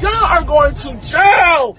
[0.00, 1.76] Y'all are going to jail.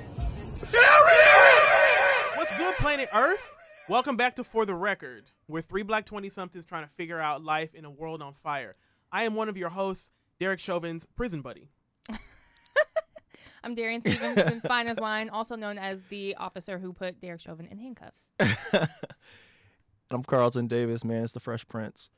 [0.71, 2.35] Period.
[2.35, 3.55] What's good, planet Earth?
[3.87, 5.31] Welcome back to For the Record.
[5.47, 8.75] We're three black 20 somethings trying to figure out life in a world on fire.
[9.09, 11.69] I am one of your hosts, Derek Chauvin's prison buddy.
[13.63, 17.67] I'm Darian Stevenson, fine as wine, also known as the officer who put Derek Chauvin
[17.67, 18.27] in handcuffs.
[20.11, 21.23] I'm Carlton Davis, man.
[21.23, 22.09] It's the Fresh Prince.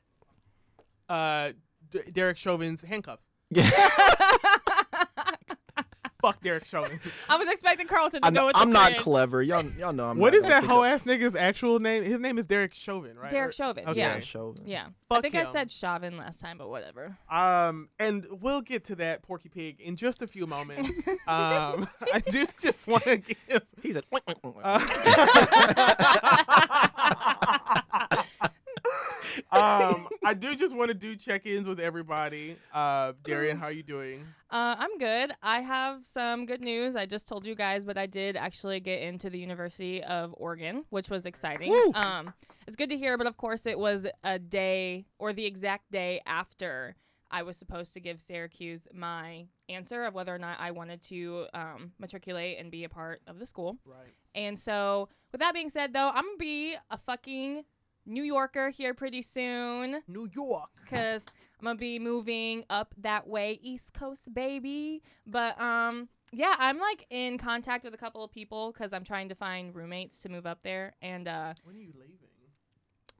[1.08, 1.52] Uh,
[1.90, 3.28] D- Derek Chauvin's handcuffs.
[3.50, 3.70] Yeah.
[6.22, 6.98] Fuck Derek Chauvin.
[7.28, 9.02] I was expecting Carlton to I go know, with the I'm not trend.
[9.02, 9.42] clever.
[9.42, 11.80] Y'all, y'all know I'm what not is gonna that pick hoe up- ass nigga's actual
[11.80, 12.04] name?
[12.04, 13.28] His name is Derek Chauvin, right?
[13.30, 13.98] Derek Chauvin, Okay.
[13.98, 14.14] yeah.
[14.14, 14.62] Yeah, Chauvin.
[14.64, 14.86] Yeah.
[14.86, 15.52] I Fuck think I him.
[15.52, 17.18] said Chauvin last time, but whatever.
[17.30, 20.88] Um, and we'll get to that Porky Pig in just a few moments.
[21.26, 23.16] um, I do just want to
[23.48, 23.62] give.
[23.82, 24.02] He's a.
[29.52, 32.56] um, I do just want to do check-ins with everybody.
[32.72, 34.26] Uh, Darian, how are you doing?
[34.50, 35.32] Uh, I'm good.
[35.42, 36.96] I have some good news.
[36.96, 40.84] I just told you guys, but I did actually get into the University of Oregon,
[40.90, 41.70] which was exciting.
[41.70, 41.92] Woo.
[41.94, 42.32] Um,
[42.66, 46.20] it's good to hear, but of course, it was a day or the exact day
[46.26, 46.96] after
[47.30, 51.46] I was supposed to give Syracuse my answer of whether or not I wanted to
[51.54, 53.78] um, matriculate and be a part of the school.
[53.86, 54.12] Right.
[54.34, 57.64] And so, with that being said, though, I'm gonna be a fucking
[58.06, 60.70] New Yorker here pretty soon New York.
[60.84, 61.26] because
[61.60, 65.02] I'm gonna be moving up that way, East Coast, baby.
[65.26, 69.28] But um, yeah, I'm like in contact with a couple of people because I'm trying
[69.28, 72.16] to find roommates to move up there, and uh, When are you leaving?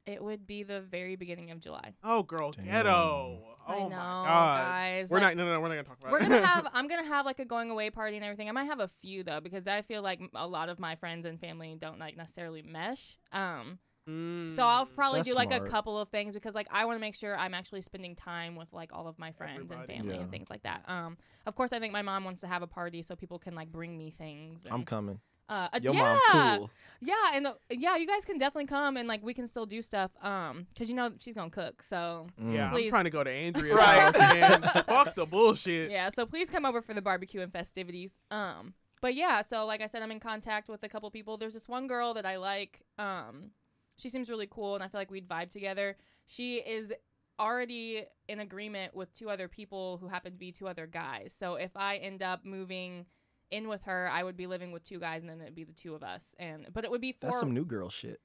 [0.04, 1.94] it would be the very beginning of July.
[2.02, 2.64] Oh, girl, Damn.
[2.64, 3.40] ghetto.
[3.64, 5.44] I Oh know, my god, guys, We're like- not.
[5.44, 5.60] No, no, no.
[5.60, 6.10] We're not gonna talk about.
[6.10, 6.22] We're it.
[6.28, 6.66] gonna have.
[6.74, 8.48] I'm gonna have like a going away party and everything.
[8.48, 11.24] I might have a few though because I feel like a lot of my friends
[11.24, 13.18] and family don't like necessarily mesh.
[13.30, 14.48] Um, Mm.
[14.50, 15.68] so I'll probably do like smart.
[15.68, 18.56] a couple of things because like I want to make sure I'm actually spending time
[18.56, 19.92] with like all of my friends Everybody.
[19.94, 20.82] and family and things like that.
[20.88, 23.54] Um, of course I think my mom wants to have a party so people can
[23.54, 24.66] like bring me things.
[24.70, 25.20] I'm coming.
[25.48, 26.70] uh, Your yeah, mom cool.
[27.00, 29.80] yeah, and uh, yeah, you guys can definitely come and like we can still do
[29.82, 30.10] stuff.
[30.20, 32.54] Um, cause you know she's gonna cook, so Mm.
[32.54, 32.86] Yeah, Please.
[32.86, 34.00] I'm trying to go to Andrea's Right.
[34.00, 34.62] house, man.
[34.88, 35.90] Fuck the bullshit.
[35.92, 36.08] yeah.
[36.08, 38.18] So please come over for the barbecue and festivities.
[38.32, 41.36] Um, but yeah, so like I said, I'm in contact with a couple people.
[41.36, 42.80] There's this one girl that I like.
[42.98, 43.50] Um,
[43.96, 45.96] she seems really cool, and I feel like we'd vibe together.
[46.26, 46.92] She is
[47.38, 51.34] already in agreement with two other people who happen to be two other guys.
[51.36, 53.06] So if I end up moving
[53.50, 55.72] in with her, I would be living with two guys, and then it'd be the
[55.72, 56.34] two of us.
[56.38, 57.30] And but it would be four.
[57.30, 58.20] That's some new girl shit.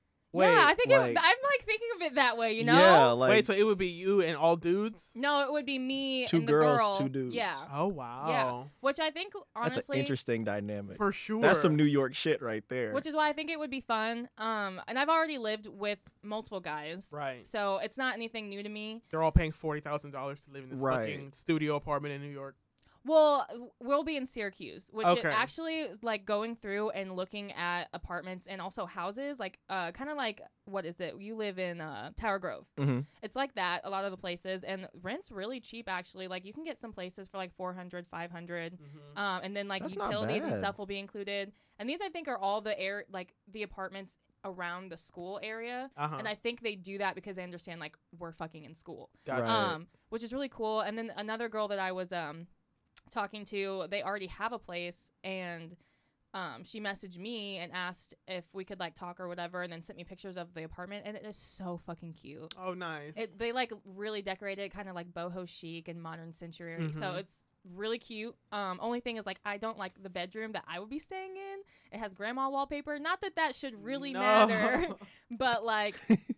[0.45, 2.53] Yeah, I think it, I'm like thinking of it that way.
[2.53, 2.77] You know.
[2.77, 5.11] Yeah, like Wait, so it would be you and all dudes?
[5.15, 6.95] No, it would be me Two and the girls, girl.
[6.97, 7.35] two dudes.
[7.35, 7.53] Yeah.
[7.73, 8.25] Oh wow.
[8.29, 8.63] Yeah.
[8.81, 10.97] Which I think that's honestly an interesting dynamic.
[10.97, 11.41] For sure.
[11.41, 12.93] That's some New York shit right there.
[12.93, 14.27] which is why I think it would be fun.
[14.37, 17.45] Um, and I've already lived with multiple guys, Right.
[17.47, 19.01] so it's not anything new to me.
[19.09, 21.11] They're all paying forty thousand dollars to live in this Right.
[21.13, 22.55] fucking studio apartment in New York.
[23.05, 23.45] Well,
[23.79, 25.29] we'll be in Syracuse, which Okay.
[25.29, 30.17] actually like going through and looking at apartments and also houses, like uh, kind of
[30.17, 31.15] like what is it?
[31.17, 32.65] You live in uh, Tower Grove.
[32.77, 33.05] Mhm.
[33.23, 36.27] It's like that a lot of the places, and rent's really cheap actually.
[36.27, 38.73] Like you can get some places for like 400, 500.
[38.73, 39.17] Mm-hmm.
[39.17, 41.53] um, and then like That's utilities and stuff will be included.
[41.79, 45.89] And these I think are all the air like the apartments around the school area.
[45.97, 46.15] Uh-huh.
[46.19, 49.51] And I think they do that because they understand like we're fucking in school, Gotcha.
[49.51, 50.81] Um, which is really cool.
[50.81, 52.47] And then another girl that I was um
[53.09, 55.75] talking to, they already have a place and.
[56.33, 59.81] Um, she messaged me and asked if we could like talk or whatever, and then
[59.81, 62.53] sent me pictures of the apartment, and it is so fucking cute.
[62.61, 63.15] Oh, nice.
[63.17, 66.91] It, they like really decorated kind of like boho chic and modern century.
[66.91, 67.19] So Mhm.
[67.19, 68.35] it's really cute.
[68.51, 71.31] Um, only thing is like I don't like the bedroom that I would be staying
[71.35, 71.59] in.
[71.93, 72.99] It has grandma wallpaper.
[72.99, 74.19] Not that that should really No.
[74.19, 74.87] matter,
[75.31, 75.95] but like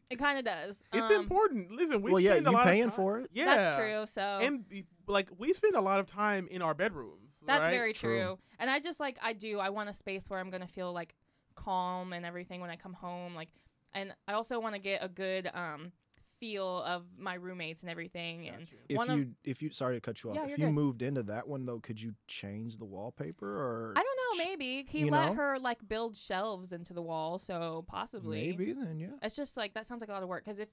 [0.09, 0.83] it kind of does.
[0.93, 1.71] it's Um, important.
[1.71, 2.95] Listen, we well, yeah, spend a lot paying of time.
[2.95, 3.31] for it?
[3.33, 4.05] Yeah, That's true.
[4.05, 4.65] So And
[5.09, 7.43] be- like we spend a lot of time in our bedrooms.
[7.45, 7.71] that's right?
[7.71, 8.19] very True.
[8.19, 8.39] true.
[8.59, 9.59] And I just like I do.
[9.59, 11.15] I want a space where I'm gonna feel like
[11.55, 13.35] calm and everything when I come home.
[13.35, 13.49] Like,
[13.93, 15.91] and I also want to get a good um
[16.39, 18.47] feel of my roommates and everything.
[18.47, 20.37] And If one of- you if you sorry to cut you off.
[20.37, 20.73] Yeah, if you're you good.
[20.73, 24.45] moved into that one though, could you change the wallpaper or I don't know.
[24.45, 25.33] Maybe he let know?
[25.33, 28.41] her like build shelves into the wall, so possibly.
[28.51, 29.07] maybe then yeah.
[29.21, 30.69] It's just like that sounds like a lot of work because if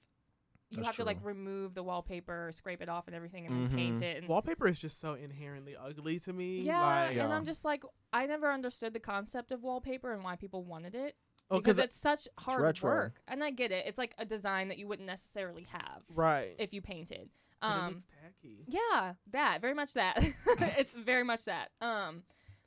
[0.70, 3.76] you That's have to like remove the wallpaper, scrape it off, and everything, and then
[3.76, 4.16] paint it.
[4.16, 6.60] And Wallpaper is just so inherently ugly to me.
[6.60, 7.28] yeah, like, and Yeah.
[7.28, 11.14] I'm just like I never understood the concept of wallpaper and why people wanted it
[11.50, 12.90] oh, because because it's such hard retro.
[12.90, 13.20] work.
[13.28, 16.54] And I get it; it's like a design that you wouldn't necessarily have right.
[16.58, 17.30] if you painted.
[17.60, 18.64] But it Um, looks tacky.
[18.66, 20.18] Yeah, that very much that.
[20.78, 21.70] it's very much that.
[21.80, 22.24] Um,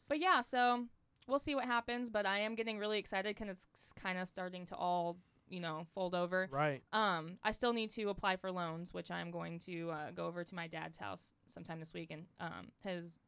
[0.08, 0.86] but yeah, so
[1.28, 2.10] we'll see what happens.
[2.10, 5.18] But I am getting really excited because it's kind of starting to all
[5.50, 6.48] you know fold over.
[6.52, 6.82] Right.
[6.94, 10.44] Um, I still need to apply for loans, which I'm going to uh, go over
[10.44, 13.20] to my dad's house sometime this week, and um, his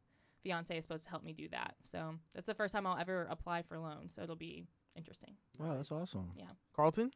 [0.44, 1.76] fiance is supposed to help me do that.
[1.84, 4.14] So that's the first time I'll ever apply for loans.
[4.16, 4.66] So it'll be
[4.96, 5.36] interesting.
[5.60, 6.32] Wow, that's awesome.
[6.36, 6.46] Yeah.
[6.76, 7.12] Carlton.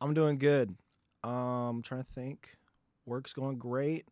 [0.00, 0.74] I'm doing good.
[1.22, 2.56] Um, trying to think.
[3.06, 4.06] Work's going great.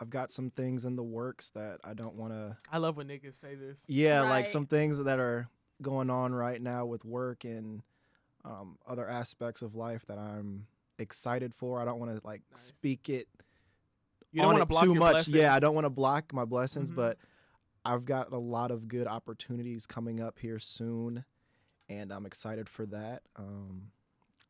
[0.00, 2.56] I've got some things in the works that I don't want to.
[2.70, 3.80] I love when niggas say this.
[3.86, 4.28] Yeah, Right.
[4.30, 5.48] like some things that are
[5.82, 7.82] going on right now with work and
[8.44, 10.66] um, other aspects of life that I'm
[10.98, 11.80] excited for.
[11.80, 12.60] I don't want to like Nice.
[12.60, 13.28] speak it
[14.32, 15.12] You don't want to it block too your much.
[15.12, 15.34] blessings.
[15.36, 16.96] Yeah, I don't want to block my blessings, Mhm.
[16.96, 17.18] but
[17.84, 21.24] I've got a lot of good opportunities coming up here soon,
[21.88, 23.22] and I'm excited for that.
[23.36, 23.92] Um,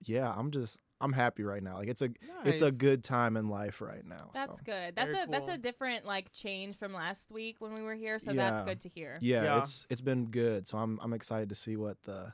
[0.02, 1.76] yeah, I'm just I'm happy right now.
[1.76, 2.10] Like it's a
[2.44, 4.30] it's a good time in life right now.
[4.32, 4.64] That's so.
[4.64, 4.94] good.
[4.94, 8.18] That's Very a that's a different like change from last week when we were here.
[8.18, 9.18] So that's good to hear.
[9.20, 9.58] Yeah, Yeah.
[9.62, 10.66] it's it's been good.
[10.66, 12.32] So I'm I'm excited to see what the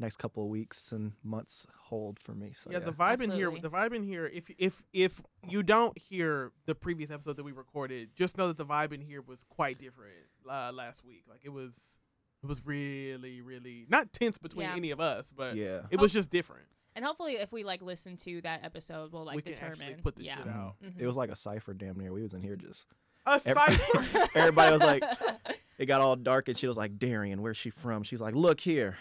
[0.00, 2.52] next couple of weeks and months hold for me.
[2.54, 4.26] So yeah, yeah, the vibe in here, the vibe in here.
[4.32, 8.56] If if if you don't hear the previous episode that we recorded, just know that
[8.56, 10.14] the vibe in here was quite different
[10.50, 11.24] uh, last week.
[11.28, 12.00] Like it was,
[12.42, 14.74] it was really, really not tense between Yeah.
[14.76, 15.82] any of us, but yeah.
[15.90, 16.64] it was just different.
[16.96, 20.00] And hopefully, if we like listen to that episode, we'll like we can determine.
[20.02, 20.36] put the yeah.
[20.38, 20.74] shit out.
[20.84, 20.98] Mhm.
[20.98, 22.12] It was like a cipher damn near.
[22.12, 22.88] We was in here just
[23.26, 24.28] A Ev- cipher.
[24.34, 25.04] everybody was like
[25.78, 28.02] it got all dark and she was like, Darian, where's she from?
[28.02, 28.96] She's like, Look here.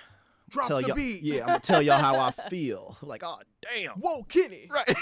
[0.49, 1.21] Drop tell the y'all, beat.
[1.23, 2.97] Yeah, I'm gonna tell y'all how I feel.
[3.09, 3.91] Like, oh damn.
[3.93, 4.69] Whoa, Kenny.
[4.69, 4.87] Right.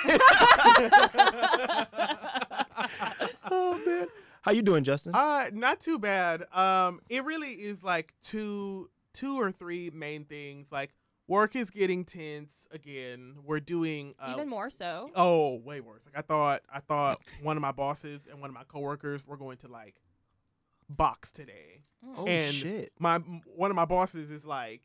[3.51, 4.07] oh man.
[4.41, 5.13] How you doing, Justin?
[5.13, 6.45] Uh, not too bad.
[6.53, 10.71] Um, it really is like two, two or three main things.
[10.71, 10.93] Like
[11.27, 13.35] work is getting tense again.
[13.43, 15.11] We're doing uh, Even more so.
[15.15, 16.03] Oh, way worse.
[16.05, 19.37] Like I thought I thought one of my bosses and one of my coworkers were
[19.37, 19.95] going to like
[20.89, 21.81] box today.
[22.05, 22.13] Mm.
[22.17, 22.91] oh and shit.
[22.99, 24.81] My one of my bosses is like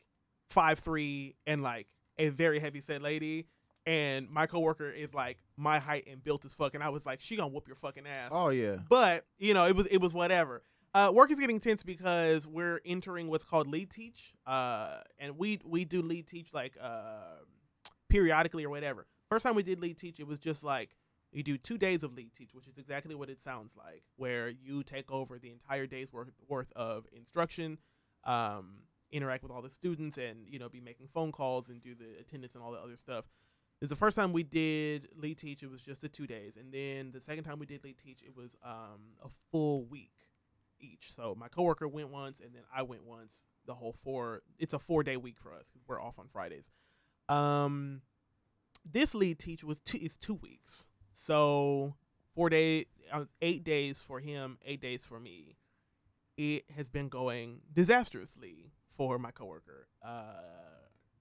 [0.53, 1.89] five three and like
[2.19, 3.47] a very heavy set lady.
[3.85, 6.75] And my coworker is like my height and built as fuck.
[6.75, 8.31] And I was like, she gonna whoop your fucking ass.
[8.31, 8.77] Oh yeah.
[8.89, 10.63] But you know, it was it was whatever.
[10.95, 15.59] Uh, work is getting tense because we're entering what's called lead teach, uh, and we
[15.65, 17.39] we do lead teach like uh,
[18.11, 19.07] periodically or whatever.
[19.31, 20.91] First time we did lead teach, it was just like
[21.33, 24.51] you do two days of lead teach, which is exactly what it sounds like, where
[24.51, 27.79] you take over the entire day's worth worth of instruction,
[28.25, 28.75] um,
[29.13, 32.19] interact with all the students, and you know be making phone calls and do the
[32.21, 33.27] attendance and all the other stuff.
[33.81, 35.63] It's the first time we did lead teach.
[35.63, 38.23] It was just the two days, and then the second time we did lead teach,
[38.23, 40.13] it was um, a full week
[40.81, 41.13] each.
[41.13, 43.45] So my coworker went once, and then I went once.
[43.67, 44.43] The whole four.
[44.59, 46.71] It's a four day week for us because we're off on Fridays.
[47.29, 48.03] Um,
[48.91, 50.89] this lead teach was two, is two weeks.
[51.13, 51.95] So
[52.35, 55.57] four day, uh, eight days for him, eight days for me.
[56.37, 58.73] It has been going disastrously
[59.09, 59.89] for my coworker.
[60.05, 60.33] Uh,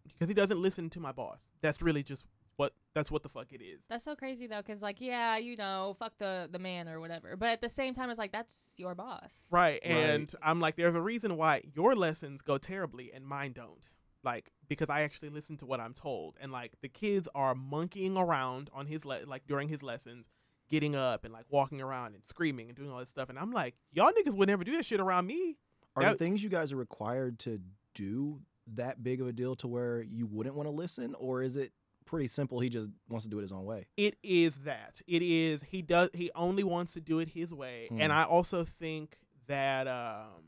[0.06, 1.50] because he doesn't listen to my boss.
[1.62, 2.26] That's really just
[2.58, 3.86] what that's what the fuck it is.
[3.88, 7.36] That's so crazy though, because like, yeah, you know, fuck the the man or whatever.
[7.36, 9.48] But at the same time, it's like that's your boss.
[9.52, 9.80] Right.
[9.84, 13.90] And I'm like, there's a reason why your lessons go terribly and mine don't.
[14.24, 16.36] Like, because I actually listen to what I'm told.
[16.40, 20.30] And like the kids are monkeying around on his le- like during his lessons,
[20.70, 23.30] getting up and like walking around and screaming and doing all this stuff.
[23.30, 25.58] And I'm like, y'all niggas would never do that shit around me.
[25.96, 27.62] Are That- the things you guys are required to
[27.94, 31.58] do that big of a deal to where you wouldn't want to listen, or is
[31.58, 31.74] it
[32.06, 32.60] pretty simple?
[32.60, 33.88] He just wants to do it his own way.
[33.98, 35.02] It is that.
[35.08, 37.88] It is he does he only wants to do it his way.
[37.90, 38.02] Hmm.
[38.02, 39.18] And I also think
[39.48, 40.44] that um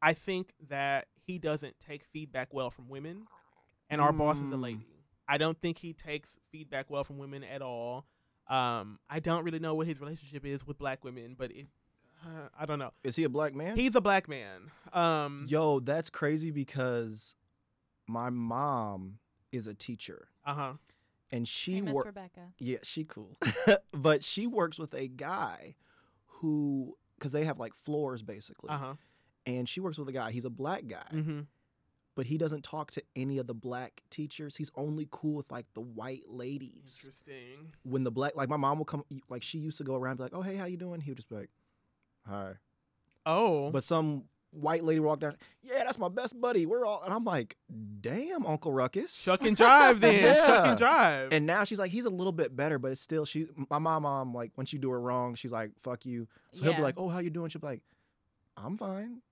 [0.00, 3.26] I think that he doesn't take feedback well from women.
[3.90, 4.62] And our boss is a Mm.
[4.62, 4.86] lady.
[5.26, 8.06] I don't think he takes feedback well from women at all.
[8.46, 11.66] Um I don't really know what his relationship is with black women, but it
[12.24, 12.90] uh, I don't know.
[13.02, 13.76] Is he a black man?
[13.76, 14.70] He's a black man.
[14.92, 17.34] Um Yo, that's crazy because
[18.06, 19.18] my mom
[19.52, 20.74] is a teacher uh-huh.
[21.32, 22.06] and she Hey, Miss works.
[22.06, 22.40] Rebecca.
[22.58, 23.38] Yeah, she cool,
[23.92, 25.76] but she works with a guy
[26.26, 28.94] who, because they have like floors basically, Uh-huh.
[29.46, 30.30] and she works with a guy.
[30.32, 31.40] He's a black guy, Mm-hmm
[32.16, 34.54] but he doesn't talk to any of the black teachers.
[34.54, 36.98] He's only cool with like the white ladies.
[37.00, 37.72] Interesting.
[37.82, 40.18] When the black, like my mom will come, like she used to go around and
[40.18, 41.50] be like, "Oh hey, how you doing?" He would just be like,
[42.28, 42.54] "Hi,"
[43.26, 43.70] Oh.
[43.70, 45.36] but some white lady walked down.
[45.62, 46.64] Yeah, that's my best buddy.
[46.66, 47.56] We're all, and I'm like,
[48.00, 50.36] "Damn, Uncle Ruckus." Shuck and drive then.
[50.36, 50.70] Shuck Yeah.
[50.70, 51.32] and jive.
[51.32, 53.48] And now she's like, he's a little bit better, but it's still she.
[53.70, 56.74] My mom, mom, like when she do her wrong, she's like, "Fuck you." So he'll
[56.74, 57.82] be like, "Oh, how you doing?" She'll be like,
[58.56, 59.22] "I'm fine."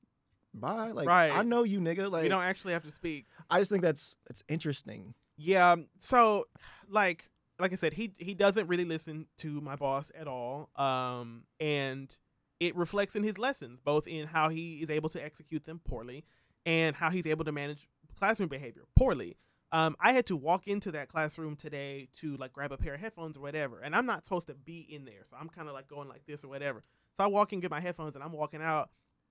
[0.55, 0.91] Bye.
[0.91, 1.31] Like Right.
[1.31, 2.11] I know you, nigga.
[2.11, 3.25] Like, we don't actually have to speak.
[3.49, 5.15] I just think that's that's interesting.
[5.39, 5.77] Yeah.
[5.99, 6.45] So,
[6.89, 10.69] like, like I said, he he doesn't really listen to my boss at all.
[10.77, 12.15] Um, and
[12.63, 16.25] it reflects in his lessons, both in how he is able to execute them poorly,
[16.65, 19.37] and how he's able to manage classroom behavior poorly.
[19.73, 23.01] Um, I had to walk into that classroom today to like grab a pair of
[23.01, 25.75] headphones or whatever, and I'm not supposed to be in there, so I'm kind of
[25.75, 26.85] like going like this or whatever.
[27.17, 28.91] So I walk in, get my headphones, and I'm walking out,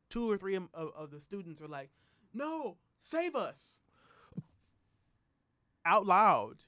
[0.10, 1.90] two or three of, of, of the students are like,
[2.34, 3.80] "No, save us!"
[5.86, 6.66] Out loud.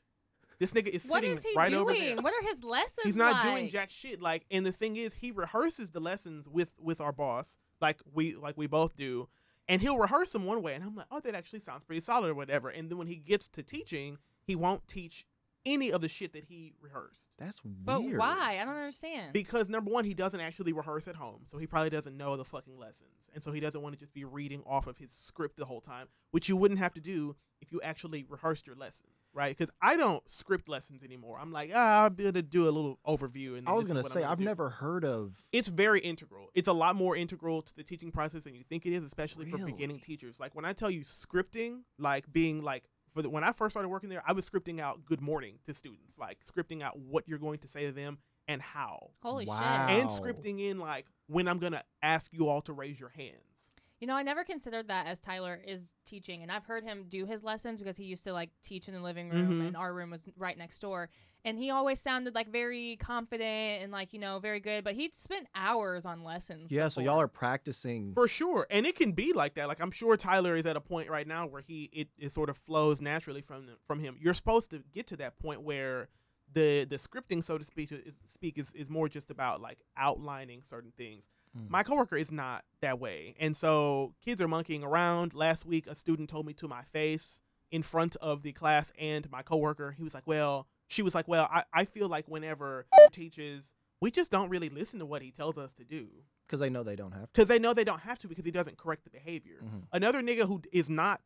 [0.64, 2.12] This nigga is What sitting is he right over there.
[2.14, 2.24] doing?
[2.24, 3.04] What are his lessons?
[3.04, 4.22] He's not doing jack shit.
[4.22, 8.36] Like, and the thing is, he rehearses the lessons with with our boss, like we
[8.36, 9.28] like we both do,
[9.68, 12.30] and he'll rehearse them one way, and I'm like, oh, that actually sounds pretty solid
[12.30, 12.70] or whatever.
[12.70, 15.26] And then when he gets to teaching, he won't teach
[15.66, 17.86] any of the shit that he rehearsed That's weird.
[17.86, 18.58] But why?
[18.62, 19.34] I don't understand.
[19.34, 22.46] because number one, he doesn't actually rehearse at home, so he probably doesn't know the
[22.46, 25.58] fucking lessons, and so he doesn't want to just be reading off of his script
[25.58, 29.12] the whole time, which you wouldn't have to do if you actually rehearsed your lessons,
[29.34, 29.56] right?
[29.58, 31.38] Because I don't script lessons anymore.
[31.42, 33.58] I'm like, ah, I'll be able to do a little overview.
[33.58, 34.44] And I was gonna what I'm say I've do.
[34.46, 35.36] never heard of.
[35.52, 36.50] It's very integral.
[36.54, 39.46] It's a lot more integral to the teaching process than you think it is, especially
[39.46, 40.40] for beginning teachers.
[40.40, 43.90] Like when I tell you scripting, like being like for the, when I first started
[43.90, 47.38] working there, I was scripting out good morning to students, like scripting out what you're
[47.40, 49.56] going to say to them and how, Holy Wow.
[49.88, 50.00] shit.
[50.02, 53.73] and scripting in like when I'm gonna ask you all to raise your hands.
[54.04, 57.26] You know, I never considered that as Tyler is teaching, and I've heard him do
[57.26, 59.68] his lessons because he used to like teach in the living room, Mhm.
[59.68, 61.10] and our room was right next door.
[61.46, 65.16] And he always sounded like very confident and like you know very good, but he'd
[65.16, 66.70] spent hours on lessons.
[66.70, 68.14] Yeah, so y'all are practicing.
[68.14, 69.70] For sure, and it can be like that.
[69.70, 72.50] Like I'm sure Tyler is at a point right now where he it, it sort
[72.50, 74.18] of flows naturally from from him.
[74.20, 76.10] You're supposed to get to that point where
[76.52, 80.62] the the scripting, so to speak, is speak is, is more just about like outlining
[80.62, 81.30] certain things.
[81.58, 81.70] Mm.
[81.70, 85.34] My coworker is not that way, and so kids are monkeying around.
[85.34, 87.42] Last week, a student told me to my face
[87.72, 89.92] in front of the class and my coworker.
[89.92, 93.74] He was like, "Well," she was like, "Well, I, I feel like whenever he teaches."
[94.02, 96.10] We just don't really listen to what he tells us to do
[96.46, 97.28] because they know they don't have to.
[97.34, 99.62] because they know they don't have to because he doesn't correct the behavior.
[99.64, 99.84] Mhm.
[99.94, 101.22] Another nigga who is not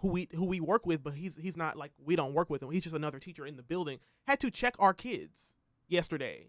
[0.00, 2.62] who we who we work with, but he's he's not like we don't work with
[2.62, 2.70] him.
[2.70, 3.98] He's just another teacher in the building.
[4.26, 5.56] Had to check our kids
[5.88, 6.48] yesterday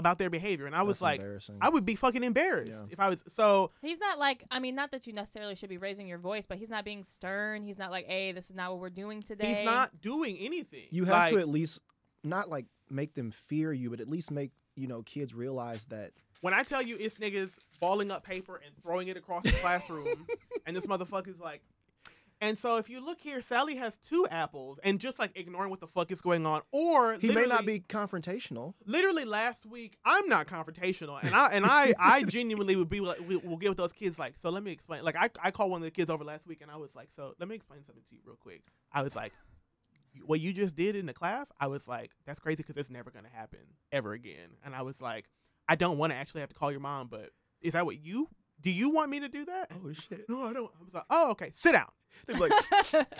[0.00, 1.60] about their behavior, and I was That's like.
[1.60, 2.92] I would be fucking embarrassed Yeah.
[2.92, 3.22] if I was.
[3.28, 6.46] So He's not like I mean, not that you necessarily should be raising your voice,
[6.46, 7.62] but he's not being stern.
[7.62, 10.88] He's not like, "Hey, this is not what we're doing today." he's not doing anything.
[10.90, 11.80] you have to at least
[12.24, 16.12] not like make them fear you, but at least make you know kids realize that
[16.40, 20.26] when I tell you it's niggas balling up paper and throwing it across the classroom,
[20.66, 21.62] and this motherfucker's like,
[22.40, 25.80] and so if you look here, Sally has two apples, and just like ignoring what
[25.80, 28.74] the fuck is going on, or he may not be confrontational.
[28.86, 33.18] literally last week i'm not confrontational and i and i i genuinely would be like
[33.28, 35.70] we, we'll get with those kids like so let me explain like I, I called
[35.70, 37.82] one of the kids over last week and i was like so let me explain
[37.84, 38.62] something to you real quick.
[38.92, 39.32] I was like
[40.26, 43.10] what you just did in the class i was like that's crazy because it's never
[43.10, 43.60] going to happen
[43.92, 44.56] ever again.
[44.64, 45.26] And i was like
[45.68, 47.30] i don't want to actually have to call your mom but
[47.60, 48.28] is that what you
[48.60, 49.70] do you want me to do that?
[49.72, 50.28] Oh shit!
[50.28, 50.70] no i don't.
[50.78, 51.88] I was like oh okay sit down
[52.26, 52.52] They're like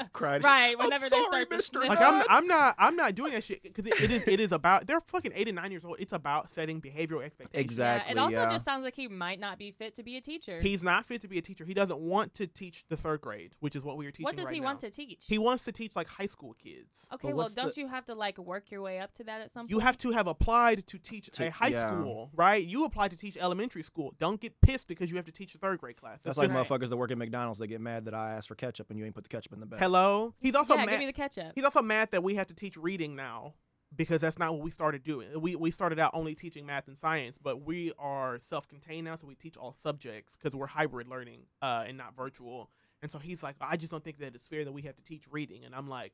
[0.13, 0.45] cried.
[0.45, 0.75] right.
[0.79, 1.89] I'm Whenever sorry, they start this, Mr.
[1.89, 4.53] Like I'm, I'm not, I'm not doing that shit because it, it is, it is
[4.53, 4.87] about.
[4.87, 5.97] They're fucking eight and nine years old.
[5.99, 7.65] It's about setting behavioral expectations.
[7.65, 8.15] Exactly.
[8.15, 8.51] Yeah, it also yeah.
[8.51, 10.61] just sounds like he might not be fit to be a teacher.
[10.61, 11.65] He's not fit to be a teacher.
[11.65, 14.25] He doesn't want to teach the third grade, which is what we are teaching.
[14.25, 14.67] what does right he now.
[14.67, 15.25] want to teach?
[15.27, 17.09] He wants to teach like high school kids.
[17.13, 19.63] okay, well, don't you have to like work your way up to that at some
[19.63, 19.71] point?
[19.71, 21.79] You have to have applied to teach To- a high yeah.
[21.79, 22.65] school, right?
[22.65, 24.15] You applied to teach elementary school.
[24.19, 26.23] Don't get pissed because you have to teach a third grade class.
[26.23, 27.59] That's like just- motherfuckers that work at McDonald's.
[27.59, 29.61] They get mad that I asked for ketchup and you ain't put the ketchup in
[29.61, 29.81] the bag.
[29.81, 30.33] Hello.
[30.41, 30.91] He's also yeah, mad.
[30.93, 31.53] give me the ketchup.
[31.55, 33.55] He's also mad that we have to teach reading now
[33.95, 35.29] because that's not what we started doing.
[35.41, 39.27] We we started out only teaching math and science, but we are self-contained now, so
[39.27, 42.71] we teach all subjects because we're hybrid learning uh, and not virtual.
[43.03, 45.03] And so he's like, I just don't think that it's fair that we have to
[45.03, 45.65] teach reading.
[45.65, 46.13] And I'm like,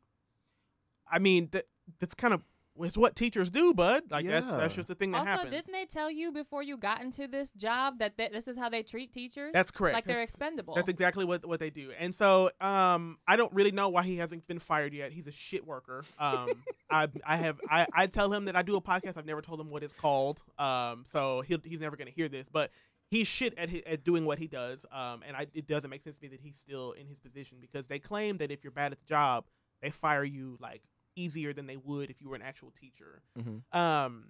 [1.11, 1.67] I mean, that
[1.99, 2.43] that's kind of
[2.81, 4.05] it's what teachers do, bud.
[4.11, 5.53] Like that's that's just the thing that also, happens.
[5.53, 8.57] Also, didn't they tell you before you got into this job that th- this is
[8.57, 9.51] how they treat teachers?
[9.53, 9.95] That's correct.
[9.95, 10.75] Like they're expendable.
[10.75, 11.93] That's exactly what what they do.
[11.99, 15.13] And so um I don't really know why he hasn't been fired yet.
[15.13, 16.05] He's a shit worker.
[16.19, 16.51] Um
[16.91, 19.17] I I have I, I tell him that I do a podcast.
[19.17, 20.43] I've never told him what it's called.
[20.59, 22.71] Um so he he's never going to hear this, but
[23.09, 24.87] he's shit at hi- at doing what he does.
[24.93, 27.59] Um and I it doesn't make sense to me that he's still in his position
[27.61, 29.45] because they claim that if you're bad at the job,
[29.83, 30.83] they fire you like
[31.17, 33.23] easier than they would if you were an actual teacher.
[33.39, 33.63] Mhm.
[33.77, 34.27] Um,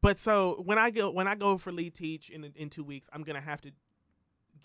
[0.00, 3.08] but so when I go when I go for lead teach in in two weeks,
[3.12, 3.72] I'm gonna have to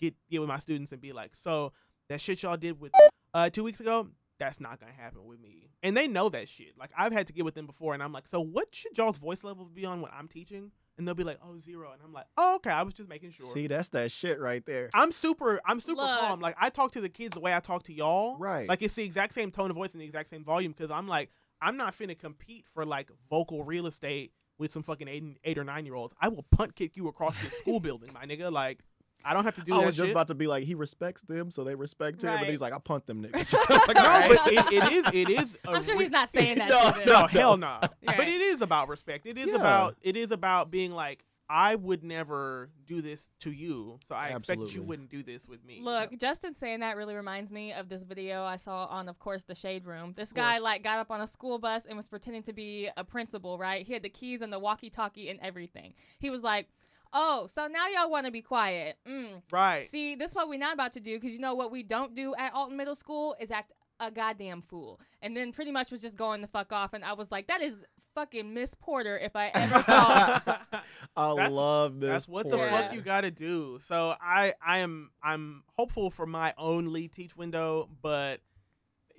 [0.00, 1.72] get get with my students and be like, so
[2.08, 2.92] that shit y'all did with
[3.34, 4.08] uh two weeks ago,
[4.38, 5.70] that's not gonna happen with me.
[5.82, 6.76] And they know that shit.
[6.76, 9.18] Like I've had to get with them before, and I'm like, so what should y'all's
[9.18, 10.72] voice levels be on when I'm teaching?
[10.96, 13.30] And they'll be like, oh zero, and I'm like, oh okay, I was just making
[13.30, 13.46] sure.
[13.46, 14.90] See, that's that shit right there.
[14.92, 15.60] I'm super.
[15.64, 16.18] I'm super Look.
[16.18, 16.40] calm.
[16.40, 18.36] Like I talk to the kids the way I talk to y'all.
[18.38, 18.68] Right.
[18.68, 20.72] Like it's the exact same tone of voice and the exact same volume.
[20.72, 25.08] Because I'm like, I'm not finna compete for like vocal real estate with some fucking
[25.08, 26.14] eight, eight or nine year olds.
[26.20, 28.50] I will punt kick you across the school building, my nigga.
[28.52, 28.80] Like
[29.24, 30.12] I don't have to do I that was just shit.
[30.12, 32.38] about to be like, he respects them, so they respect him.
[32.38, 33.52] But he's like, I punt them niggas.
[33.88, 35.06] Like, no, but it, it is.
[35.12, 35.58] It is.
[35.66, 36.90] a I'm sure re- he's not saying that No.
[37.04, 37.78] No, No, hell no.
[37.82, 37.88] no.
[38.04, 39.26] But it is about respect.
[39.26, 39.56] It is Yeah.
[39.56, 39.96] about.
[40.02, 41.24] It is about being like.
[41.50, 45.64] I would never do this to you, so I expect you wouldn't do this with
[45.64, 45.80] me.
[45.82, 49.44] Look, Justin saying that really reminds me of this video I saw on, of course,
[49.44, 50.12] the Shade Room.
[50.14, 50.62] This guy course.
[50.64, 53.86] like got up on a school bus and was pretending to be a principal, right?
[53.86, 55.94] He had the keys and the walkie-talkie and everything.
[56.18, 56.68] He was like,
[57.14, 58.98] "Oh, so now y'all want to be quiet?
[59.08, 59.42] Mm.
[59.50, 59.86] right?
[59.86, 62.14] See, this is what we're not about to do because you know what we don't
[62.14, 66.02] do at Alton Middle School is act a goddamn fool." And then pretty much was
[66.02, 67.78] just going the fuck off, and I was like, "That is
[68.14, 70.40] fucking Miss Porter if I ever saw."
[71.16, 72.08] I That's- love this.
[72.10, 73.78] That's what the fuck you got to do.
[73.82, 78.40] So I I am I'm hopeful for my own lead teach window, but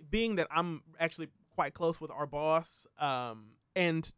[0.10, 4.10] being that I'm actually quite close with our boss, um, and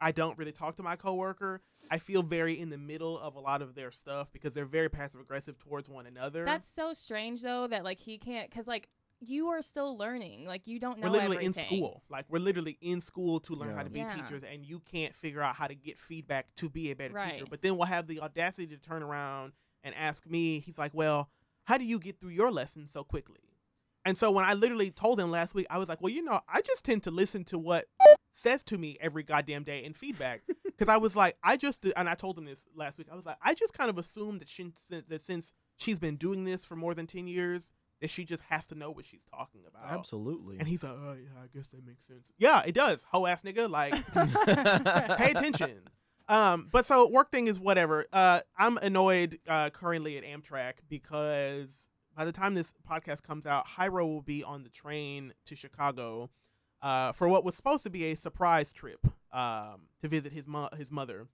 [0.00, 3.40] I don't really talk to my coworker, I feel very in the middle of a
[3.40, 6.44] lot of their stuff because they're very passive aggressive towards one another.
[6.44, 8.88] That's so strange though that like he can't because like
[9.28, 11.06] you are still learning, like you don't know.
[11.08, 12.02] we're literally in school.
[12.08, 14.06] Like we're literally in school to learn how to be Yeah.
[14.06, 17.46] teachers, and you can't figure out how to get feedback to be a better teacher.
[17.48, 19.52] But then we'll have the audacity to turn around
[19.82, 20.60] and ask me.
[20.60, 21.30] He's like, "Well,
[21.64, 23.40] how do you get through your lesson so quickly?"
[24.04, 26.40] And so when I literally told him last week, I was like, "Well, you know,
[26.48, 27.86] I just tend to listen to what
[28.32, 30.42] says to me every goddamn day in feedback."
[30.76, 33.06] Because I was like, I just and I told him this last week.
[33.10, 36.42] I was like, I just kind of assumed that she, that since she's been doing
[36.42, 37.70] this for more than ten years,
[38.04, 39.90] that she just has to know what she's talking about.
[39.90, 40.58] Absolutely.
[40.58, 42.30] And he's like, oh, yeah, I guess that makes sense.
[42.36, 43.06] Yeah, it does.
[43.10, 43.70] Hoe ass nigga.
[43.70, 43.94] Like,
[45.16, 45.80] pay attention.
[46.28, 48.04] Um, but so work thing is whatever.
[48.12, 53.66] Uh, I'm annoyed uh, currently at Amtrak because by the time this podcast comes out,
[53.66, 56.28] Hyro will be on the train to Chicago
[56.82, 59.00] uh, for what was supposed to be a surprise trip
[59.32, 61.26] um, to visit his mo- his mother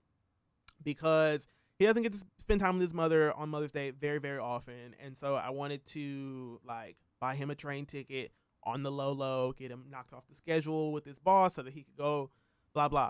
[0.81, 1.49] because
[1.81, 4.93] he doesn't get to spend time with his mother on Mother's Day very very often,
[5.03, 8.31] and so I wanted to like buy him a train ticket
[8.63, 11.73] on the low low, get him knocked off the schedule with his boss so that
[11.73, 12.29] he could go,
[12.75, 13.09] blah blah.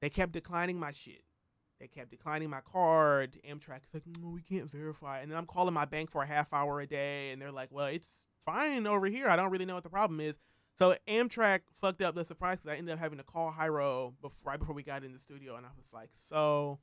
[0.00, 1.20] They kept declining my shit.
[1.80, 3.36] They kept declining my card.
[3.46, 5.20] Amtrak is like, no, we can't verify.
[5.20, 7.68] And then I'm calling my bank for a half hour a day, and they're like,
[7.70, 9.28] well, it's fine over here.
[9.28, 10.38] I don't really know what the problem is.
[10.72, 14.52] So Amtrak fucked up the surprise because I ended up having to call Hyro before,
[14.52, 16.78] right before we got in the studio, and I was like, so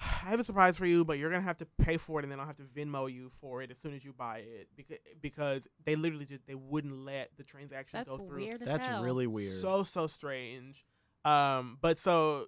[0.24, 2.32] I have a surprise for you, but you're gonna have to pay for it, and
[2.32, 4.98] then I'll have to Venmo you for it as soon as you buy it because
[5.20, 8.36] because they literally just they wouldn't let the transaction That's go through.
[8.38, 9.02] weird as That's hell.
[9.02, 9.50] really weird.
[9.50, 10.84] So so strange.
[11.24, 12.46] Um, but so,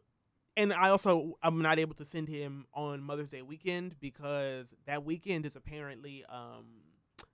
[0.57, 5.05] and I also I'm not able to send him on Mother's Day weekend because that
[5.05, 6.67] weekend is apparently um,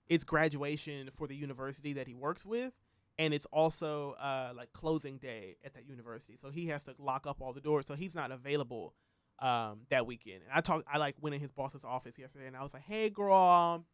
[0.09, 2.73] it's graduation for the university that he works with,
[3.17, 6.35] and it's also uh like closing day at that university.
[6.37, 7.85] So he has to lock up all the doors.
[7.85, 8.95] So he's not available
[9.41, 10.41] um that weekend.
[10.43, 12.83] And I talked I like went in his boss's office yesterday and I was like,
[12.83, 13.85] Hey girl,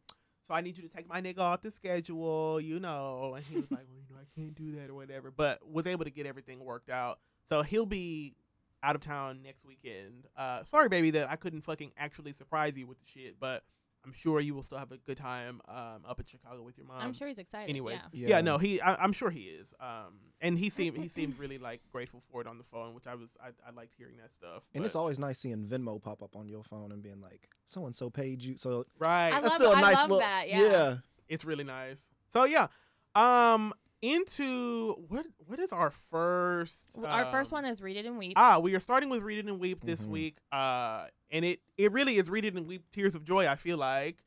[0.48, 3.34] so I need you to take my nigga off the schedule, you know.
[3.36, 5.32] And he was like, Well, you know, I can't do that or whatever.
[5.32, 7.20] But was able to get everything worked out.
[7.48, 8.36] So he'll be
[8.84, 10.28] out of town next weekend.
[10.36, 13.64] Uh sorry baby that I couldn't fucking actually surprise you with the shit, but
[14.06, 16.86] I'm sure you will still have a good time um up in Chicago with your
[16.86, 16.98] mom.
[17.02, 17.70] I'm sure he's excited.
[17.70, 18.28] Anyways, yeah.
[18.30, 18.80] yeah, no, he.
[18.82, 19.74] I, I'm sure he is.
[19.80, 23.08] Um, and he seemed he seemed really like grateful for it on the phone, which
[23.08, 23.36] I was.
[23.44, 24.64] I, I liked hearing that stuff.
[24.74, 27.50] and but- it's always nice seeing Venmo pop up on your phone and being like,
[27.66, 28.58] so and so paid you.
[28.58, 29.30] So right.
[29.34, 30.22] I that's love- still a I nice love look.
[30.22, 30.98] that, yeah.
[31.28, 32.12] it's really nice.
[32.30, 32.68] So yeah,
[33.16, 33.74] um,
[34.14, 36.94] into what what is our first?
[36.94, 38.34] W- Our first um, one is Read It and Weep.
[38.36, 40.10] Ah, we are starting with Read It and Weep this Mhm.
[40.10, 40.38] week.
[40.52, 43.48] Uh, and it it really is Read It and Weep Tears of Joy.
[43.48, 44.24] I feel like.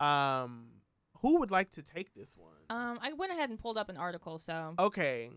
[0.00, 0.68] Um,
[1.22, 2.50] who would like to take this one?
[2.68, 5.30] Um, I went ahead and pulled up an article, so okay.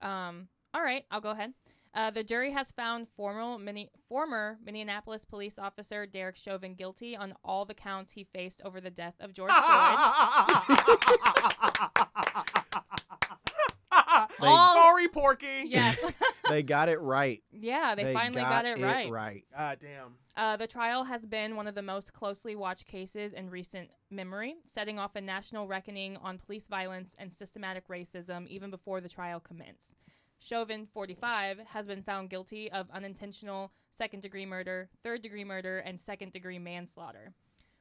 [0.00, 1.52] um, all right, I'll go ahead.
[1.94, 7.34] Uh, the jury has found former, Mini- former Minneapolis police officer Derek Chauvin guilty on
[7.44, 9.98] all the counts he faced over the death of George Floyd.
[14.48, 15.64] All- Sorry, Porky.
[15.66, 16.12] yes,
[16.50, 17.42] they got it right.
[17.52, 19.10] yeah, they, finally got, it right.
[19.10, 19.44] right.
[19.56, 20.16] Ah, damn.
[20.36, 24.56] Uh, the trial has been one of the most closely watched cases in recent memory,
[24.64, 29.40] setting off a national reckoning on police violence and systematic racism even before the trial
[29.40, 29.94] commenced.
[30.38, 36.00] Chauvin, 45, has been found guilty of unintentional second degree murder, third degree murder, and
[36.00, 37.32] second degree manslaughter.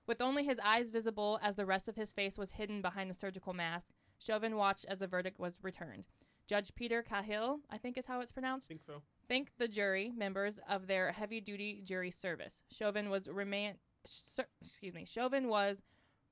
[0.05, 3.15] With only his eyes visible as the rest of his face was hidden behind the
[3.15, 3.87] surgical mask,
[4.19, 6.05] Chauvin watched as the verdict was returned.
[6.51, 9.01] Judge Peter Cahill, I think is how it's pronounced, think so.
[9.29, 12.61] thanked the jury members of their heavy-duty jury service.
[12.69, 15.81] Chauvin was remand, sh- excuse me, Chauvin was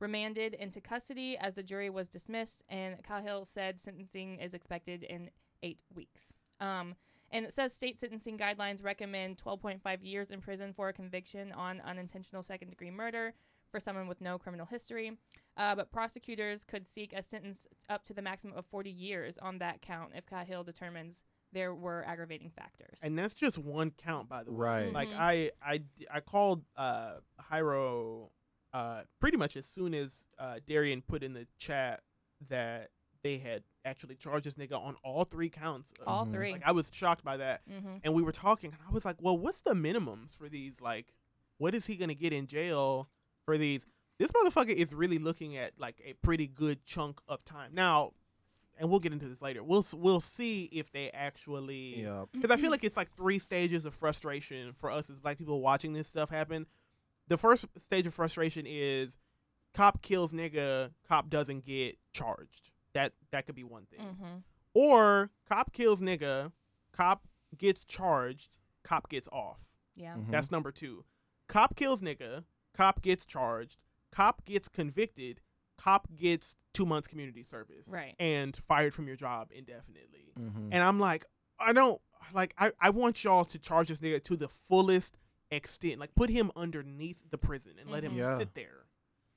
[0.02, 5.30] remanded into custody as the jury was dismissed, and Cahill said sentencing is expected in
[5.64, 6.34] eight weeks.
[6.60, 6.96] Um,
[7.32, 11.80] and it says state sentencing guidelines recommend 12.5 years in prison for a conviction on
[11.80, 13.36] unintentional second-degree murder
[13.72, 15.14] for someone with no criminal history.
[15.60, 19.60] Uh, but prosecutors could seek a sentence up to the maximum of 40 years on
[19.60, 23.00] that count if Cahill determines there were aggravating factors.
[23.04, 24.86] and that's just one count, by the way.
[24.86, 24.94] Right.
[24.94, 25.20] Like Mhm.
[25.20, 27.16] I, I, I called uh
[27.52, 28.30] Hyro
[28.74, 32.02] uh pretty much as soon as uh Darian put in the chat
[32.50, 32.92] that
[33.24, 35.92] they had actually charged this nigga on all three counts.
[36.00, 36.32] of- All Mhm.
[36.34, 36.52] three.
[36.54, 37.68] Like I was shocked by that.
[37.68, 37.98] mm-hmm.
[38.04, 41.08] and we were talking and i was like well what's the minimums for these like
[41.58, 43.10] what is he gonna get in jail
[43.46, 43.86] for these
[44.20, 48.12] this motherfucker is really looking at like a pretty good chunk of time now
[48.78, 52.26] and we'll get into this later we'll we'll see if they actually Yeah.
[52.32, 55.60] because i feel like it's like three stages of frustration for us as black people
[55.62, 56.66] watching this stuff happen
[57.28, 59.18] the first stage of frustration is
[59.74, 64.38] cop kills nigga cop doesn't get charged that that could be one thing Mm-hmm.
[64.74, 66.52] or cop kills nigga,
[66.92, 67.28] cop
[67.58, 69.60] gets charged, cop gets off.
[69.96, 70.16] Yeah.
[70.16, 70.32] Mhm.
[70.32, 71.04] That's number two.
[71.48, 72.44] Cop kills nigga,
[72.76, 73.78] cop gets charged,
[74.12, 75.42] cop gets convicted,
[75.78, 78.16] cop gets two months community service, Right.
[78.20, 80.34] and fired from your job indefinitely.
[80.38, 80.70] Mhm.
[80.72, 81.26] And I'm like,
[81.60, 82.02] I don't
[82.34, 82.54] like.
[82.58, 85.18] I I want y'all to charge this nigga to the fullest
[85.52, 86.00] extent.
[86.00, 88.18] Like, put him underneath the prison and let him Mhm.
[88.20, 88.38] Yeah.
[88.38, 88.86] sit there.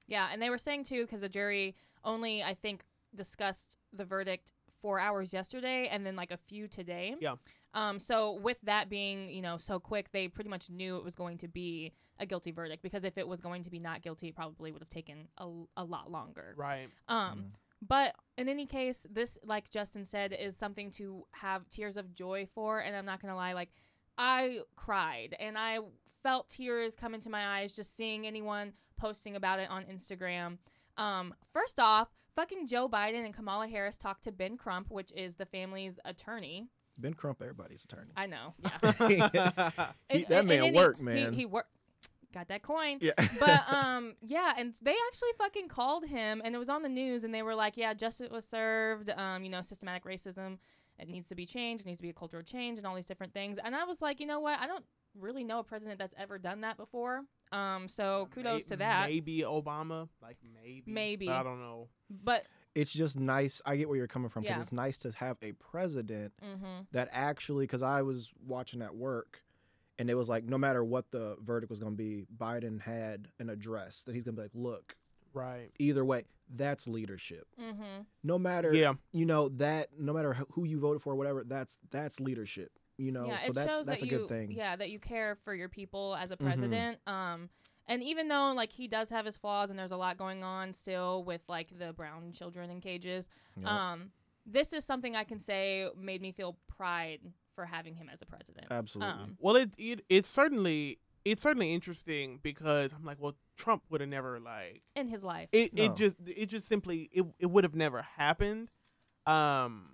[0.06, 4.52] Yeah, and they were saying too because the jury only I think discussed the verdict
[4.80, 7.16] four hours yesterday and then like a few today.
[7.20, 7.36] Yeah.
[7.74, 7.98] Um.
[7.98, 11.38] So with that being you know so quick, they pretty much knew it was going
[11.38, 14.36] to be a guilty verdict because if it was going to be not guilty, it
[14.36, 16.54] probably would have taken a, a lot longer.
[16.56, 16.88] Right.
[17.08, 17.38] Um.
[17.38, 17.54] Mhm.
[17.84, 22.46] But in any case, this, like Justin said, is something to have tears of joy
[22.54, 22.78] for.
[22.78, 23.70] And I'm not going to lie, like,
[24.16, 25.80] I cried and I
[26.22, 30.58] felt tears come into my eyes just seeing anyone posting about it on Instagram.
[30.96, 35.34] Um, first off, fucking Joe Biden and Kamala Harris talked to Ben Crump, which is
[35.34, 36.68] the family's attorney.
[36.98, 38.12] Ben Crump, everybody's attorney.
[38.16, 38.54] I know.
[38.58, 38.90] Yeah.
[39.08, 41.32] He- And- that and- man and then worked, he, man.
[41.32, 41.68] He, he worked.
[42.34, 43.12] Got that coin yeah.
[43.38, 47.24] but um yeah and they actually fucking called him and it was on the news
[47.24, 50.56] and they were like yeah justice was served um you know systematic racism
[50.98, 53.04] it needs to be changed it needs to be a cultural change and all these
[53.06, 54.82] different things and i was like you know what i don't
[55.20, 57.20] really know a president that's ever done that before
[57.52, 61.28] um so kudos May- to that Maybe Obama, like maybe, Maybe.
[61.28, 61.90] I don't know.
[62.08, 63.60] but it's just nice.
[63.66, 64.62] I get where you're coming from because Yeah.
[64.62, 69.42] it's nice to have a president mm-hmm, that actually, because I was watching at work
[69.98, 73.28] and it was like, no matter what the verdict was going to be, Biden had
[73.38, 74.96] an address that he's going to be like, look,
[75.34, 75.70] Right.
[75.78, 77.46] either way, that's leadership.
[77.60, 78.02] mm-hmm.
[78.22, 78.94] No matter, Yeah.
[79.12, 82.70] you know, that, no matter who you voted for, or whatever, that's that's leadership.
[82.98, 84.50] You know, yeah so it that's shows that's that a you good thing.
[84.52, 86.44] yeah that you care for your people as a Mhm.
[86.44, 87.48] president um
[87.88, 90.72] and even though like he does have his flaws and there's a lot going on
[90.72, 93.66] still with like the brown children in cages Yep.
[93.68, 94.10] um
[94.46, 97.20] this is something i can say made me feel pride
[97.54, 99.12] for having him as a president Absolutely.
[99.12, 104.00] um, Well, it, it it's certainly it's certainly interesting because I'm like, well, Trump would
[104.00, 105.72] have never like in his life it.
[105.74, 105.84] No.
[105.84, 108.70] It just it just simply it it would have never happened.
[109.26, 109.90] Um,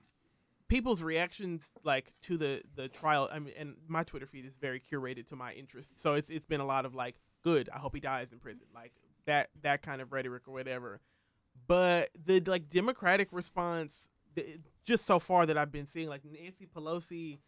[0.69, 3.29] people's reactions like to the the trial.
[3.33, 6.47] I mean, and my Twitter feed is very curated to my interests, so it's it's
[6.47, 7.69] been a lot of like, good.
[7.75, 8.93] I hope he dies in prison, like
[9.27, 11.01] that that kind of rhetoric or whatever.
[11.67, 16.67] But the like Democratic response, the, just so far that I've been seeing, like Nancy
[16.67, 17.39] Pelosi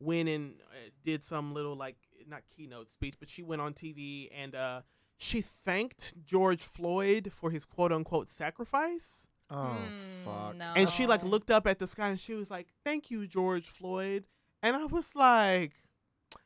[0.00, 4.28] went and uh, did some little like not keynote speech, but she went on TV
[4.36, 4.82] and uh,
[5.16, 9.28] she thanked George Floyd for his quote unquote sacrifice.
[9.50, 10.56] oh Mm, fuck.
[10.56, 10.72] no.
[10.76, 13.66] And she like looked up at the sky and she was like, "Thank you, George
[13.68, 14.26] Floyd."
[14.62, 15.72] And I was like,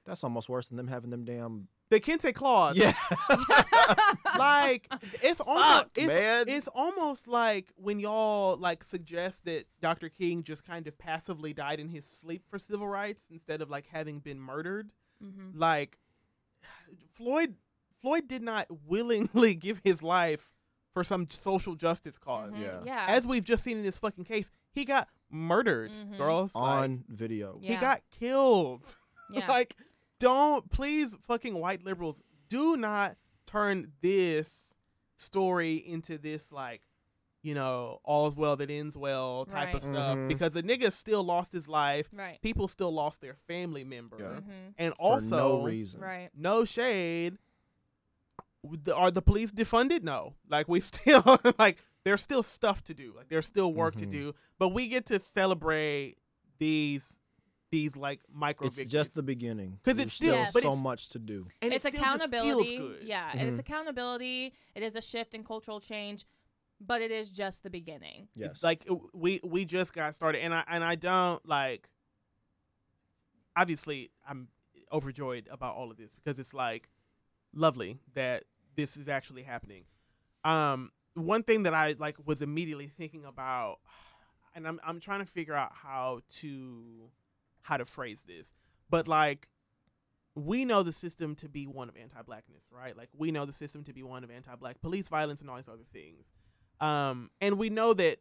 [0.05, 1.69] That's almost worse than them having them damn.
[1.93, 2.93] "The Kente Claus." Yeah.
[4.39, 4.89] like
[5.23, 6.45] it's almost Fuck, it's, man.
[6.49, 10.09] it's almost like when y'all like suggest that Dr.
[10.09, 13.87] King just kind of passively died in his sleep for civil rights instead of like
[13.87, 14.91] having been murdered.
[15.23, 15.59] mm-hmm.
[15.59, 15.99] Like
[17.15, 17.55] Floyd
[18.01, 20.51] Floyd did not willingly give his life
[20.93, 22.81] for some social justice because Yeah.
[22.85, 26.19] yeah As we've just seen in this fucking case, he got murdered, Mhm.
[26.19, 26.55] girls.
[26.55, 27.59] Like, on video.
[27.63, 27.71] Yeah.
[27.71, 28.97] he got killed.
[29.31, 29.75] yeah like,
[30.23, 34.75] don't please, fucking white liberals, do not turn this
[35.17, 36.83] story into this like,
[37.43, 39.83] you know, all's well that ends well type of Right.
[39.83, 40.29] stuff Mhm.
[40.29, 42.09] because the nigga still lost his life.
[42.13, 44.27] right People still lost their family member, Yeah.
[44.41, 44.69] mm-hmm.
[44.79, 46.01] and For also no reason.
[46.01, 47.39] right no shade.
[48.95, 50.03] Are the police defunded?
[50.03, 50.35] No.
[50.49, 53.13] Like we still like there's still stuff to do.
[53.17, 54.11] Like there's still work to Mhm.
[54.11, 54.35] do.
[54.59, 56.17] But we get to celebrate
[56.59, 57.19] these
[57.73, 58.93] these like micro It's victories.
[58.93, 60.53] just the beginning because it's still- Yes.
[60.53, 61.47] so it's- much to do.
[61.63, 63.09] and it's it still just accountability feels good.
[63.09, 66.25] yeah and it's accountability it is a shift in cultural change
[66.81, 68.63] but it is just the beginning Yes.
[68.63, 71.89] Like we we just got started and I and I don't like
[73.57, 74.49] obviously I'm
[74.93, 76.89] overjoyed about all of this because it's like
[77.55, 78.45] lovely that
[78.77, 79.85] this is actually happening.
[80.45, 83.81] Um one thing that I like was immediately thinking about
[84.55, 87.11] and I'm I'm trying to figure out how to
[87.63, 88.55] how to phrase this,
[88.91, 89.49] but like
[90.35, 92.97] we know the system to be one of anti-blackness, right?
[92.97, 95.69] Like we know the system to be one of anti-black police violence and all these
[95.69, 96.33] other things.
[96.81, 98.19] Um, and we know that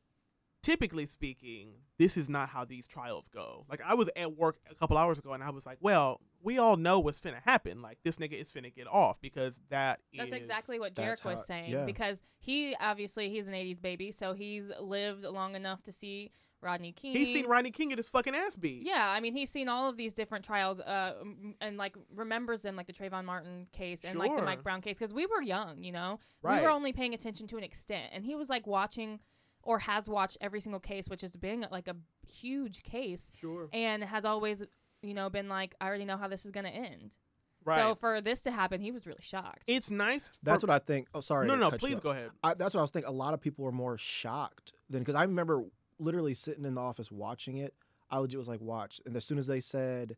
[0.62, 3.66] typically speaking, this is not how these trials go.
[3.70, 6.58] Like I was at work a couple hours ago and I was like, well, we
[6.58, 7.82] all know what's finna happen.
[7.82, 11.26] Like this nigga is finna get off because that That's is- exactly what that's Jarek
[11.26, 11.86] was how- saying yeah.
[11.86, 16.92] because he obviously he's an 80s baby, so he's lived long enough to see Rodney
[16.92, 17.14] King.
[17.16, 18.84] He's seen Rodney King get his fucking ass beat.
[18.86, 21.14] Yeah, I mean, he's seen all of these different trials, uh,
[21.60, 24.98] and like remembers them, like the Trayvon Martin case and like the Mike Brown case,
[25.00, 26.60] because we were young, you know, Right.
[26.62, 29.20] we were only paying attention to an extent, and he was like watching
[29.64, 31.96] or has watched every single case, which has been like a
[32.28, 33.70] huge case, Sure.
[33.74, 34.64] and has always,
[35.02, 37.16] you know, been like, I already know how this is gonna end.
[37.64, 37.78] Right.
[37.78, 39.66] So for this to happen, he was really shocked.
[39.68, 40.30] it's nice.
[40.30, 41.08] For, That's what I think.
[41.14, 41.46] Oh, sorry.
[41.46, 42.32] No, to no, please go ahead.
[42.44, 43.08] I, that's what I was thinking.
[43.10, 45.64] A lot of people were more shocked than because I remember
[46.02, 47.74] literally sitting in the office watching it.
[48.10, 49.00] I legit was like, watch.
[49.06, 50.18] And as soon as they said,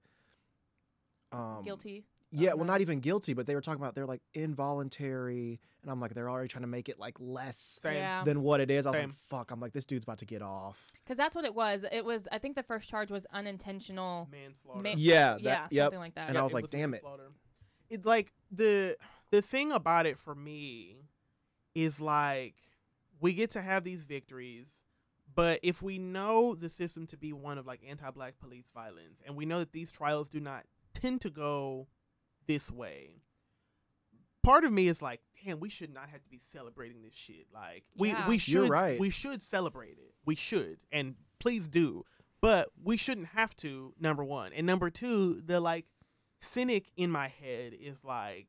[1.32, 2.06] um, Guilty.
[2.36, 6.00] Yeah, well, not even guilty, but they were talking about they're like involuntary, and I'm
[6.02, 7.93] like, they're already trying to make it like less Same.
[7.93, 8.24] Yeah.
[8.24, 8.88] than what it is.
[8.88, 9.10] I was Same.
[9.10, 9.52] like, fuck.
[9.52, 10.88] I'm like, this dude's about to get off.
[11.04, 11.86] Because that's what it was.
[11.91, 12.28] It was.
[12.32, 14.28] I think the first charge was unintentional.
[14.32, 14.82] Manslaughter.
[14.82, 15.84] Ma- Yeah, that, yeah, yep.
[15.86, 16.30] something like that.
[16.30, 17.04] And I was like, damn it.
[17.04, 17.30] manslaughter.
[17.91, 18.98] It like the
[19.30, 21.04] the thing about it for me
[21.76, 22.56] is like
[23.19, 24.86] we get to have these victories,
[25.36, 29.36] but if we know the system to be one of like anti-black police violence, and
[29.36, 31.88] we know that these trials do not tend to go
[32.48, 33.22] this way,
[34.43, 37.48] part of me is like, damn, we should not have to be celebrating this shit.
[37.54, 38.28] Like we Yeah.
[38.28, 39.00] we You're should right.
[39.00, 40.13] we should celebrate it.
[40.26, 42.06] We should, and please do.
[42.41, 43.93] But we shouldn't have to.
[44.00, 45.86] Number one, and number two, the like
[46.39, 48.48] cynic in my head is like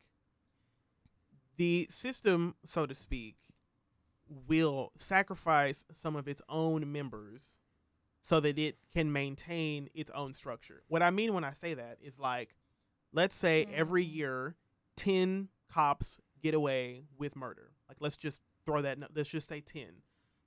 [1.57, 3.37] the system, so to speak,
[4.47, 7.61] will sacrifice some of its own members
[8.21, 10.83] so that it can maintain its own structure.
[10.89, 12.55] What I mean when I say that is like,
[13.13, 14.15] let's say every Mm.
[14.15, 14.57] year,
[14.97, 17.73] 10 cops get away with murder.
[17.89, 20.03] Like, let's just throw that, let's just say 10.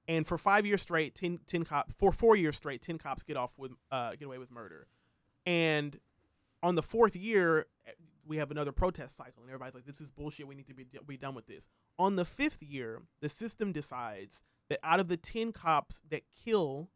[0.07, 3.35] And for five years straight, 10, 10 cops, for four years straight, 10 cops get
[3.37, 4.87] off with, uh, get away with murder.
[5.45, 5.99] And
[6.63, 7.67] on the fourth year,
[8.27, 10.47] we have another protest cycle, and everybody's like, "This is bullshit.
[10.47, 14.43] We need to be be done with this." On the fifth year, the system decides
[14.69, 16.89] that out of the ten cops that kill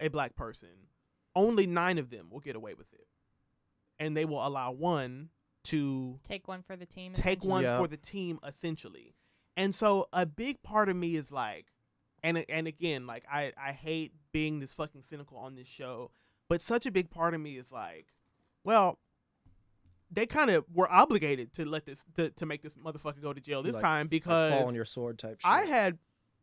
[0.00, 0.88] a black person,
[1.36, 3.06] only nine of them will get away with it,
[3.98, 5.30] and they will allow one
[5.64, 7.12] to Take one for the team.
[7.12, 7.50] take essentially.
[7.50, 7.78] one Yeah.
[7.78, 9.14] for the team essentially.
[9.56, 11.66] And so a big part of me is like
[12.22, 16.10] and and again, like I I hate being this fucking cynical on this show,
[16.48, 18.06] but such a big part of me is like,
[18.64, 18.98] well,
[20.10, 23.40] they kind of were obligated to let this to, to make this motherfucker go to
[23.40, 25.50] jail this Like- time Like, because fall on your sword type shit.
[25.50, 25.98] I had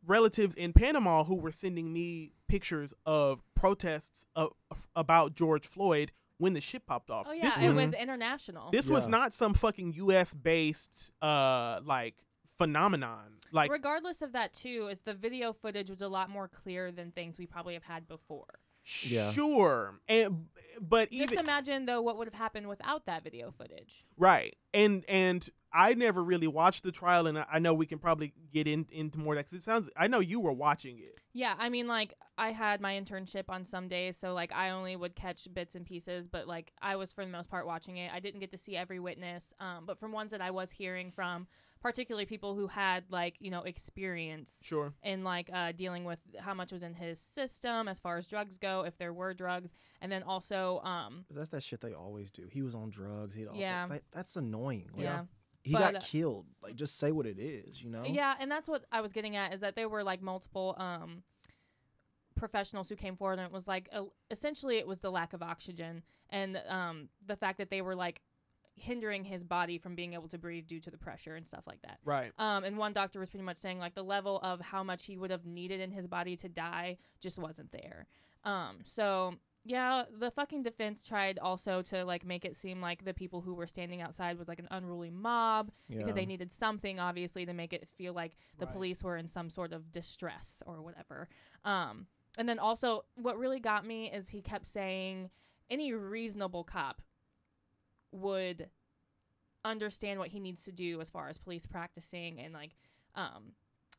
[0.06, 4.52] relatives in Panama who were sending me pictures of protests of,
[4.94, 7.26] about George Floyd when the shit popped off.
[7.28, 8.70] Oh yeah, this it was was international.
[8.70, 10.34] this was not some fucking U.S.
[10.34, 12.14] based uh like
[12.56, 13.38] phenomenon.
[13.52, 17.10] Like Regardless of that too, is the video footage was a lot more clear than
[17.12, 18.46] things we probably have had before.
[19.08, 19.32] Yeah.
[19.32, 20.46] sure, and
[20.80, 24.06] but Just even imagine though what would have happened without that video footage.
[24.16, 27.98] right, and and I never really watched the trial, and I, I know we can
[27.98, 29.34] probably get in, into more.
[29.34, 31.18] Because it sounds, I know you were watching it.
[31.32, 34.94] Yeah, I mean like I had my internship on some days, so like I only
[34.94, 38.10] would catch bits and pieces, but like I was for the most part watching it.
[38.14, 41.10] I didn't get to see every witness, um, but from ones that I was hearing
[41.10, 41.46] from,
[41.80, 46.54] particularly people who had like you know experience Sure, in like uh, dealing with how
[46.54, 50.10] much was in his system as far as drugs go, if there were drugs, and
[50.10, 52.48] then also um, That's that shit they always do.
[52.50, 53.34] He was on drugs.
[53.34, 53.86] he'd Yeah.
[53.88, 54.88] that, that's annoying.
[54.94, 55.22] Like, yeah.
[55.62, 56.46] he But, got killed.
[56.62, 57.82] Like just say what it is.
[57.82, 58.02] You know.
[58.04, 61.22] Yeah, and that's what I was getting at is that there were like multiple um
[62.34, 65.42] professionals who came forward and it was like uh, essentially it was the lack of
[65.42, 68.20] oxygen and um the fact that they were like
[68.76, 71.80] hindering his body from being able to breathe due to the pressure and stuff like
[71.82, 71.98] that.
[72.04, 72.32] right.
[72.38, 75.16] Um and one doctor was pretty much saying like the level of how much he
[75.16, 78.06] would have needed in his body to die just wasn't there.
[78.44, 79.34] Um so
[79.68, 83.52] yeah, the fucking defense tried also to like make it seem like the people who
[83.54, 87.72] were standing outside was like an unruly mob because they needed something obviously to make
[87.72, 88.72] it feel like the Right.
[88.74, 91.28] police were in some sort of distress or whatever.
[91.64, 92.06] Um,
[92.38, 95.30] and then also, what really got me is he kept saying
[95.68, 97.02] any reasonable cop
[98.16, 98.68] would
[99.64, 102.76] understand what he needs to do as far as police practicing and like
[103.14, 103.52] um,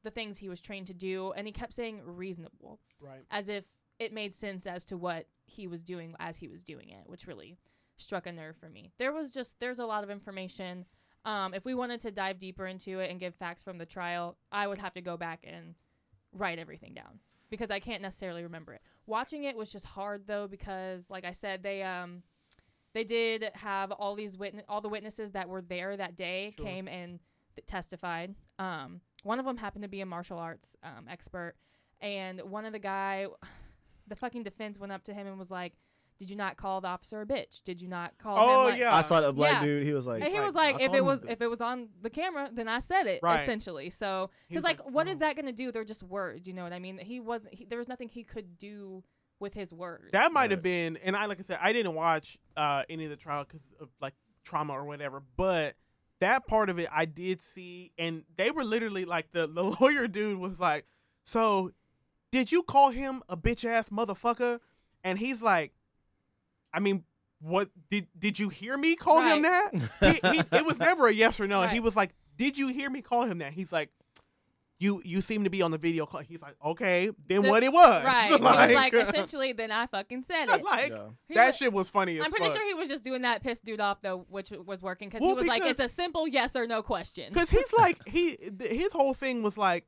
[0.03, 1.33] the things he was trained to do.
[1.35, 3.25] And he kept saying reasonable Right.
[3.31, 3.65] as if
[3.99, 7.27] it made sense as to what he was doing as he was doing it, which
[7.27, 7.57] really
[7.97, 8.91] struck a nerve for me.
[8.99, 10.85] There was just there's a lot of information.
[11.25, 14.37] Um, if we wanted to dive deeper into it and give facts from the trial,
[14.51, 15.75] I would have to go back and
[16.31, 18.81] write everything down because I can't necessarily remember it.
[19.07, 22.21] Watching it was just hard though because, like I said, they um
[22.97, 26.65] they did have all these witness, all the witnesses that were there that day Sure.
[26.65, 27.19] came and
[27.55, 28.35] th- testified.
[28.59, 31.55] Um, one of them happened to be a martial arts um, expert,
[32.01, 33.27] and one of the guy,
[34.07, 35.73] the fucking defense went up to him and was like,
[36.17, 37.61] "Did you not call the officer a bitch?
[37.63, 38.95] Did you not call Oh, him?" Like, yeah.
[38.95, 39.63] I saw the black Yeah.
[39.65, 39.83] dude.
[39.83, 42.09] He was like, and he was like, if it was if it was on the
[42.09, 43.39] camera, then I said it Right.
[43.41, 43.89] essentially.
[43.89, 45.71] So He because like, like, what is "No." that gonna do?
[45.71, 46.97] They're just words, you know what I mean?
[46.97, 47.53] He wasn't.
[47.53, 49.03] He, there was nothing he could do
[49.39, 50.11] with his words.
[50.11, 53.09] That might have been, and I like I said, I didn't watch uh, any of
[53.09, 55.21] the trial because of like trauma or whatever.
[55.35, 55.75] But
[56.19, 60.07] that part of it, I did see, and they were literally like the the lawyer
[60.07, 60.85] dude was like,
[61.23, 61.71] "So,
[62.31, 64.59] did you call him a bitch ass motherfucker?"
[65.03, 65.73] And he's like,
[66.73, 67.03] "I mean,
[67.39, 71.13] what did did you hear me call him that?" he, he, it was never a
[71.13, 71.61] yes or no.
[71.67, 73.91] He was like, "Did you hear me call him that?" He's like.
[74.79, 76.21] You you seem to be on the video call.
[76.21, 78.03] He's like, okay, then So- what it was.
[78.03, 78.27] right.
[78.27, 80.63] he was like, essentially, then I fucking said it.
[80.63, 80.97] like Yeah.
[81.33, 82.57] That wa- shit was funny as I'm pretty fuck.
[82.57, 85.31] sure he was just doing that piss dude off though, which was working because Well,
[85.31, 87.33] he was like, it's a simple yes or no question.
[87.33, 89.85] Because he's like, he th- his whole thing was like,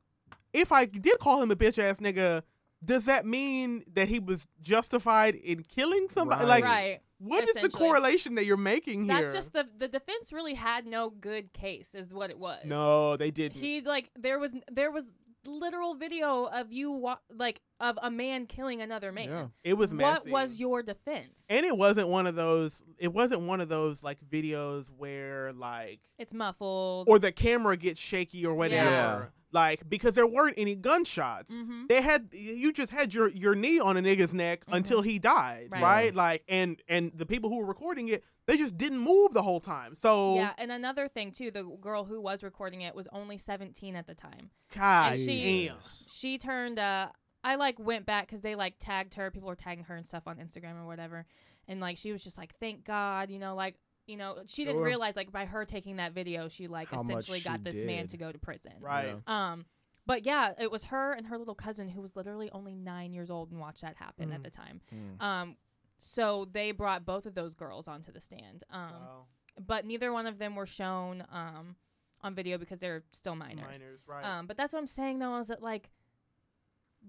[0.52, 2.42] if I did call him a bitch ass nigga,
[2.84, 6.40] does that mean that he was justified in killing somebody?
[6.44, 6.48] Right.
[6.48, 7.00] Like, right.
[7.20, 9.14] What is the correlation that you're making here?
[9.14, 12.64] That's just the the defense really had no good case, is what it was.
[12.64, 13.60] no, they didn't.
[13.60, 15.12] he like there was there was
[15.46, 19.28] literal video of you wa- like of a man killing another man.
[19.28, 19.46] Yeah.
[19.64, 21.46] it was What was your defense?
[21.48, 22.82] and it wasn't one of those.
[22.98, 27.08] It wasn't one of those like videos where like it's muffled.
[27.08, 28.90] or the camera gets shaky or whatever.
[28.90, 29.24] Yeah.
[29.52, 31.56] Like because there weren't any gunshots.
[31.56, 31.88] Mhm.
[31.88, 35.68] They had you just had your your knee on a nigga's neck until he died,
[35.70, 35.82] Right.
[35.82, 36.14] right?
[36.14, 39.58] Like and and the people who were recording it, they just didn't move the whole
[39.60, 39.94] time.
[39.96, 43.96] So Yeah, and another thing too, the girl who was recording it was only 17
[43.96, 44.50] at the time.
[44.74, 45.76] God And she- damn.
[46.08, 47.08] She turned uh
[47.42, 50.28] I like went back cuz they like tagged her, people were tagging her and stuff
[50.28, 51.26] on Instagram or whatever.
[51.66, 53.76] And like she was just like thank God, you know, like
[54.10, 54.84] you know, she didn't Sure.
[54.84, 57.76] realize like by her taking that video, she like How much essentially she got this
[57.76, 58.10] man did.
[58.10, 58.72] to go to prison.
[58.80, 59.16] Right.
[59.26, 59.52] Yeah.
[59.52, 59.66] Um,
[60.06, 63.30] but yeah, it was her and her little cousin who was literally only nine years
[63.30, 64.44] old and watched that happen at Mm.
[64.44, 64.80] the time.
[64.92, 65.22] Mm.
[65.22, 65.56] Um,
[65.98, 68.64] so they brought both of those girls onto the stand.
[68.70, 69.26] Um, Wow.
[69.64, 71.76] but neither one of them were shown um
[72.22, 73.80] on video because they're still minors.
[73.80, 74.24] Minors, right.
[74.24, 75.90] Um, but that's what I'm saying though is that like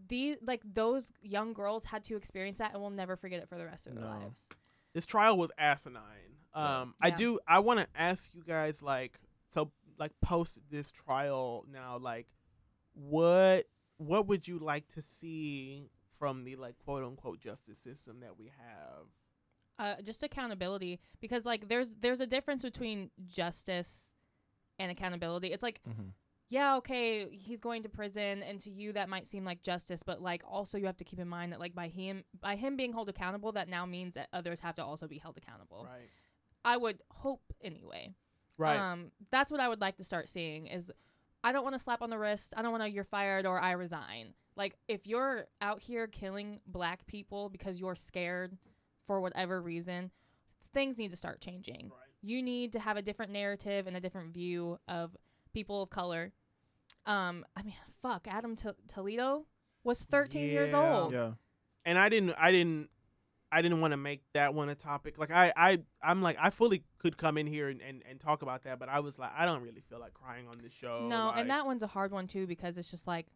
[0.08, 3.58] the like those young girls had to experience that and will never forget it for
[3.58, 4.10] the rest of their No.
[4.10, 4.48] lives.
[4.94, 6.31] this trial was asinine.
[6.54, 7.40] Um, I do.
[7.48, 12.28] I want to ask you guys, like, so, like, post this trial now, like,
[12.94, 13.66] what,
[13.98, 18.52] what would you like to see from the like quote unquote justice system that we
[18.58, 19.06] have?
[19.80, 24.14] uh, just accountability because like there's there's a difference between justice
[24.78, 25.48] and accountability.
[25.48, 26.14] It's like Mhm.
[26.50, 30.22] yeah, okay, he's going to prison and to you that might seem like justice, but
[30.22, 32.94] like also you have to keep in mind that like by him by him being
[32.94, 35.88] held accountable that now means that others have to also be held accountable.
[35.92, 36.10] Right.
[36.64, 38.14] I would hope anyway.
[38.58, 38.78] Right.
[38.78, 40.92] Um that's what I would like to start seeing is
[41.44, 42.54] I don't want to slap on the wrist.
[42.56, 44.34] I don't want to you're fired or I resign.
[44.56, 48.58] Like if you're out here killing black people because you're scared
[49.08, 50.12] for whatever reason,
[50.74, 51.90] things need to start changing.
[51.90, 52.08] right.
[52.22, 55.18] You need to have a different narrative and a different view of
[55.54, 56.32] people of color.
[57.08, 59.48] Um, I mean, fuck, Adam T- Toledo
[59.84, 61.14] was 13 years old.
[61.14, 61.32] Yeah.
[61.84, 62.90] and I didn't I didn't
[63.52, 65.18] I didn't want to make that one a topic.
[65.18, 68.42] Like I I I'm like I fully could come in here and, and, and talk
[68.44, 71.08] about that, but I was like I don't really feel like crying on this show.
[71.10, 73.28] no, like, and that one's a hard one too because it's just like,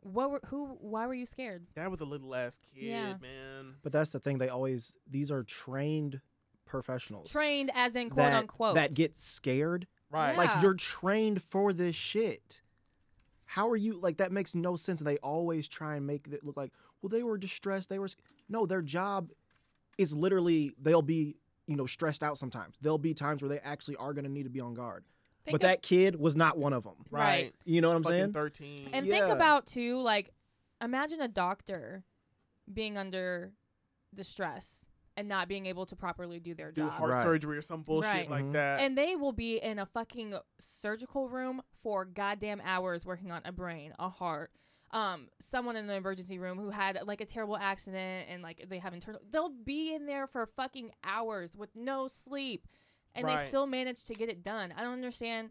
[0.00, 0.66] what were who?
[0.80, 1.66] Why were you scared?
[1.74, 3.14] that was a little ass kid, Yeah.
[3.20, 3.74] man.
[3.82, 4.38] But that's the thing.
[4.38, 6.20] They always these are trained
[6.64, 8.74] professionals Trained as in quote that, unquote.
[8.74, 9.86] that get scared.
[10.10, 10.32] Right.
[10.32, 10.38] Yeah.
[10.38, 12.62] Like you're trained for this shit.
[13.46, 15.00] How are you like that makes no sense.
[15.00, 17.88] and They always try and make it look like, well, they were distressed.
[17.88, 19.30] They were sc-" no, their job
[19.98, 22.76] is literally they'll be, you know, stressed out sometimes.
[22.80, 25.04] There'll be times where they actually are gonna need to be on guard.
[25.44, 26.94] Think but of- that kid was not one of them.
[27.10, 27.54] Right.
[27.64, 28.32] You know what I'm Fucking saying?
[28.32, 28.90] thirteen.
[28.92, 30.30] And think about too, like,
[30.82, 32.04] imagine a doctor
[32.72, 33.52] being under
[34.14, 36.90] distress and not being able to properly do their do job.
[36.92, 37.22] heart Right.
[37.22, 38.30] surgery or some bullshit Right.
[38.30, 38.52] like Mhm.
[38.52, 38.80] that.
[38.80, 43.50] and they will be in a fucking surgical room for goddamn hours working on a
[43.52, 44.52] brain, a heart.
[44.90, 48.78] Um, someone in the emergency room who had like a terrible accident and like they
[48.78, 52.66] have internal, they'll be in there for fucking hours with no sleep,
[53.14, 54.72] and they still manage to get it done.
[54.76, 55.50] I don't understand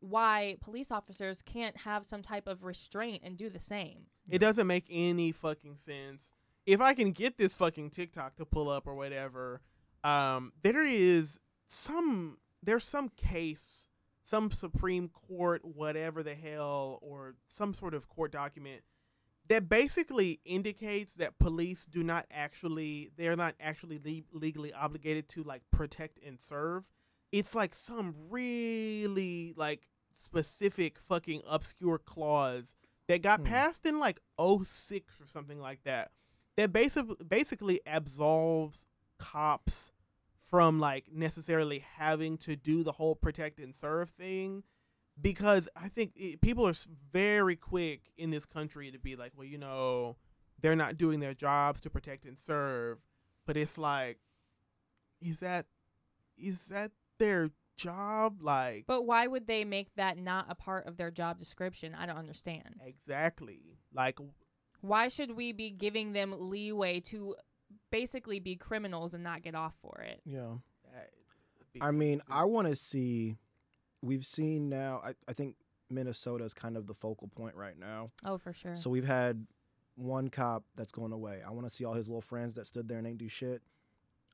[0.00, 4.06] why police officers can't have some type of restraint and do the same.
[4.30, 6.34] It doesn't make any fucking sense.
[6.66, 9.62] If I can get this fucking TikTok to pull up or whatever,
[10.04, 13.87] um, there is some there's some case,
[14.28, 18.82] some Supreme Court, whatever the hell, or some sort of court document
[19.48, 25.42] that basically indicates that police do not actually they're not actually le- legally obligated to
[25.42, 26.86] like protect and serve
[27.32, 32.76] it's like some really like specific fucking obscure clause
[33.06, 33.46] that got Hmm.
[33.46, 36.10] passed in like 06 or something like that
[36.58, 38.86] that basically basically absolves
[39.18, 39.92] cops
[40.48, 44.62] from like necessarily having to do the whole protect and serve thing
[45.20, 46.74] because I think it, people are
[47.12, 50.16] very quick in this country to be like, well, you know,
[50.60, 52.98] they're not doing their jobs to protect and serve,
[53.46, 54.18] but it's like,
[55.20, 55.66] is that
[56.36, 58.42] is that their job?
[58.42, 61.94] Like, But why would they make that not a part of their job description?
[61.98, 62.80] I don't understand.
[62.84, 64.18] exactly, like
[64.80, 67.34] Why should we be giving them leeway to
[67.90, 70.20] basically be criminals and not get off for it?
[70.24, 70.54] Yeah.
[71.80, 73.36] I mean, I want to see.
[74.02, 75.00] We've seen now.
[75.04, 75.56] I, I think
[75.90, 78.10] Minnesota is kind of the focal point right now.
[78.24, 78.76] Oh, for sure.
[78.76, 79.46] So we've had
[79.96, 81.40] one cop that's going away.
[81.46, 83.62] I want to see all his little friends that stood there and ain't do shit.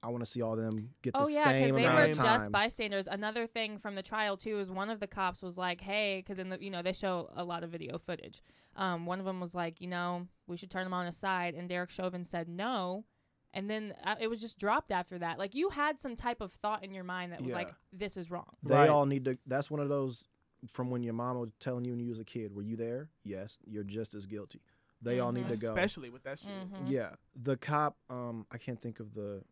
[0.03, 2.53] I want to see all them get the Oh yeah, because they were of just
[2.53, 3.09] bystanders.
[3.09, 6.39] Another thing from the trial too is one of the cops was like, "Hey," because
[6.39, 8.43] in the you know they show a lot of video footage.
[8.77, 11.55] Um, one of them was like, "You know, we should turn him on his side,"
[11.55, 13.07] and Derek Chauvin said no,
[13.55, 15.39] and then uh, it was just dropped after that.
[15.39, 18.31] Like you had some type of thought in your mind that was like, "This is
[18.31, 18.91] wrong." they Right.
[18.91, 19.39] all need to.
[19.47, 20.29] That's one of those
[20.73, 22.55] from when your mom was telling you when you was a kid.
[22.55, 23.09] Were you there?
[23.25, 23.59] Yes.
[23.67, 24.61] You're just as guilty.
[25.03, 25.69] They all need to go.
[25.69, 26.51] especially with that shit.
[26.51, 26.89] Mhm.
[26.91, 27.97] Yeah, the cop.
[28.11, 29.43] Um, I can't think of the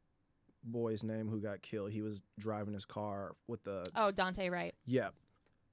[0.64, 1.90] boy's name who got killed.
[1.90, 3.86] He was driving his car with the.
[3.94, 4.74] Oh, Daunte Wright.
[4.86, 5.10] Yeah,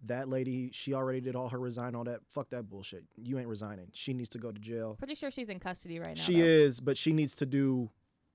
[0.06, 0.72] that lady.
[0.74, 2.22] She already did all her resign, all that.
[2.34, 3.06] Fuck that bullshit.
[3.16, 3.88] You ain't resigning.
[3.94, 4.96] She needs to go to jail.
[4.98, 6.22] Pretty sure she's in custody right now.
[6.24, 6.48] She though.
[6.48, 7.90] is, but she needs to do.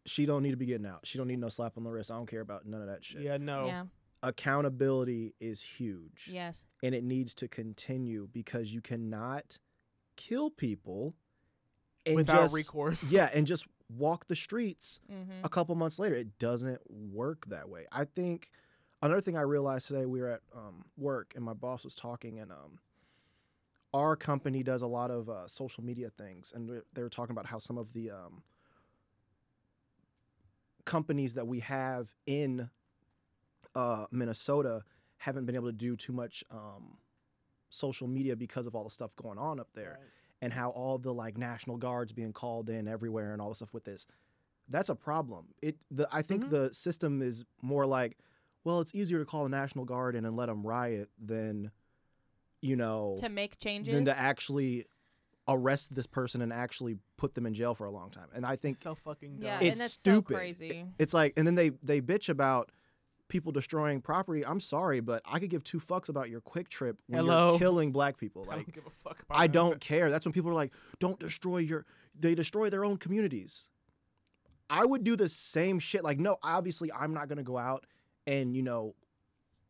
[0.06, 1.00] She don't need to be getting out.
[1.04, 2.10] She don't need no slap on the wrist.
[2.10, 3.22] I don't care about none of that shit.
[3.22, 3.66] Yeah, no.
[3.66, 3.84] Yeah.
[4.22, 6.66] Accountability is huge, Yes.
[6.82, 9.58] and it needs to continue because you cannot
[10.16, 11.14] kill people
[12.06, 13.10] and Without just, recourse.
[13.12, 15.44] Yeah, and just walk the streets Mm-hmm.
[15.44, 16.14] a couple months later.
[16.14, 17.86] It doesn't work that way.
[17.92, 18.50] I think
[19.02, 22.38] another thing I realized today, we were at um, work and my boss was talking,
[22.40, 22.78] and um,
[23.92, 27.46] our company does a lot of uh, social media things, and they were talking about
[27.46, 28.42] how some of the um,
[30.84, 32.68] companies that we have in
[33.74, 34.82] uh, Minnesota
[35.18, 36.98] haven't been able to do too much um,
[37.70, 40.08] social media because of all the stuff going on up there Right.
[40.42, 43.74] and how all the like national guards being called in everywhere and all the stuff
[43.74, 44.06] with this
[44.68, 46.50] that's a problem it the i think Mhm.
[46.50, 48.16] the system is more like
[48.64, 51.70] well it's easier to call the national guard in and let them riot than
[52.60, 53.92] you know To make changes.
[53.92, 54.86] than to actually
[55.48, 58.56] arrest this person and actually put them in jail for a long time and i
[58.56, 59.44] think It's so fucking dumb.
[59.44, 60.32] yeah, It's and it's stupid.
[60.34, 60.86] so crazy.
[60.98, 62.70] it's like and then they they bitch about
[63.28, 67.20] people destroying property i'm sorry but i could give two fucks about your QuikTrip when
[67.20, 67.50] Hello.
[67.50, 70.10] you're killing black people I like don't give a fuck about I don't care.
[70.10, 71.84] That's when people are like, don't destroy your,
[72.18, 73.70] they destroy their own communities.
[74.70, 76.04] I would do the same shit.
[76.04, 77.84] Like, no, obviously, I'm not going to go out
[78.26, 78.94] and, you know,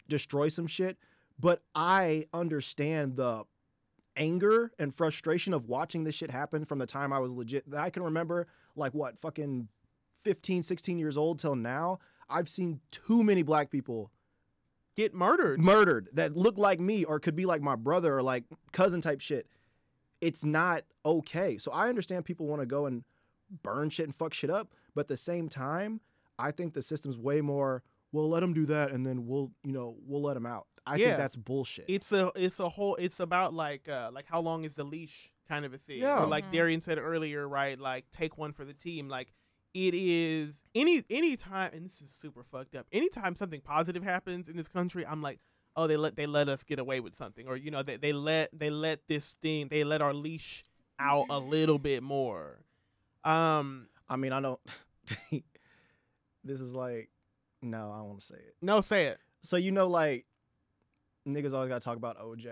[0.08, 0.98] destroy some shit,
[1.38, 3.44] but I understand the
[4.16, 7.68] anger and frustration of watching this shit happen from the time I was legit.
[7.70, 8.46] That I can remember,
[8.76, 9.68] like, what, fucking
[10.22, 11.98] 15, 16 years old till now.
[12.28, 14.10] I've seen too many black people
[14.96, 15.64] Get murdered.
[15.64, 19.20] murdered that look like me or could be like my brother or like cousin type
[19.20, 19.48] shit.
[20.20, 21.58] It's not okay.
[21.58, 23.02] So I understand people want to go and
[23.62, 26.00] burn shit and fuck shit up, but at the same time,
[26.38, 27.82] I think the system's way more.
[28.12, 30.66] we'll let them do that, and then we'll, you know, we'll let them out.
[30.86, 31.06] I Yeah.
[31.06, 31.86] think that's bullshit.
[31.88, 35.32] it's a it's a whole it's about like uh like how long is the leash
[35.48, 36.00] kind of a thing.
[36.00, 36.22] Yeah.
[36.22, 36.52] Or like Mhm.
[36.52, 37.78] Darian said earlier, right?
[37.78, 39.08] Like take one for the team.
[39.08, 39.32] Like
[39.72, 42.86] it is any any time and this is super fucked up.
[42.92, 45.40] Anytime something positive happens in this country, I'm like,
[45.76, 47.48] oh they let they let us get away with something.
[47.48, 50.64] Or you know, they, they let they let this thing they let our leash
[50.98, 52.64] out a little bit more.
[53.24, 54.60] Um I mean, I don't.
[56.44, 57.10] this is like,
[57.62, 58.54] no, I don't want to say it.
[58.60, 59.18] no say it.
[59.42, 60.26] So you know, like,
[61.26, 62.48] niggas always got to talk about OJ,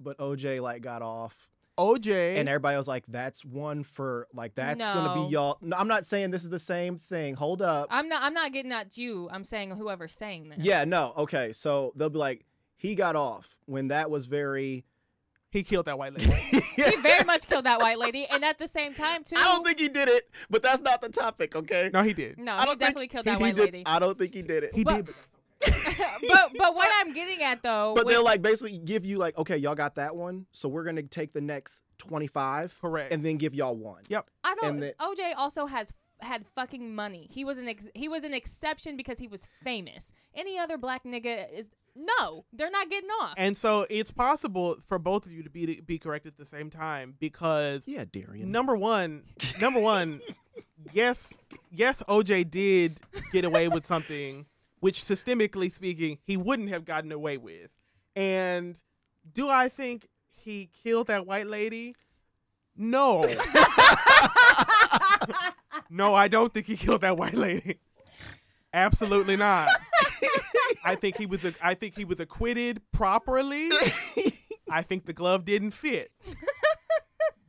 [0.00, 4.78] but OJ like got off OJ and everybody was like, "That's one for like that's
[4.80, 7.34] gonna be y'all." No, I'm not saying this is the same thing.
[7.34, 7.88] Hold up.
[7.90, 8.22] I'm not.
[8.22, 9.28] I'm not getting at you.
[9.32, 10.58] I'm saying whoever's saying this.
[10.60, 11.52] yeah, no, okay.
[11.52, 12.44] So they'll be like,
[12.76, 14.84] "He got off when that was very."
[15.50, 16.32] he killed that white lady.
[16.76, 19.36] He very much killed that white lady, and at the same time too.
[19.38, 21.90] I don't think he did it, but that's not the topic, okay?
[21.92, 22.38] no, he did.
[22.38, 23.82] No, I don't think definitely killed he- that he white did- lady.
[23.86, 24.74] I don't think he did it.
[24.74, 25.14] He But- did.
[25.98, 29.18] But but but what I'm getting at though, but with- they'll like basically give you
[29.18, 33.12] like, okay, y'all got that one, so we're gonna take the next 25 Correct.
[33.12, 34.02] and then give y'all one.
[34.08, 34.28] Yep.
[34.44, 34.70] I don't.
[34.70, 37.26] and the- OJ also has had fucking money.
[37.30, 40.12] He was an ex, he was an exception because he was famous.
[40.34, 43.34] Any other black nigga is No, they're not getting off.
[43.36, 46.70] And so it's possible for both of you to be be correct at the same
[46.70, 48.50] time because Yeah, Darian.
[48.50, 49.24] number one,
[49.60, 50.20] number one,
[50.92, 51.34] yes,
[51.70, 52.96] yes, OJ did
[53.32, 54.46] get away with something
[54.84, 57.74] which systemically speaking he wouldn't have gotten away with.
[58.14, 58.78] And
[59.32, 61.96] do I think he killed that white lady?
[62.76, 63.22] No.
[65.88, 67.80] no, I don't think he killed that white lady.
[68.74, 69.70] Absolutely not.
[70.84, 73.70] I think he was a, I think he was acquitted properly.
[74.70, 76.10] I think the glove didn't fit.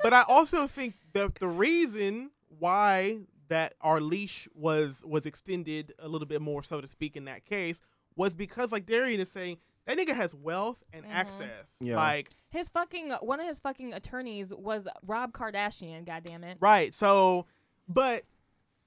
[0.02, 3.18] but I also think that the reason why
[3.50, 7.46] that our leash was was extended a little bit more, so to speak, in that
[7.46, 7.82] case,
[8.16, 11.10] was because like Darian is saying, that nigga has wealth and Mhm.
[11.12, 11.78] access.
[11.80, 11.96] Yeah.
[11.98, 16.06] Like his fucking one of his fucking attorneys was Rob Kardashian.
[16.06, 16.58] God damn it.
[16.60, 16.94] Right.
[16.94, 17.46] So,
[17.88, 18.24] but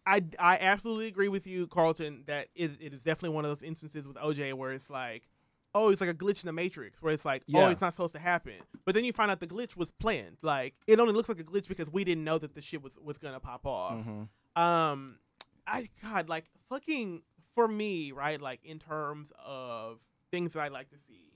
[0.06, 3.62] I I absolutely agree with you, Carlton, that it, it is definitely one of those
[3.62, 5.28] instances with OJ where it's like,
[5.74, 8.14] oh, it's like a glitch in the matrix where it's like, oh, it's not supposed
[8.14, 8.54] to happen.
[8.86, 10.38] But then you find out the glitch was planned.
[10.42, 12.98] Like it only looks like a glitch because we didn't know that the shit was
[12.98, 13.92] was gonna pop off.
[14.04, 14.28] Mhm.
[14.58, 15.18] Um,
[15.66, 17.22] I God, like fucking
[17.54, 18.40] for me, right?
[18.40, 20.00] Like in terms of
[20.32, 21.32] things that I like to see,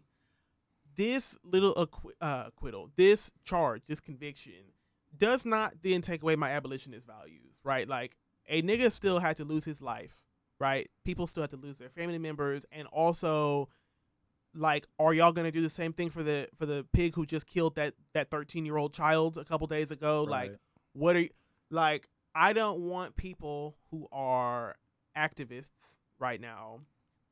[0.96, 4.72] this little acqui- uh, acquittal, this charge, this conviction,
[5.16, 7.88] does not then take away my abolitionist values, right?
[7.88, 8.16] Like
[8.48, 10.24] a nigga still had to lose his life,
[10.58, 10.90] right?
[11.04, 13.68] People still had to lose their family members, and also.
[14.54, 17.46] Like, are y'all gonna do the same thing for the for the pig who just
[17.46, 20.24] killed that that thirteen year old child a couple days ago?
[20.24, 20.50] Like,
[20.92, 21.30] what are you
[21.70, 24.76] like i don't want people who are
[25.16, 26.80] activists right now.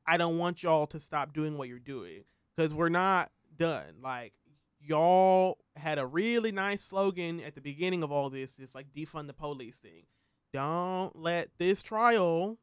[0.07, 2.25] I don't want y'all to stop doing what you're doing
[2.57, 3.97] because we're not done.
[4.03, 4.33] Like
[4.81, 9.29] y'all had a really nice slogan at the beginning of all this this like defund
[9.29, 10.05] the police thing.
[10.53, 12.59] Don't let this trial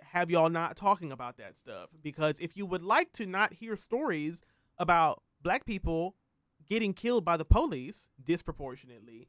[0.00, 3.76] have y'all not talking about that stuff because if you would like to not hear
[3.76, 4.42] stories
[4.78, 6.14] about black people
[6.66, 9.28] getting killed by the police disproportionately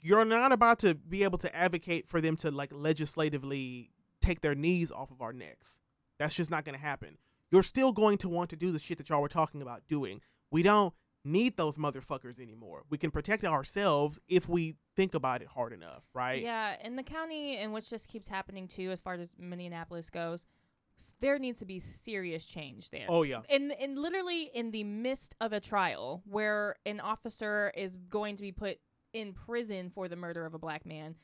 [0.00, 3.90] you're not about to be able to advocate for them to like legislatively
[4.20, 5.80] take their knees off of our necks.
[6.18, 7.18] That's just not going to happen.
[7.50, 10.20] You're still going to want to do the shit that y'all were talking about doing.
[10.50, 10.92] We don't
[11.24, 12.84] need those motherfuckers anymore.
[12.88, 16.42] We can protect ourselves if we think about it hard enough, right?
[16.42, 20.44] Yeah, in the county and which just keeps happening too, as far as Minneapolis goes,
[21.20, 23.06] there needs to be serious change there.
[23.08, 23.40] Oh yeah.
[23.48, 28.42] in in literally in the midst of a trial where an officer is going to
[28.42, 28.78] be put
[29.16, 31.14] in prison for the murder of a black man,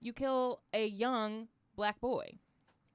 [0.00, 2.38] you kill a young black boy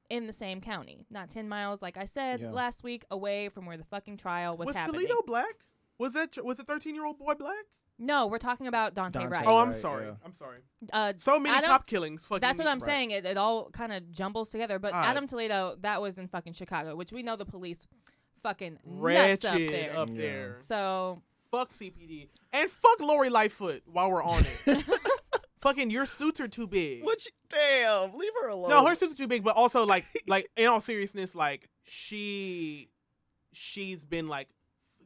[0.09, 2.49] in the same county, not 10 miles like I said Yeah.
[2.49, 5.01] last week away from where the fucking trial was, Was happening.
[5.01, 5.53] Toledo black?
[5.99, 7.65] Was that was the 13 year old boy black?
[8.01, 9.45] no, we're talking about Daunte, Daunte Wright.
[9.45, 10.05] Oh, I'm sorry.
[10.07, 10.13] yeah.
[10.23, 10.59] I'm sorry.
[10.93, 12.23] Uh, So many Adam- cop killings.
[12.23, 12.81] Fucking That's what I'm Right.
[12.81, 13.11] saying.
[13.11, 14.79] It, it all kind of jumbles together.
[14.79, 14.93] But.
[14.93, 17.85] Adam Toledo, that was in fucking Chicago, which we know the police
[18.41, 19.97] fucking nuts up there.
[19.97, 20.15] up Yeah.
[20.17, 20.55] there.
[20.59, 21.21] so
[21.51, 24.83] Fuck CPD and fuck Lori Lightfoot while we're on it.
[25.61, 27.03] Fucking your suits are too big.
[27.03, 28.69] Which damn, leave her alone.
[28.69, 32.89] No, her suits are too big, but also like like in all seriousness, like she
[33.51, 34.47] she's been like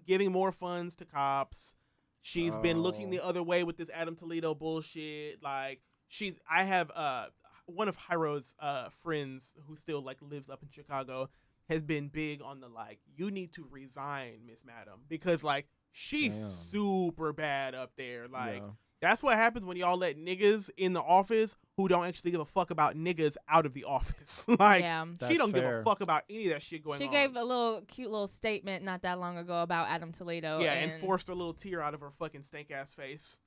[0.06, 1.76] giving more funds to cops.
[2.22, 3.12] She's been looking Oh.
[3.12, 5.41] the other way with this Adam Toledo bullshit.
[5.41, 7.28] Like she's I have uh
[7.66, 11.30] one of Hyro's uh friends who still like lives up in Chicago
[11.70, 16.34] has been big on the like you need to resign, Miss Madam, because like she's
[16.34, 16.41] Damn.
[16.41, 18.28] super bad up there.
[18.28, 18.70] Like Yeah.
[19.00, 22.46] that's what happens when y'all let niggas in the office who don't actually give a
[22.46, 24.46] fuck about niggas out of the office.
[24.60, 25.06] like yeah.
[25.28, 27.12] she don't give a fuck about any of that shit going She on.
[27.12, 30.60] She gave a little cute little statement not that long ago about Adam Toledo.
[30.60, 33.39] yeah, and, and forced a little tear out of her fucking stank ass face.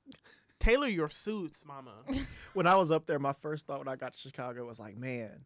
[0.59, 1.91] Tailor your suits, mama.
[2.53, 4.97] when I was up there, my first thought when I got to Chicago was like,
[4.97, 5.45] man,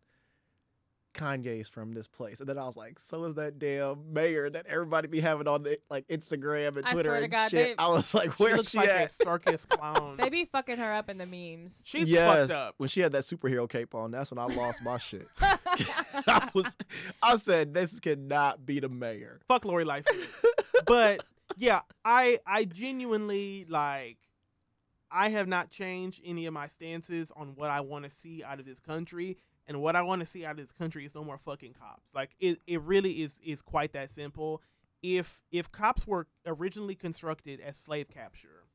[1.14, 2.40] Kanye's from this place.
[2.40, 5.64] And then I was like, so is that damn mayor that everybody be having on
[5.64, 7.78] the, like Instagram and I Twitter swear to and God, shit.
[7.78, 9.12] they- I was like, she where's looks she like a at?
[9.12, 10.18] circus clown.
[10.18, 11.84] They be fucking her up in the memes.
[11.86, 12.50] She's yes.
[12.50, 12.76] fucked up.
[12.78, 15.28] When she had that superhero cape on, that's when I lost my shit.
[15.42, 16.76] I was,
[17.22, 19.40] I said, this cannot be the mayor.
[19.48, 20.28] Fuck Lori Lightfoot.
[20.86, 21.24] but
[21.58, 24.18] yeah, I I genuinely like
[25.12, 28.60] I have not changed any of my stances on what I want to see out
[28.60, 29.38] of this country.
[29.72, 32.14] And what I want to see out of this country is no more fucking cops.
[32.14, 34.62] Like it, it really is is quite that simple.
[35.02, 38.66] If if cops were originally constructed as slave capture,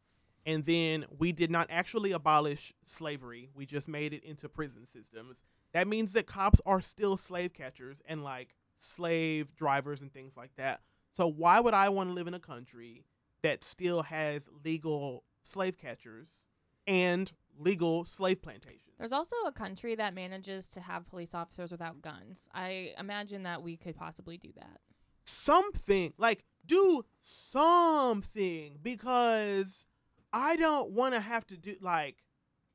[0.46, 5.42] and then we did not actually abolish slavery, we just made it into prison systems.
[5.74, 10.56] That means that cops are still slave catchers and like slave drivers and things like
[10.56, 10.80] that.
[11.12, 13.04] So why would I want to live in a country
[13.42, 16.46] that still has legal slave catchers
[16.86, 18.82] and legal slave plantations?
[18.98, 22.48] There's also a country that manages to have police officers without guns.
[22.54, 24.80] I imagine that we could possibly do that.
[25.24, 29.86] something like do something because
[30.32, 32.22] I don't want to have to do like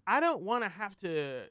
[0.08, 1.44] I don't want to have to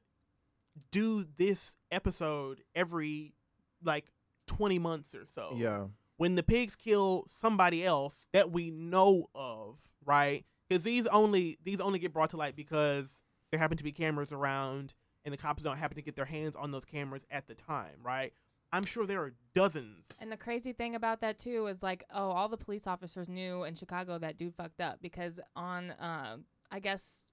[0.91, 3.35] do this episode every
[3.83, 4.07] like
[4.47, 5.55] 20 months or so.
[5.57, 5.87] Yeah.
[6.16, 10.45] When the pigs kill somebody else that we know of, right?
[10.70, 14.32] Cuz these only these only get brought to light because there happen to be cameras
[14.32, 14.94] around
[15.24, 17.96] and the cops don't happen to get their hands on those cameras at the time,
[18.02, 18.32] right?
[18.72, 20.18] I'm sure there are dozens.
[20.22, 23.64] And the crazy thing about that too is like, oh, all the police officers knew
[23.64, 26.36] in Chicago that dude fucked up because on, uh,
[26.70, 27.26] I guess,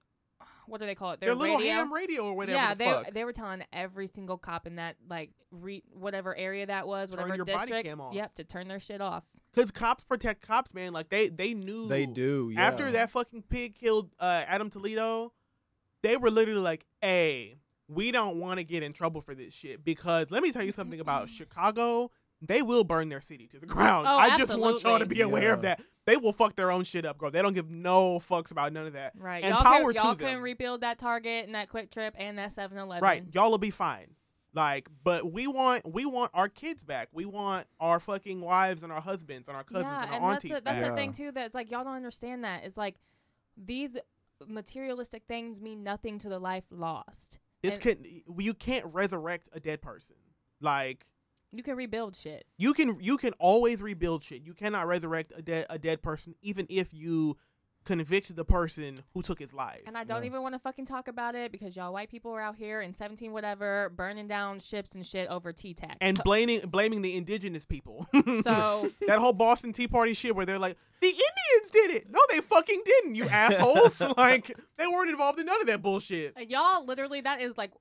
[0.68, 1.20] what do they call it?
[1.20, 1.74] their little radio.
[1.74, 3.12] ham radio or whatever yeah, the they fuck.
[3.14, 7.18] they were telling every single cop in that like re- whatever area that was, Turn
[7.22, 7.86] whatever your body district.
[7.88, 8.14] cam off.
[8.14, 9.24] Yep, to turn their shit off.
[9.54, 10.94] Cuz cops protect cops, man.
[10.94, 12.52] Like they they knew They do.
[12.54, 12.62] Yeah.
[12.68, 15.34] after that fucking pig killed uh, Adam Toledo,
[16.04, 17.58] they were literally like, "Hey,
[17.88, 20.72] we don't want to get in trouble for this shit because let me tell you
[20.72, 22.12] something about Chicago.
[22.42, 24.08] They will burn their city to the ground.
[24.08, 25.82] Oh, I just want y'all to be aware of that.
[26.06, 27.32] They will fuck their own shit up, girl.
[27.32, 29.14] They don't give no fucks about none of that.
[29.18, 29.44] Right.
[29.44, 30.28] And y'all power can, to y'all them.
[30.30, 33.04] can rebuild that Target and that QuikTrip and that 7-Eleven.
[33.04, 34.16] Right, y'all will be fine.
[34.54, 37.10] Like, but we want we want our kids back.
[37.12, 40.42] We want our fucking wives and our husbands and our cousins yeah, and our and
[40.42, 40.84] that's a, that's back.
[40.84, 41.32] the thing too.
[41.32, 42.64] That's like y'all don't understand that.
[42.64, 42.96] It's like
[43.56, 43.98] these
[44.48, 47.40] materialistic things mean nothing to the life lost.
[47.62, 50.16] This and- can you can't resurrect a dead person.
[50.60, 51.06] Like
[51.52, 52.46] You can rebuild shit.
[52.58, 54.42] you can you can always rebuild shit.
[54.44, 57.38] You cannot resurrect a dead a dead person, even if you
[57.86, 59.80] convict the person who took his life.
[59.88, 60.28] And I don't Yeah.
[60.28, 62.92] even want to fucking talk about it because y'all white people are out here in
[62.92, 65.96] 17 whatever burning down ships and shit over tea tax.
[66.02, 68.06] and So- blaming blaming the indigenous people.
[68.42, 72.10] so that whole Boston Tea Party shit where they're like, the Indians did it.
[72.10, 74.02] No, they fucking didn't, you assholes.
[74.18, 76.34] like they weren't involved in none of that bullshit.
[76.50, 77.72] Y'all literally that is like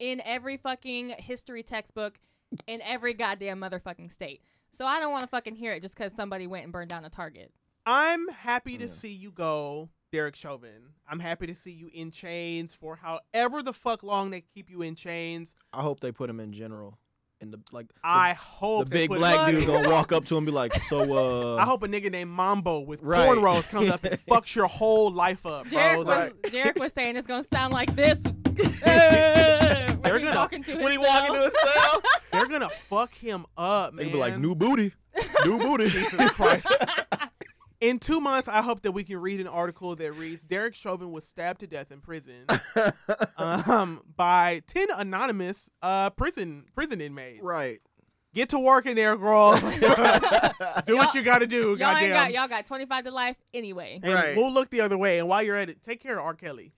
[0.00, 2.18] in every fucking history textbook
[2.66, 4.42] in every goddamn motherfucking state.
[4.72, 7.04] So I don't want to fucking hear it just because somebody went and burned down
[7.04, 7.52] a Target.
[7.86, 8.90] I'm happy to Yeah.
[8.90, 10.94] see you go, Derek Chauvin.
[11.08, 14.82] I'm happy to see you in chains for however the fuck long they keep you
[14.82, 15.56] in chains.
[15.72, 16.98] I hope they put him in general.
[17.40, 20.34] In the like the, I hope the big black Look, dude gonna walk up to
[20.36, 21.00] him and be like, so
[21.56, 23.26] uh I hope a nigga named Mambo with Right.
[23.26, 25.80] cornrows comes up and fucks your whole life up, bro.
[25.80, 26.06] Derek was
[26.42, 28.22] Like, Derek was saying it's gonna sound like this.
[28.22, 32.02] They're when he's gonna- talking to when he walk into a cell,
[32.40, 33.98] they're gonna fuck him up, man.
[33.98, 34.12] they man.
[34.12, 34.92] be like, new booty.
[35.46, 35.86] New booty.
[35.88, 36.72] Jesus Christ.
[37.80, 41.12] In two months, I hope that we can read an article that reads Derek Chauvin
[41.12, 42.44] was stabbed to death in prison
[43.38, 47.42] um, by 10 anonymous uh, prison prison inmates.
[47.42, 47.80] right.
[48.32, 49.56] Get to work in there, girl.
[50.84, 52.04] do what you got to do, Y'all goddamn.
[52.04, 53.98] ain't got y'all got 25 to life anyway.
[54.02, 54.36] and Right.
[54.36, 55.18] we'll look the other way.
[55.18, 56.34] And while you're at it, take care of R.
[56.34, 56.72] Kelly.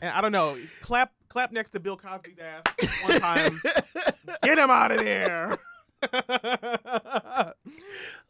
[0.00, 2.64] And I don't know, clap clap next to Bill Cosby's ass
[3.04, 3.60] one time.
[4.42, 5.58] Get him out of there.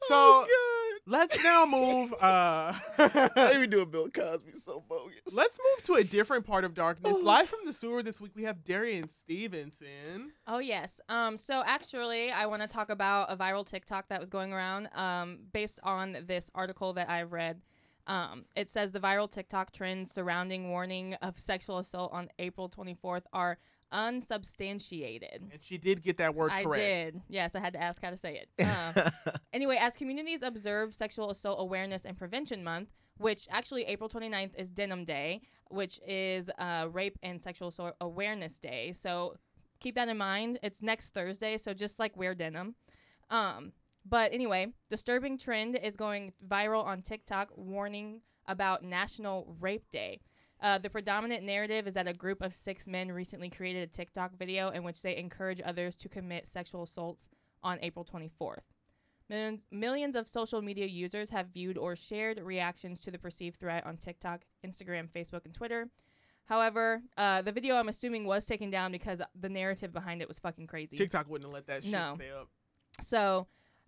[0.00, 2.12] so oh, let's now move.
[2.14, 3.30] Uh, God.
[3.36, 5.20] Let me do a Bill Cosby so bogus.
[5.32, 7.16] let's move to a different part of darkness.
[7.22, 10.32] Live from the sewer this week, we have Darian Stevenson.
[10.48, 11.00] Oh yes.
[11.08, 11.36] Um.
[11.36, 14.88] So actually, I want to talk about a viral TikTok that was going around.
[14.94, 15.38] Um.
[15.52, 17.60] Based on this article that I've read.
[18.06, 18.44] Um.
[18.56, 23.58] It says the viral TikTok trends surrounding warning of sexual assault on April 24th are
[23.92, 25.48] unsubstantiated.
[25.52, 26.60] And she did get that word correct.
[26.60, 26.78] I correct.
[26.78, 27.22] did.
[27.28, 28.64] Yes, I had to ask how to say it.
[28.64, 34.54] Um, anyway, as communities observe Sexual Assault Awareness and Prevention Month, which actually April 29th
[34.56, 38.92] is Denim Day, which is uh, Rape and Sexual Assault Awareness Day.
[38.92, 39.36] So
[39.80, 40.58] keep that in mind.
[40.62, 42.74] It's next Thursday, so just like wear denim.
[43.28, 43.72] Um,
[44.04, 50.20] but anyway, disturbing trend is going viral on TikTok, warning about National Rape Day.
[50.60, 54.36] Uh, the predominant narrative is that a group of six men recently created a TikTok
[54.36, 57.28] video in which they encourage others to commit sexual assaults
[57.62, 58.58] on April 24th.
[59.28, 63.86] Millions, millions of social media users have viewed or shared reactions to the perceived threat
[63.86, 65.88] on TikTok, Instagram, Facebook, and Twitter.
[66.46, 70.40] However, uh, the video I'm assuming was taken down because the narrative behind it was
[70.40, 70.96] fucking crazy.
[70.96, 72.14] TikTok wouldn't have let that shit No.
[72.16, 72.48] stay up.
[73.00, 73.46] So,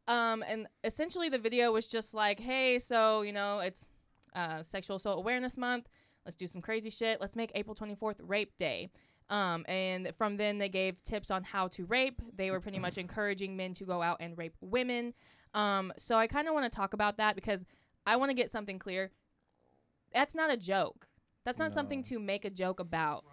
[0.08, 3.90] um, and essentially the video was just like, hey, so you know, it's
[4.34, 5.88] uh, Sexual Assault Awareness Month.
[6.24, 7.20] Let's do some crazy shit.
[7.20, 8.90] Let's make April 24th Rape Day.
[9.28, 12.20] Um, and from then they gave tips on how to rape.
[12.36, 15.14] They were pretty much encouraging men to go out and rape women.
[15.54, 17.64] Um, so I kind of want to talk about that because
[18.06, 19.10] I want to get something clear.
[20.12, 21.08] That's not a joke.
[21.44, 23.24] That's not something to make a joke about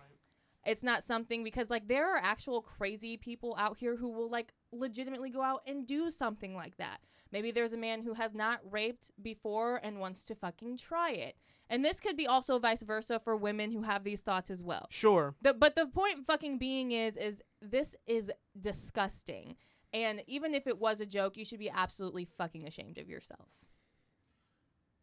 [0.65, 4.53] it's not something because like there are actual crazy people out here who will like
[4.71, 6.99] legitimately go out and do something like that.
[7.31, 11.35] Maybe there's a man who has not raped before and wants to fucking try it.
[11.69, 14.87] And this could be also vice versa for women who have these thoughts as well.
[14.89, 15.35] Sure.
[15.41, 19.55] The, but the point fucking being is is this is disgusting.
[19.93, 23.49] And even if it was a joke, you should be absolutely fucking ashamed of yourself.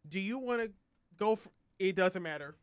[0.09, 0.73] Do you want to
[1.17, 1.37] go?
[1.37, 2.57] For, it doesn't matter.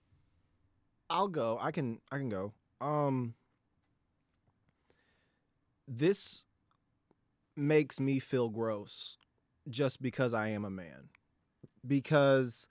[1.10, 1.58] I'll go.
[1.62, 2.54] I can I can go.
[2.82, 3.36] Um
[5.88, 6.43] this
[7.56, 9.18] makes me feel gross
[9.70, 11.10] just because I am a man.
[11.86, 12.68] Because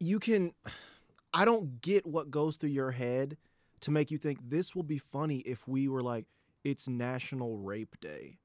[0.00, 0.52] you can
[1.34, 3.38] I don't get what goes through your head
[3.80, 6.26] to make you think this will be funny if we were like
[6.64, 8.38] it's National Rape Day.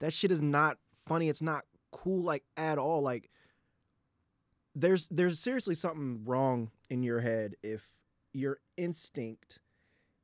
[0.00, 1.28] That shit is not funny.
[1.28, 3.02] It's not cool like at all.
[3.02, 3.30] Like
[4.74, 7.84] there's there's seriously something wrong in your head if
[8.32, 9.60] your instinct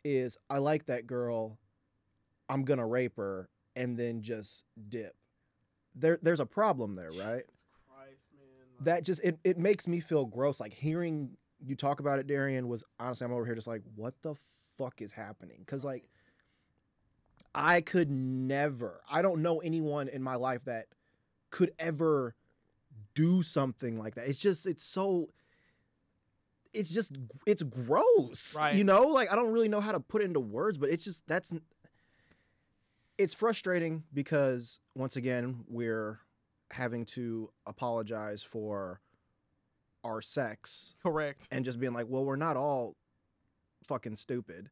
[0.04, 1.58] is I like that girl,
[2.51, 5.14] I'm gonna rape her and then just dip.
[5.94, 7.44] There there's a problem there, right?
[7.46, 8.84] Jesus Christ, man.
[8.84, 10.61] That just it, it makes me feel gross.
[10.61, 14.14] Like hearing you talk about it, Darian, was honestly I'm over here just like, what
[14.22, 14.34] the
[14.76, 15.62] fuck is happening?
[15.66, 16.05] Cause like
[17.55, 20.86] I could never I don't know anyone in my life that
[21.51, 22.34] could ever
[23.14, 24.26] do something like that.
[24.26, 25.28] It's just it's so
[26.72, 27.12] it's just
[27.46, 28.57] it's gross.
[28.57, 28.74] Right.
[28.74, 31.05] You know, like I don't really know how to put it into words, but it's
[31.05, 31.53] just that's
[33.20, 36.18] it's frustrating because once again, we're
[36.70, 39.00] having to apologize for
[40.04, 41.48] our sex correct.
[41.50, 42.96] and just being like, well, we're not all
[43.86, 44.70] fucking stupid.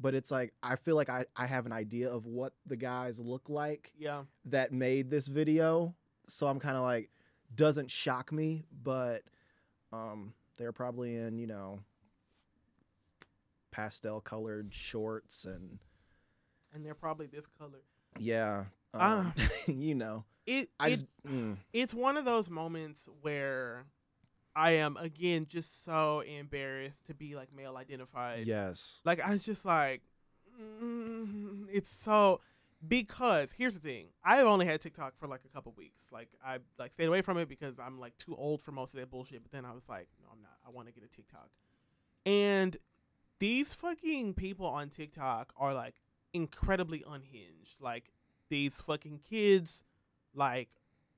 [0.00, 3.18] But it's like I feel like I, I have an idea of what the guys
[3.20, 4.24] look like Yeah.
[4.44, 5.94] that made this video.
[6.28, 7.10] So I'm kind of like,
[7.54, 9.22] doesn't shock me, but
[9.92, 11.80] um, they're probably in, you know,
[13.70, 15.78] pastel colored shorts and
[16.74, 17.82] And they're probably this color.
[18.18, 18.64] yeah,
[18.94, 19.34] um, Ah.
[19.66, 23.84] you know, It, I it just, mm, it's one of those moments where
[24.56, 28.46] I am again just so embarrassed to be like male identified.
[28.46, 30.02] yes, Like I was just like,
[30.60, 32.40] mm, it's so
[32.86, 34.08] because here's the thing.
[34.24, 36.10] I've only had TikTok for like a couple weeks.
[36.12, 39.00] Like I like stayed away from it because I'm like too old for most of
[39.00, 39.42] that bullshit.
[39.42, 40.52] But then I was like, no, I'm not.
[40.66, 41.48] I want to get a TikTok.
[42.26, 42.76] And
[43.38, 45.94] these fucking people on TikTok are like
[46.32, 47.80] incredibly unhinged.
[47.80, 48.10] Like
[48.48, 49.84] these fucking kids
[50.34, 50.68] like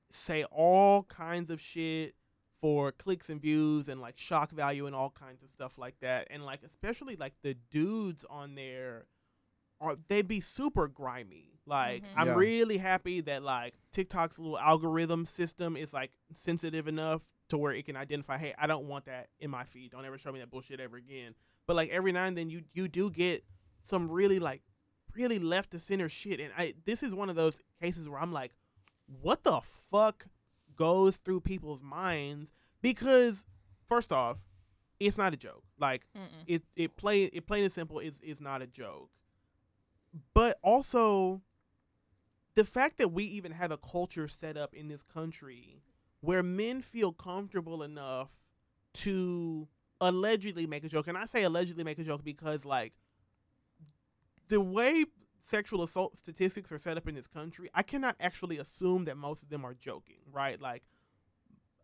[0.09, 2.13] say all kinds of shit
[2.59, 6.27] for clicks and views and like shock value and all kinds of stuff like that.
[6.29, 9.05] And like especially like the dudes on there
[9.79, 11.59] are they be super grimy.
[11.65, 12.07] Like Mhm.
[12.15, 12.35] I'm Yeah.
[12.35, 17.85] really happy that like TikTok's little algorithm system is like sensitive enough to where it
[17.85, 19.91] can identify, hey, I don't want that in my feed.
[19.91, 21.33] Don't ever show me that bullshit ever again.
[21.67, 23.43] But like every now and then you you do get
[23.81, 24.61] some really like
[25.15, 26.39] really left to center shit.
[26.39, 28.51] And I this is one of those cases where I'm like,
[29.21, 30.27] what the fuck
[30.75, 32.51] goes through people's minds?
[32.81, 33.45] Because
[33.87, 34.39] first off,
[34.99, 35.63] it's not a joke.
[35.79, 36.43] Like Mm-mm.
[36.47, 39.09] it it play it plain and simple is is not a joke.
[40.33, 41.41] But also
[42.55, 45.81] the fact that we even have a culture set up in this country
[46.19, 48.29] where men feel comfortable enough
[48.93, 49.67] to
[50.01, 52.93] allegedly make a joke and I say allegedly make a joke because like
[54.51, 55.05] the way
[55.39, 59.41] sexual assault statistics are set up in this country, I cannot actually assume that most
[59.43, 60.61] of them are joking, right?
[60.61, 60.83] Like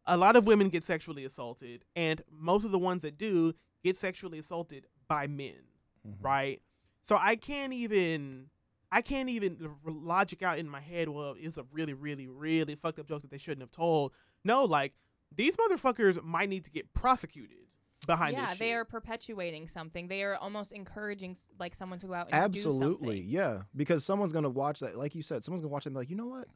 [0.06, 3.54] a lot of women get sexually assaulted and most of the ones that do
[3.84, 5.64] get sexually assaulted by men,
[6.06, 6.18] Mhm.
[6.22, 6.62] right?
[7.02, 8.50] So I can't even
[8.90, 11.10] I can't even logic out in my head.
[11.10, 14.14] Well, it's a really, really, really fucked up joke that they shouldn't have told.
[14.46, 14.94] No, like
[15.36, 17.67] these motherfuckers might need to get prosecuted
[18.08, 18.58] behind yeah, this.
[18.58, 20.08] they are perpetuating something.
[20.08, 23.30] They are almost encouraging like someone to go out and absolutely, do something.
[23.30, 26.00] yeah, because someone's gonna watch that, like you said, someone's gonna watch it and be
[26.00, 26.48] like, you know what,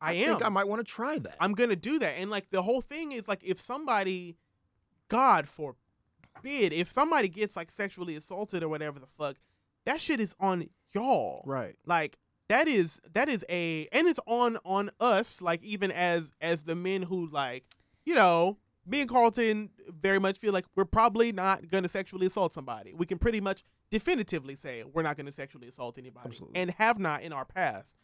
[0.00, 0.36] I am.
[0.36, 1.36] think I might want to try that.
[1.40, 2.14] I'm gonna do that.
[2.18, 4.36] And like the whole thing is like if somebody,
[5.08, 9.36] God forbid, if somebody gets like sexually assaulted or whatever the fuck,
[9.84, 11.42] that shit is on y'all.
[11.44, 16.32] right, Like that is that is a and it's on on us like even as
[16.40, 17.64] as the men who like
[18.04, 22.52] you know me and Carlton very much feel like we're probably not gonna sexually assault
[22.52, 22.92] somebody.
[22.94, 26.60] We can pretty much definitively say we're not gonna sexually assault anybody Absolutely.
[26.60, 27.94] and have not in our past.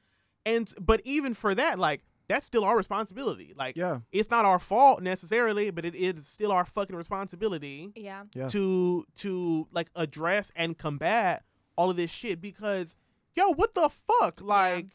[0.47, 3.53] And but even for that, like that's still our responsibility.
[3.57, 8.24] Like yeah, it's not our fault necessarily, but it is still our fucking responsibility Yeah.
[8.35, 8.47] Yeah.
[8.49, 11.43] to to like address and combat
[11.76, 12.95] all of this shit because
[13.35, 14.41] yo, what the fuck?
[14.41, 14.87] Like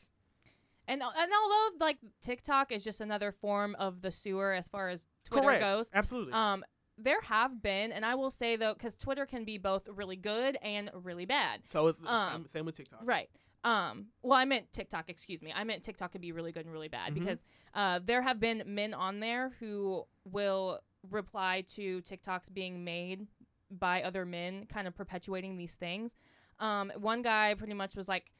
[0.87, 5.07] And and although like TikTok is just another form of the sewer as far as
[5.25, 5.61] Twitter correct.
[5.61, 6.33] goes, Absolutely.
[6.33, 6.63] um,
[6.97, 10.57] there have been, and I will say though, because Twitter can be both really good
[10.61, 11.61] and really bad.
[11.65, 13.01] so it's um, same, with TikTok.
[13.03, 13.29] Right.
[13.63, 15.51] Um, well, I meant TikTok, excuse me.
[15.53, 17.15] I meant TikTok could be really good and really bad Mhm.
[17.15, 20.79] because uh, there have been men on there who will
[21.09, 23.25] reply to TikToks being made
[23.71, 26.15] by other men, kind of perpetuating these things.
[26.59, 28.31] Um, one guy pretty much was like,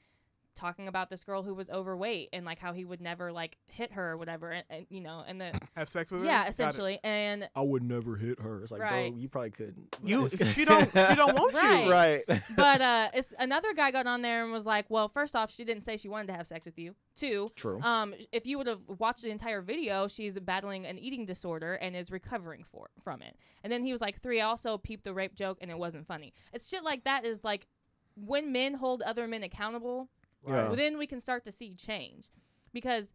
[0.55, 3.91] talking about this girl who was overweight and like how he would never like hit
[3.93, 6.25] her or whatever, and, and you know, and the Have sex with her?
[6.27, 8.61] yeah, essentially, and I would never hit her.
[8.61, 9.11] It's like, Right.
[9.11, 9.87] bro, you probably couldn't.
[10.03, 11.85] You, she don't, she don't want Right.
[11.85, 11.91] you.
[11.91, 12.41] right.
[12.55, 15.63] but uh, it's another guy got on there and was like, well, first off, she
[15.65, 16.95] didn't say she wanted to have sex with you.
[17.15, 17.81] too True.
[17.81, 21.95] um, if you would have watched the entire video, she's battling an eating disorder and
[21.95, 23.35] is recovering for from it.
[23.63, 26.07] And then he was like, three, I also peeped the rape joke and it wasn't
[26.07, 26.33] funny.
[26.53, 27.67] It's shit like that is like
[28.15, 30.09] when men hold other men accountable,
[30.47, 30.67] Yeah.
[30.67, 32.29] well, then we can start to see change.
[32.73, 33.13] Because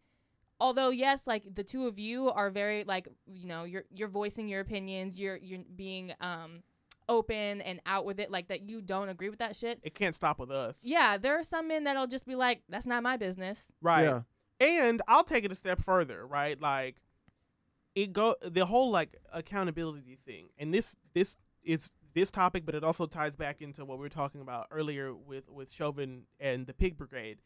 [0.59, 4.47] although yes, like the two of you are very like you know you're you're voicing
[4.47, 6.63] your opinions, you're you're being um
[7.09, 9.79] open and out with it, like that you don't agree with that shit.
[9.83, 10.81] It can't stop with us.
[10.83, 14.03] Yeah, there are some men that'll just be like, "That's not my business." Right.
[14.03, 14.21] Yeah.
[14.59, 16.59] And I'll take it a step further, right?
[16.61, 16.97] Like
[17.95, 20.49] it go the whole like accountability thing.
[20.57, 24.09] And this this is this topic, but it also ties back into what we were
[24.09, 27.39] talking about earlier with with Chauvin and the Pig Brigade.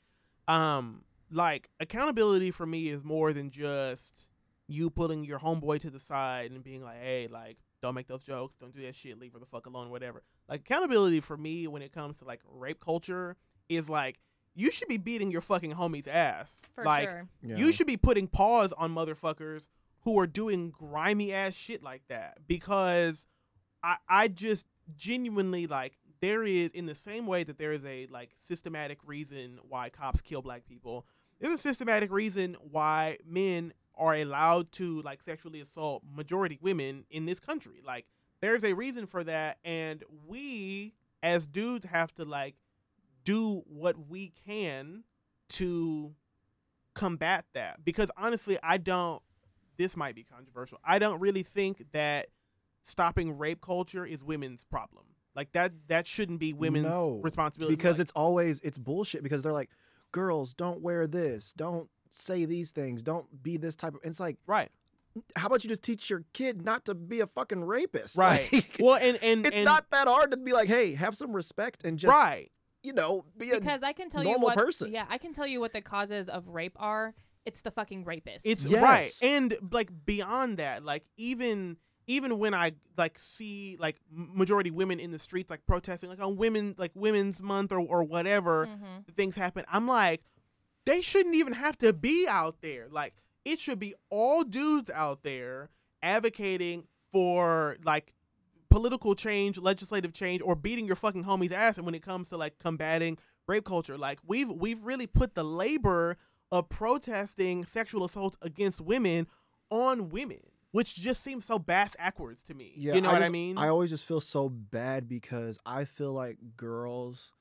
[0.47, 4.27] Um like accountability for me is more than just
[4.67, 8.23] you pulling your homeboy to the side and being like, "Hey, like don't make those
[8.23, 11.67] jokes, don't do that shit, leave her the fuck alone, whatever." Like accountability for me
[11.67, 13.35] when it comes to like rape culture
[13.69, 14.19] is like
[14.55, 16.65] you should be beating your fucking homie's ass.
[16.75, 17.27] For like sure.
[17.43, 17.57] Yeah.
[17.57, 19.67] you should be putting paws on motherfuckers
[20.01, 23.25] who are doing grimy ass shit like that because
[23.85, 24.67] I I just
[24.97, 29.59] genuinely like there is in the same way that there is a like systematic reason
[29.69, 31.05] why cops kill black people.
[31.39, 37.25] There's a systematic reason why men are allowed to like sexually assault majority women in
[37.25, 37.81] this country.
[37.85, 38.05] Like
[38.41, 42.55] there's a reason for that and we as dudes have to like
[43.23, 45.03] do what we can
[45.49, 46.13] to
[46.93, 49.21] combat that because honestly i don't
[49.77, 52.27] this might be controversial i don't really think that
[52.85, 55.03] stopping rape culture is women's problem
[55.35, 59.43] like that that shouldn't be women's No, responsibility because Like, it's always it's bullshit because
[59.43, 59.69] they're like
[60.11, 64.19] girls don't wear this don't say these things don't be this type of and it's
[64.19, 64.71] like right
[65.35, 68.77] how about you just teach your kid not to be a fucking rapist right Like,
[68.79, 71.83] well and and it's and, not that hard to be like hey have some respect
[71.85, 72.51] and just right
[72.83, 74.57] you know be a Because I can tell you normal what.
[74.57, 74.91] person.
[74.91, 77.15] Yeah, I can tell you what the causes of rape are.
[77.43, 78.45] It's the fucking rapist.
[78.45, 78.83] It's Yes.
[78.83, 79.11] right.
[79.23, 81.77] And like beyond that, like even
[82.07, 86.35] even when I like see like majority women in the streets like protesting like on
[86.37, 89.13] women like women's month or or whatever Mhm.
[89.15, 90.23] things happen, I'm like
[90.85, 92.87] they shouldn't even have to be out there.
[92.91, 95.69] Like it should be all dudes out there
[96.03, 98.13] advocating for like
[98.69, 101.77] political change, legislative change, or beating your fucking homie's ass.
[101.77, 105.43] And when it comes to like combating rape culture, like we've we've really put the
[105.43, 106.17] labor
[106.51, 109.27] of protesting sexual assault against women
[109.71, 110.41] on women,
[110.75, 112.73] which just seems so bass backwards to me.
[112.75, 113.57] Yeah, you know what I mean?
[113.57, 117.31] I always just feel so bad because I feel like girls,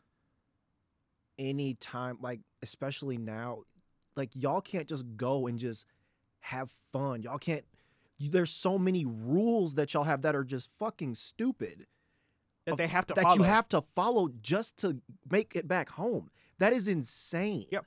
[1.37, 3.63] anytime, like especially now,
[4.15, 5.85] like y'all can't just go and just
[6.43, 7.23] have fun.
[7.23, 7.65] Y'all can't.
[8.19, 11.87] You, there's so many rules that y'all have that are just fucking stupid.
[12.67, 13.35] that they have to that follow.
[13.39, 16.31] you have to follow just to make it back home.
[16.61, 17.67] That is insane.
[17.73, 17.85] Yep.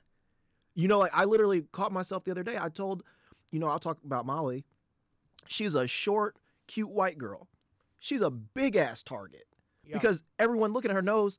[0.74, 2.58] You know, like I literally caught myself the other day.
[2.60, 3.02] I told,
[3.50, 4.66] you know, I'll talk about Molly.
[5.48, 6.36] She's a short,
[6.66, 7.48] cute white girl.
[7.98, 9.44] She's a big ass target
[9.84, 9.94] Yeah.
[9.94, 11.38] because everyone looking at her knows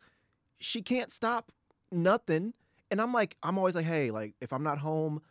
[0.60, 1.52] she can't stop
[1.92, 2.54] nothing.
[2.92, 5.22] And I'm like, I'm always like, hey, like if I'm not home,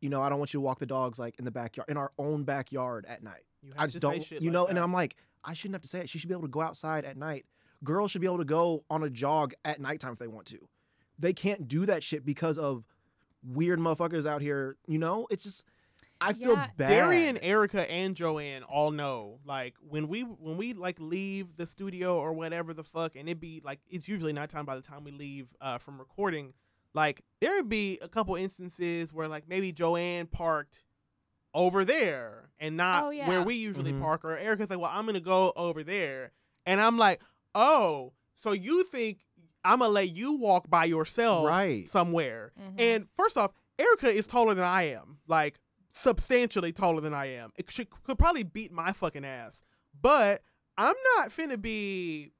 [0.00, 1.96] you know, I don't want you to walk the dogs like in the backyard, in
[1.96, 3.42] our own backyard at night.
[3.62, 4.66] You have I just don't, shit you like know.
[4.66, 4.78] And.
[4.78, 6.08] I'm like, I shouldn't have to say it.
[6.08, 7.44] She should be able to go outside at night.
[7.84, 10.58] Girls should be able to go on a jog at nighttime if they want to.
[11.18, 12.84] They can't do that shit because of
[13.42, 14.76] weird motherfuckers out here.
[14.86, 15.64] You know, it's just
[16.20, 16.66] I feel Yeah.
[16.76, 16.88] bad.
[16.88, 22.18] Darian, Erica, and Joanne all know like when we when we like leave the studio
[22.18, 25.10] or whatever the fuck, and it be like it's usually nighttime by the time we
[25.12, 26.52] leave uh, from recording.
[26.92, 30.84] Like there would be a couple instances where like maybe Joanne parked
[31.54, 33.26] over there and not Oh, yeah.
[33.26, 34.00] where we usually Mhm.
[34.00, 36.32] park, or Erica's like, well, I'm gonna go over there,
[36.66, 37.20] and I'm like,
[37.54, 39.24] oh, so you think
[39.64, 41.86] I'm gonna let you walk by yourself Right.
[41.88, 42.52] somewhere?
[42.58, 42.80] Mhm.
[42.80, 45.58] And first off, Erica is taller than I am, like
[45.92, 47.50] substantially taller than I am.
[47.56, 49.62] It should, could probably beat my fucking ass.
[50.00, 50.42] But
[50.78, 52.32] I'm not finna be.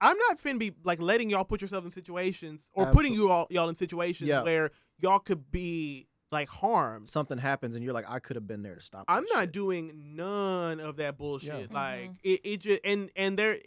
[0.00, 3.46] I'm not finna be like letting y'all put yourself in situations or putting you all
[3.50, 4.42] y'all in situations Yeah.
[4.42, 7.08] where y'all could be like harmed.
[7.08, 9.04] something happens and you're like, I could have been there to stop.
[9.08, 9.52] I'm that not shit.
[9.52, 11.70] doing none of that bullshit.
[11.70, 11.74] Yeah.
[11.74, 12.16] Like Mhm.
[12.24, 13.58] it, it just and and there,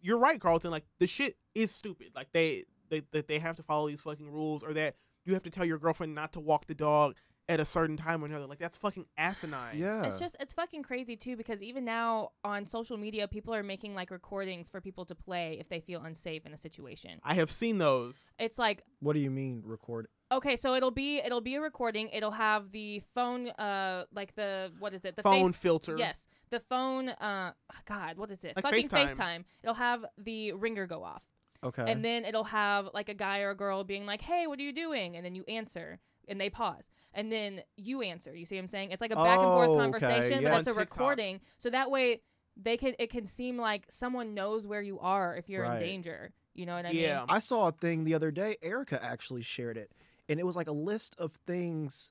[0.00, 0.70] you're right, Carlton.
[0.70, 2.12] Like the shit is stupid.
[2.14, 4.94] Like they they that they have to follow these fucking rules, or that
[5.26, 7.16] you have to tell your girlfriend not to walk the dog
[7.48, 8.46] at a certain time or another.
[8.46, 9.78] Like that's fucking asinine.
[9.78, 10.04] Yeah.
[10.04, 13.94] It's just it's fucking crazy too because even now on social media people are making
[13.94, 17.20] like recordings for people to play if they feel unsafe in a situation.
[17.22, 18.32] I have seen those.
[18.38, 20.08] It's like What do you mean record?
[20.32, 22.08] Okay, so it'll be it'll be a recording.
[22.08, 25.14] It'll have the phone, uh, like the what is it?
[25.14, 25.96] The phone face, filter.
[25.96, 27.10] Yes, the phone.
[27.10, 27.52] Uh,
[27.84, 28.54] God, what is it?
[28.56, 29.14] Like Fucking FaceTime.
[29.14, 29.44] FaceTime.
[29.62, 31.22] It'll have the ringer go off,
[31.64, 31.84] Okay.
[31.90, 34.62] and then it'll have like a guy or a girl being like, "Hey, what are
[34.62, 35.98] you doing?" And then you answer,
[36.28, 38.34] and they pause, and then you answer.
[38.34, 38.90] You see what I'm saying?
[38.90, 40.50] It's like a back and Oh, forth okay, conversation, yeah.
[40.50, 40.98] but it's a TikTok.
[40.98, 42.20] recording, so that way
[42.56, 45.80] they can it can seem like someone knows where you are if you're Right.
[45.80, 46.32] in danger.
[46.54, 47.00] You know what I mean?
[47.02, 47.24] Yeah.
[47.28, 48.56] I saw a thing the other day.
[48.62, 49.92] Erica actually shared it,
[50.28, 52.10] and it was like a list of things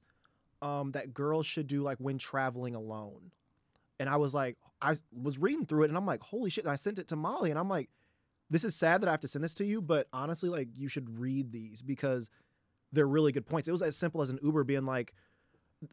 [0.62, 3.32] um, that girls should do, like when traveling alone.
[4.00, 6.64] And I was like, I was reading through it, and I'm like, holy shit!
[6.66, 7.89] And I sent it to Molly, and I'm like,
[8.50, 10.88] this is sad that I have to send this to you, but honestly, like, you
[10.88, 12.30] should read these because
[12.91, 13.68] they're really good points.
[13.68, 15.14] It was as simple as an Uber being like.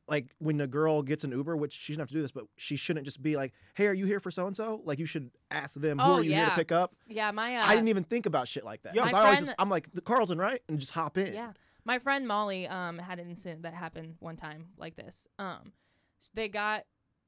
[0.09, 2.45] Like when a girl gets an Uber, which she shouldn't have to do this, but
[2.57, 5.05] she shouldn't just be like, "Hey, are you here for so and so?" Like you
[5.05, 7.75] should ask them, "Who Oh, are you here to pick up?" Yeah, my uh, I
[7.75, 8.95] didn't even think about shit like that.
[8.95, 9.05] Yeah.
[9.13, 10.63] I always just I'm like, the Carlton, right?
[10.69, 11.35] And just hop in.
[11.35, 11.53] Yeah.
[11.85, 15.27] My friend Molly um had an incident that happened one time like this.
[15.39, 15.73] Um
[16.33, 16.85] they got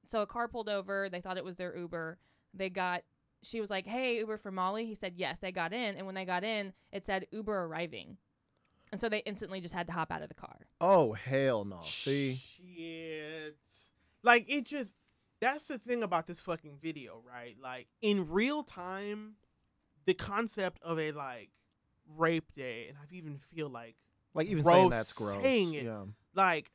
[0.07, 2.19] so a car pulled over, they thought it was their Uber.
[2.55, 3.03] They got
[3.45, 6.15] she was like, "Hey, Uber for Molly." He said, "Yes." They got in, and when
[6.15, 8.17] they got in, it said Uber arriving.
[8.93, 10.67] And so they instantly just had to hop out of the car.
[10.81, 11.81] Oh hell no.
[11.83, 13.57] See, Shit.
[14.23, 14.95] Like it just
[15.41, 17.57] that's the thing about this fucking video, right?
[17.61, 19.35] Like in real time,
[20.07, 21.51] the concept of a like
[22.17, 23.97] rape day, and I even feel like
[24.33, 25.43] like even Gross saying that's gross.
[25.43, 25.85] saying it.
[25.85, 26.05] Yeah.
[26.35, 26.71] like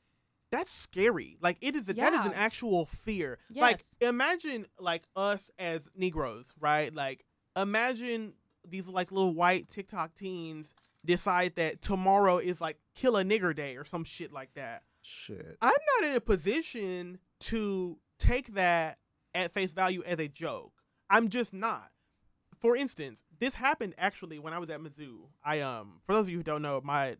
[0.51, 1.37] that's scary.
[1.41, 3.37] Like it is a, that is an actual fear.
[3.49, 3.61] Yes.
[3.61, 6.93] Like imagine like us as Negroes, right?
[6.93, 7.25] Like
[7.55, 8.33] imagine
[8.67, 10.73] these like little white TikTok teens
[11.05, 14.83] decide that tomorrow is like kill a nigger day or some shit like that.
[15.01, 15.57] Shit.
[15.61, 18.97] I'm not in a position to take that
[19.33, 20.73] at face value as a joke.
[21.09, 21.89] I'm just not.
[22.59, 25.27] For instance, this happened actually when I was at Mizzou.
[25.43, 27.15] I um for those of you who don't know, my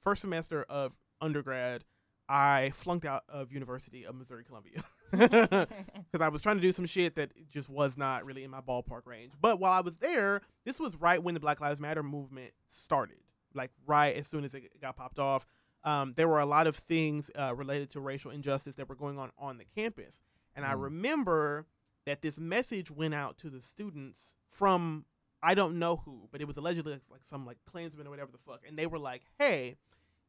[0.00, 1.84] first semester of undergrad,
[2.28, 4.82] I flunked out of University of Missouri Columbia.
[5.12, 8.60] Because I was trying to do some shit that just was not really in my
[8.60, 9.32] ballpark range.
[9.40, 13.18] But while I was there, this was right when the Black Lives Matter movement started.
[13.52, 15.46] Like right as soon as it got popped off
[15.84, 19.18] um, there were a lot of things uh, related to racial injustice that were going
[19.18, 20.22] on on the campus.
[20.56, 20.82] And I Mm.
[20.84, 21.66] remember
[22.06, 25.04] that this message went out to the students from
[25.42, 28.32] I don't know who, but it was allegedly like, like some like Klansmen or whatever
[28.32, 28.62] the fuck.
[28.66, 29.76] And they were like, "Hey,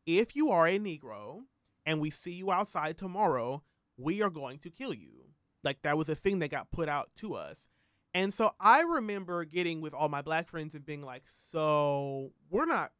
[0.05, 1.43] if you are a Negro
[1.85, 3.63] and we see you outside tomorrow,
[3.97, 5.11] we are going to kill you."
[5.63, 7.67] Like that was a thing that got put out to us.
[8.13, 12.65] And so I remember getting with all my black friends and being like, "So we're
[12.65, 12.91] not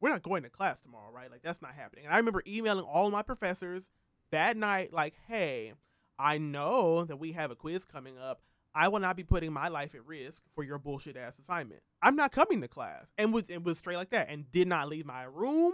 [0.00, 1.30] we're not going to class tomorrow, right?
[1.30, 2.04] Like that's not happening.
[2.04, 3.90] And I remember emailing all my professors
[4.32, 5.72] that night, like, hey,
[6.18, 8.42] I know that we have a quiz coming up.
[8.74, 11.80] I will not be putting my life at risk for your bullshit ass assignment.
[12.02, 13.12] I'm not coming to class.
[13.16, 15.72] And was it was straight like that and did not leave my room,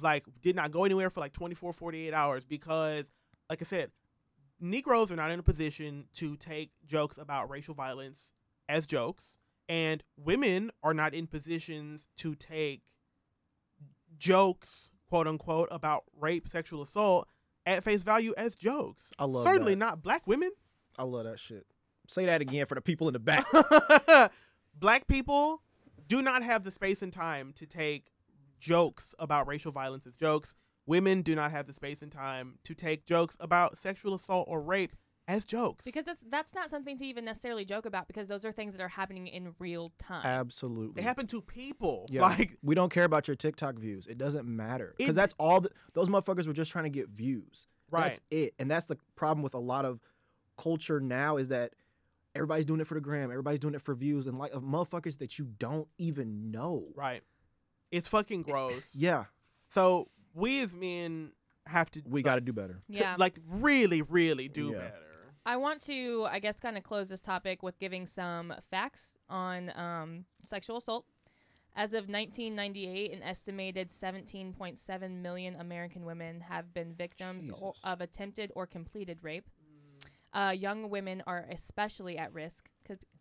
[0.00, 3.10] like did not go anywhere for like 24, 48 hours because
[3.50, 3.90] like I said,
[4.60, 8.32] Negroes are not in a position to take jokes about racial violence
[8.68, 9.38] as jokes,
[9.68, 12.82] and women are not in positions to take
[14.16, 17.28] jokes, quote unquote, about rape, sexual assault
[17.66, 19.12] at face value as jokes.
[19.18, 19.78] I love Certainly that.
[19.78, 20.50] not black women.
[20.98, 21.66] I love that shit.
[22.06, 23.44] Say that again for the people in the back.
[24.78, 25.62] black people
[26.08, 28.12] do not have the space and time to take
[28.62, 30.54] jokes about racial violence as jokes.
[30.86, 34.60] Women do not have the space and time to take jokes about sexual assault or
[34.60, 34.94] rape
[35.28, 35.84] as jokes.
[35.84, 38.82] Because that's that's not something to even necessarily joke about because those are things that
[38.82, 40.24] are happening in real time.
[40.24, 40.94] Absolutely.
[40.94, 42.06] they happen to people.
[42.10, 42.22] Yeah.
[42.22, 44.06] Like we don't care about your TikTok views.
[44.06, 45.60] It doesn't matter because that's all.
[45.60, 47.66] The, those motherfuckers were just trying to get views.
[47.90, 48.04] Right.
[48.04, 48.54] That's it.
[48.58, 50.00] And that's the problem with a lot of
[50.56, 51.74] culture now is that
[52.34, 53.30] everybody's doing it for the gram.
[53.30, 56.88] Everybody's doing it for views and like of motherfuckers that you don't even know.
[56.96, 57.22] right.
[57.92, 58.96] It's fucking gross.
[58.96, 59.26] Yeah,
[59.68, 61.32] So we as men
[61.66, 62.82] have to we got to do better.
[62.88, 63.14] yeah.
[63.18, 64.78] like really, really do Yeah.
[64.78, 64.96] better.
[65.44, 69.72] I want to, I guess, kind of close this topic with giving some facts on
[69.76, 71.04] um, sexual assault.
[71.74, 78.52] As of 1998, an estimated 17.7 million American women have been victims o- of attempted
[78.54, 79.48] or completed rape.
[80.32, 82.68] Uh, young women are especially at risk.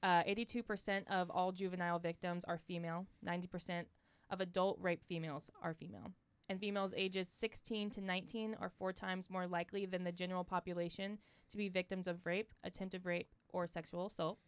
[0.04, 3.06] Uh, 82% of all juvenile victims are female.
[3.26, 3.86] 90%
[4.32, 6.12] of adult rape females are female.
[6.50, 11.20] And females ages 16 to 19 are four times more likely than the general population
[11.50, 14.40] to be victims of rape, attempted rape, or sexual assault.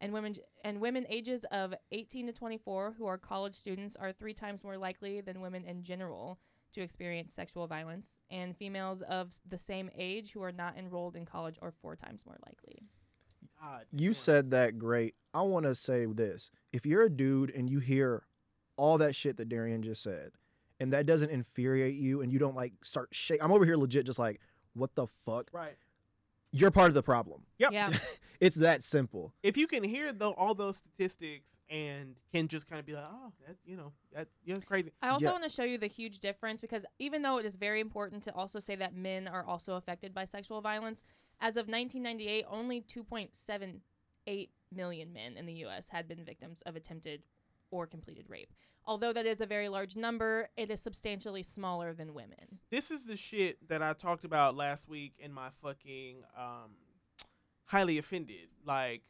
[0.00, 4.34] And women and women ages of 18 to 24 who are college students are three
[4.34, 6.38] times more likely than women in general
[6.72, 8.20] to experience sexual violence.
[8.30, 12.24] And females of the same age who are not enrolled in college are four times
[12.26, 12.82] more likely.
[13.60, 15.14] God You said that great.
[15.34, 18.24] I want to say this: if you're a dude and you hear
[18.78, 20.30] all that shit that Darian just said,
[20.80, 24.06] and that doesn't infuriate you and you don't like start shake I'm over here legit
[24.06, 24.40] just like
[24.74, 25.74] what the fuck right.
[26.52, 27.72] you're part of the problem Yep.
[27.72, 27.92] Yeah.
[28.40, 32.78] it's that simple If you can hear though all those statistics and can just kind
[32.78, 34.92] of be like, oh, that you know, that you know, crazy.
[35.02, 35.32] I also Yeah.
[35.32, 38.34] want to show you the huge difference because even though it is very important to
[38.34, 41.02] also say that men are also affected by sexual violence,
[41.40, 45.88] as of 1998, only 2.78 million men in the U.S.
[45.88, 47.22] had been victims of attempted
[47.70, 48.52] or completed rape.
[48.84, 52.60] Although that is a very large number, it is substantially smaller than women.
[52.70, 56.72] This is the shit that I talked about last week in my fucking um,
[57.66, 58.48] highly offended.
[58.64, 59.02] Like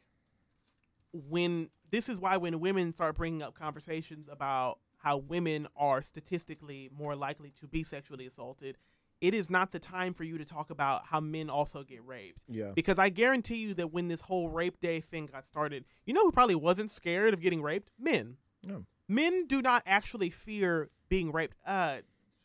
[1.13, 6.89] when this is why when women start bringing up conversations about how women are statistically
[6.95, 8.77] more likely to be sexually assaulted,
[9.21, 12.43] it is not the time for you to talk about how men also get raped.
[12.47, 16.13] yeah Because I guarantee you that when this whole rape day thing got started, you
[16.13, 17.91] know who probably wasn't scared of getting raped?
[17.99, 18.37] Men.
[18.63, 18.85] No.
[19.07, 21.55] Men do not actually fear being raped.
[21.65, 21.97] Uh,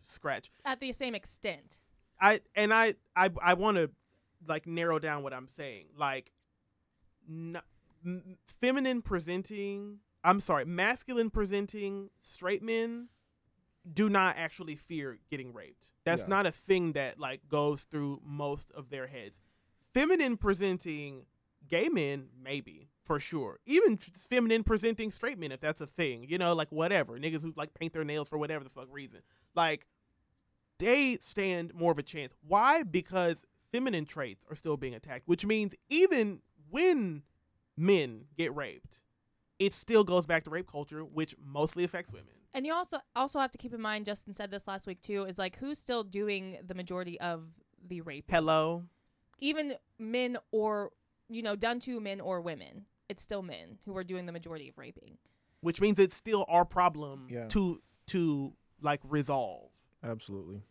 [0.03, 0.51] scratch.
[0.65, 1.81] At the same extent.
[2.21, 3.91] I and I I I want to
[4.47, 5.87] like narrow down what I'm saying.
[5.97, 6.31] Like,
[7.29, 7.61] n-
[8.05, 9.99] m- feminine presenting.
[10.23, 13.09] I'm sorry, masculine presenting straight men
[13.93, 15.93] do not actually fear getting raped.
[16.05, 16.29] That's Yeah.
[16.29, 19.39] not a thing that like goes through most of their heads.
[19.93, 21.27] Feminine presenting
[21.69, 23.59] gay men, maybe for sure.
[23.67, 26.25] Even feminine presenting straight men, if that's a thing.
[26.29, 29.21] You know, like whatever niggas who like paint their nails for whatever the fuck reason.
[29.55, 29.87] Like
[30.79, 32.35] they stand more of a chance.
[32.47, 32.83] Why?
[32.83, 36.41] Because feminine traits are still being attacked, which means even
[36.71, 37.23] when
[37.77, 39.03] men get raped,
[39.59, 42.29] it still goes back to rape culture, which mostly affects women.
[42.53, 45.25] And you also also have to keep in mind, Justin said this last week too,
[45.25, 47.45] is like who's still doing the majority of
[47.87, 48.27] the rape?
[48.31, 48.85] Hello.
[49.41, 50.91] even men or
[51.29, 54.69] you know done to men or women it's still men who are doing the majority
[54.69, 55.19] of raping.
[55.61, 57.47] Which means it's still our problem Yeah.
[57.49, 59.71] to to like resolve.
[60.03, 60.63] absolutely.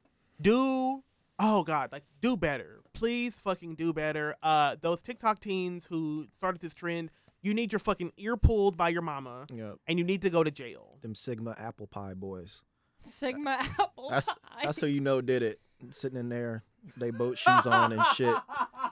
[0.41, 1.03] Do
[1.39, 2.81] oh god like do better.
[2.93, 4.35] Please fucking do better.
[4.43, 7.09] Uh those tiktok teens who started this trend
[7.41, 10.43] you need your fucking ear pulled by your mama yeah and you need to go
[10.43, 10.97] to jail.
[11.01, 12.61] Them sigma apple pie boys.
[13.01, 14.61] Sigma apple That's- pie.
[14.65, 15.59] that's who you know did it.
[15.89, 16.63] Sitting in there
[16.97, 18.27] they boat shoes on and shit.
[18.27, 18.69] Not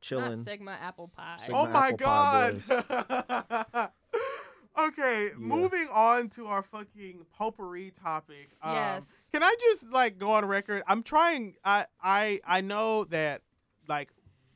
[0.00, 0.42] chilling.
[0.42, 1.36] Sigma apple pie.
[1.38, 2.60] Sigma oh my god.
[4.78, 8.50] okay moving on to our fucking potpourri topic.
[8.62, 9.28] Um, Yes.
[9.32, 10.82] can i just like go on record?
[10.86, 13.42] I'm trying i i i know that
[13.88, 14.10] like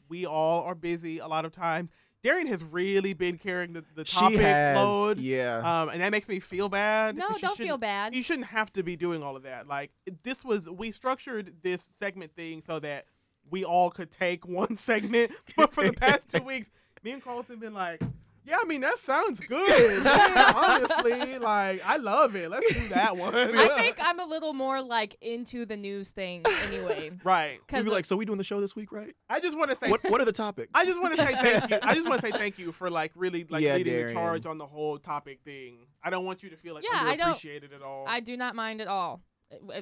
[0.09, 1.91] we all are busy a lot of times.
[2.23, 5.57] Darian has really been carrying the, the topic she has load yeah.
[5.83, 7.17] um, and that makes me feel bad.
[7.19, 8.15] no 'cause she don't feel bad.
[8.15, 9.67] You shouldn't have to be doing all of that.
[9.67, 9.91] Like
[10.23, 13.07] this was, we structured this segment thing so that
[13.51, 15.33] we all could take one segment.
[15.57, 16.71] But for the past two weeks,
[17.03, 18.01] me and Carlton been like,
[18.45, 20.03] yeah, I mean that sounds good.
[20.03, 20.55] man.
[20.57, 22.51] Honestly, like I love it.
[22.51, 23.35] Let's do that one.
[23.35, 27.53] i think i'm a little more like into the news thing anyway right.
[27.53, 29.71] We'd because be like so we doing the show this week right I just want
[29.71, 29.89] to say.
[29.91, 31.79] what what are the topics I just want to say thank you.
[31.83, 34.45] I just want to say thank you for like really like Yeah, leading the charge
[34.47, 35.87] on the whole topic thing.
[36.03, 38.07] I don't want you to feel like Yeah, I don't- underappreciated at all.
[38.09, 39.21] i do not mind at all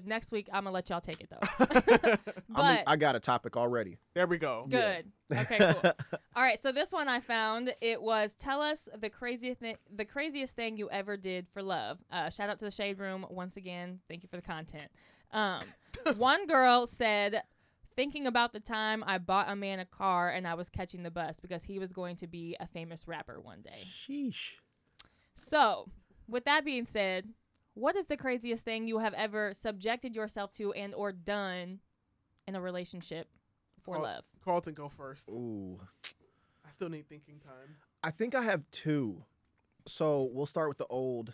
[0.04, 1.38] next week i'm gonna let y'all take it though
[2.14, 2.18] I'm-
[2.48, 4.66] but I got a topic already there we go.
[4.68, 5.92] good okay cool
[6.36, 10.04] All right, so this one I found it was tell us the craziest thi- the
[10.04, 11.98] craziest thing you ever did for love.
[12.10, 13.98] Uh, shout out to the shade room once again.
[14.08, 14.88] Thank you for the content.
[15.32, 15.60] Um,
[16.16, 17.42] one girl said,
[17.94, 21.10] thinking about the time I bought a man a car and I was catching the
[21.10, 23.82] bus because he was going to be a famous rapper one day.
[23.84, 24.52] sheesh
[25.34, 25.90] So,
[26.26, 27.28] with that being said,
[27.74, 31.80] what is the craziest thing you have ever subjected yourself to and or done
[32.46, 33.28] in a relationship
[33.82, 34.02] for Oh.
[34.02, 34.24] love?
[34.44, 35.28] Carlton, go first.
[35.30, 35.80] ooh
[36.66, 37.76] I still need thinking time.
[38.02, 39.24] I think I have two.
[39.86, 41.32] So we'll start with the old,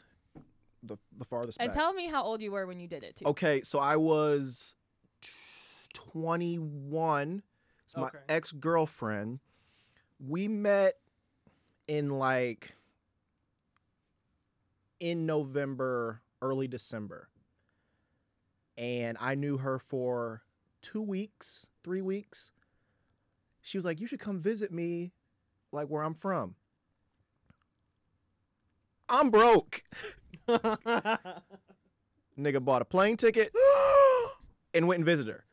[0.82, 1.76] the the farthest And back.
[1.76, 3.26] tell me how old you were when you did it too.
[3.26, 4.74] okay, so I was
[5.92, 7.42] twenty one.
[7.84, 8.18] It's my Okay.
[8.28, 9.40] ex girlfriend.
[10.18, 10.94] We met
[11.86, 12.74] in like
[15.00, 17.28] in November, early December,
[18.76, 20.42] and I knew her for
[20.80, 22.52] two weeks, three weeks.
[23.60, 25.12] She was like, "You should come visit me,
[25.72, 26.54] like where I'm from."
[29.08, 29.82] I'm broke.
[30.48, 31.42] Nigga
[32.60, 33.52] bought a plane ticket
[34.74, 35.44] and went and visited her.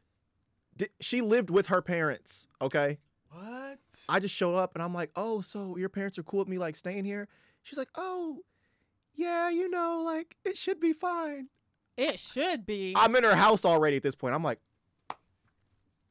[0.75, 2.97] Di- she lived with her parents, okay?
[3.29, 3.79] what?
[4.09, 6.57] I just showed up and I'm like, oh, so your parents are cool with me
[6.57, 7.27] like staying here?
[7.61, 8.39] She's like, oh,
[9.15, 11.47] yeah, you know, like it should be fine.
[11.97, 12.93] It should be.
[12.95, 14.33] I'm in her house already at this point.
[14.33, 14.59] I'm like,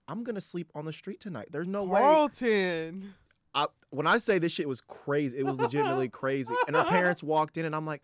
[0.09, 1.49] I'm gonna sleep on the street tonight.
[1.51, 2.01] There's no way.
[2.01, 3.15] Carlton.
[3.55, 6.55] I, when I say this shit was crazy, it was legitimately crazy.
[6.67, 8.03] And her parents walked in and I'm like,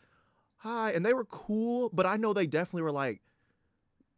[0.57, 0.93] hi.
[0.93, 3.21] And they were cool, but I know they definitely were like,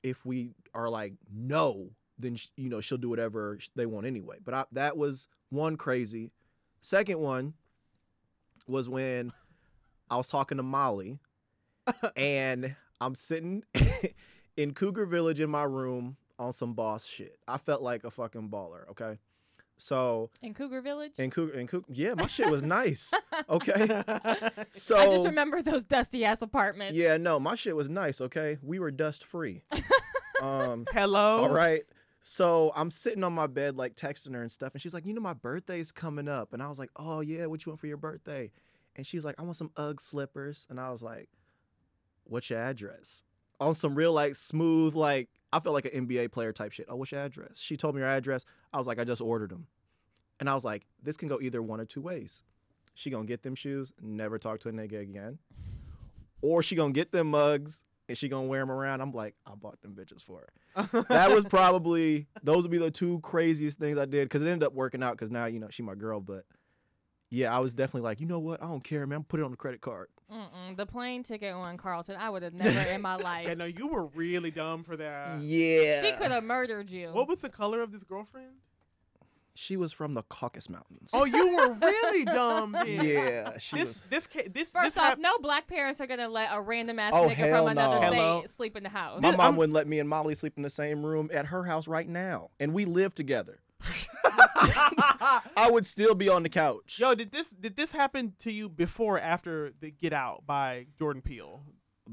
[0.02, 4.06] if we are like no, then sh- you know she'll do whatever sh- they want
[4.06, 4.38] anyway.
[4.44, 6.30] But I, that was one crazy.
[6.80, 7.54] Second one
[8.66, 9.32] was when
[10.10, 11.18] I was talking to Molly,
[12.16, 13.62] and I'm sitting
[14.56, 17.38] in Cougar Village in my room on some boss shit.
[17.46, 18.88] I felt like a fucking baller.
[18.90, 19.18] Okay,
[19.78, 21.12] so In Cougar Village.
[21.18, 23.12] in Cougar, in Cougar, yeah, my shit was nice.
[23.48, 24.02] Okay,
[24.70, 26.94] so I just remember those dusty ass apartments.
[26.94, 28.20] yeah, no, my shit was nice.
[28.20, 29.62] Okay, we were dust free.
[30.42, 31.44] um, Hello.
[31.44, 31.82] all right.
[32.22, 35.14] So I'm sitting on my bed, like texting her and stuff, and she's like, "You
[35.14, 37.86] know, my birthday's coming up," and I was like, "Oh yeah, what you want for
[37.86, 38.50] your birthday?"
[39.00, 41.30] And she's like, "I want some UGG slippers," and I was like,
[42.24, 43.22] "What's your address?"
[43.58, 46.84] On some real like smooth, like I felt like an NBA player type shit.
[46.86, 47.52] Oh, what's your address?
[47.54, 48.44] She told me her address.
[48.74, 49.68] I was like, I just ordered them,
[50.38, 52.42] and I was like, this can go either one or two ways.
[52.94, 55.38] She gonna get them shoes, never talk to a nigga again,
[56.42, 59.00] or she gonna get them mugs and she gonna wear them around.
[59.00, 60.48] I'm like, I bought them bitches for her
[61.08, 64.66] that was probably those would be the two craziest things I did because it ended
[64.66, 66.20] up working out because now you know she my girl.
[66.20, 66.44] But
[67.30, 68.62] yeah, I was definitely like, you know what?
[68.62, 69.22] I don't care, man.
[69.24, 70.08] Put it on the credit card.
[70.32, 72.16] Mm-mm, the plane ticket on Carlton.
[72.18, 73.46] I would have never in my life.
[73.46, 75.40] Yeah, uh, no, you were really dumb for that.
[75.40, 77.08] Yeah, She could have murdered you.
[77.12, 78.52] What was the color of this girlfriend?
[79.54, 81.10] She was from the Caucasus Mountains.
[81.12, 82.72] Oh, you were really dumb.
[82.72, 83.04] Then.
[83.04, 84.02] yeah, she This was.
[84.08, 86.98] this ca- this First this off, hap- no black parents are gonna let a random
[87.00, 88.00] ass Oh, nigga hell from another no.
[88.00, 88.42] state Hello.
[88.46, 89.20] sleep in the house.
[89.20, 91.46] My This- mom I'm- wouldn't let me and Molly sleep in the same room at
[91.46, 93.58] her house right now, and we live together.
[95.56, 96.96] I would still be on the couch.
[96.98, 100.86] Yo, did this did this happen to you before or after the Get Out by
[100.98, 101.62] Jordan Peele?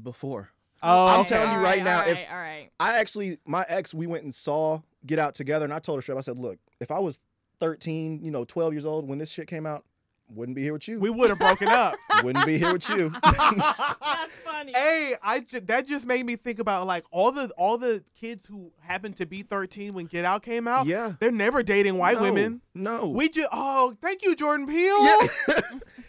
[0.00, 0.50] Before
[0.80, 1.30] Oh, I'm okay.
[1.30, 2.70] telling you right now, all if- right, all right.
[2.78, 6.02] I actually, my ex, we went and saw Get Out together, and I told her
[6.02, 6.16] straight.
[6.18, 7.20] I said, "Look, if I was
[7.58, 9.84] 13, you know, 12 years old when this shit came out,
[10.30, 10.98] wouldn't be here with you.
[11.00, 11.94] we would have broken up.
[12.22, 14.72] wouldn't be here with you." That's funny.
[14.74, 18.46] Hey, I ju- that just made me think about like all the all the kids
[18.46, 20.86] who happened to be 13 when Get Out came out.
[20.86, 22.60] yeah, They're never dating white No, women.
[22.74, 25.04] No, We just oh, thank you, Jordan Peele.
[25.06, 25.28] yeah.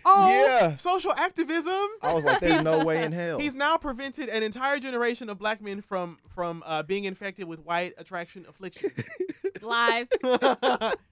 [0.06, 0.76] Oh, Yeah.
[0.76, 1.88] social activism.
[2.02, 5.38] I was like, "There's no way in hell." He's now prevented an entire generation of
[5.38, 8.92] black men from from uh, being infected with white attraction affliction,
[9.62, 10.10] Lies.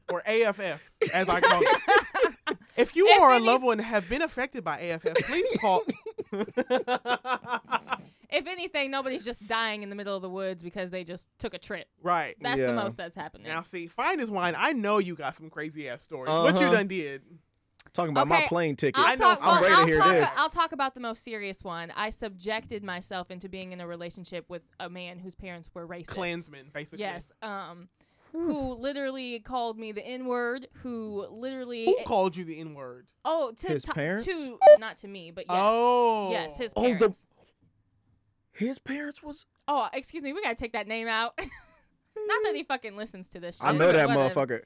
[0.09, 1.81] or AFF, as I call it.
[2.77, 5.81] If you If or a loved one have been affected by AFF, please call.
[8.30, 11.53] if anything, nobody's just dying in the middle of the woods because they just took
[11.53, 11.88] a trip.
[12.03, 12.68] right That's Yeah.
[12.68, 13.47] the most that's happening.
[13.47, 14.53] now, see, fine as wine.
[14.57, 16.30] I know you got some crazy ass stories.
[16.30, 16.76] What you Uh-huh.
[16.76, 17.23] done did?
[17.98, 18.99] Talking about my plane ticket.
[19.03, 20.38] I'll I know- talk, I'm well, ready to I'll hear talk, this.
[20.38, 21.91] I'll talk about the most serious one.
[21.95, 26.10] I subjected myself into being in a relationship with a man whose parents were racist.
[26.10, 27.03] Klansmen, basically.
[27.03, 27.32] Yes.
[27.41, 27.90] Um,
[28.34, 30.68] who literally called me the N word?
[30.84, 31.86] Who literally?
[31.86, 33.07] Who called you the N word?
[33.26, 34.26] oh, to His to- parents?
[34.26, 35.57] to not to me, but yes.
[35.60, 36.30] Oh.
[36.32, 37.26] Yes, his Oh, the- parents.
[38.52, 39.45] His parents was.
[39.68, 40.34] Oh, excuse me.
[40.34, 41.34] We gotta take that name out.
[41.40, 43.65] Not that he fucking listens to this shit.
[43.65, 44.30] I know that whatever.
[44.48, 44.61] motherfucker.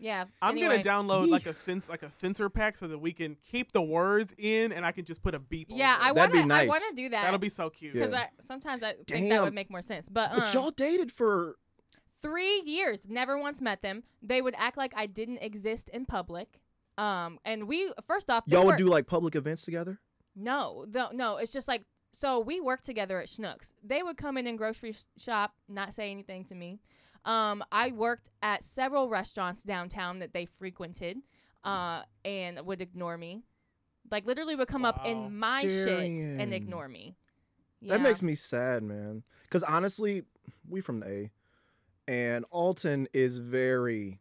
[0.00, 0.24] Yeah.
[0.42, 0.82] I'm anyway.
[0.82, 3.82] gonna download like a sense like a censor pack so that we can keep the
[3.82, 5.68] words in and I can just put a beep.
[5.70, 6.32] Yeah, over I wanna.
[6.32, 7.22] be I wanna do that.
[7.24, 7.94] That'll be so cute.
[7.94, 8.06] Yeah.
[8.06, 10.08] because I sometimes I think that would make more sense.
[10.08, 11.56] But, um, But y'all dated for.
[12.20, 14.02] three years, never once met them.
[14.22, 16.60] They would act like I didn't exist in public.
[16.96, 20.00] Um, and we first off, Y'all were- would do like public events together.
[20.34, 21.36] no, no, no.
[21.36, 23.72] It's just like so we worked together at Schnucks.
[23.84, 26.80] They would come in and grocery sh- shop, not say anything to me.
[27.24, 31.18] Um, I worked at several restaurants downtown that they frequented,
[31.64, 33.42] uh, and would ignore me.
[34.10, 35.10] Like literally would come up Wow.
[35.10, 37.16] in my shit and ignore me.
[37.82, 39.22] That makes me sad, man.
[39.42, 40.24] Because honestly,
[40.68, 41.30] we from the A,
[42.06, 44.20] and Alton is very.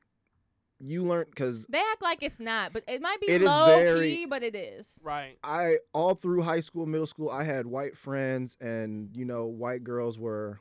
[0.80, 3.66] You learn because They act like it's not, but it might be It is low
[3.80, 5.00] very- key, but it is.
[5.02, 5.40] Right.
[5.44, 9.84] I all through high school, middle school, I had white friends, and you know, white
[9.84, 10.60] girls were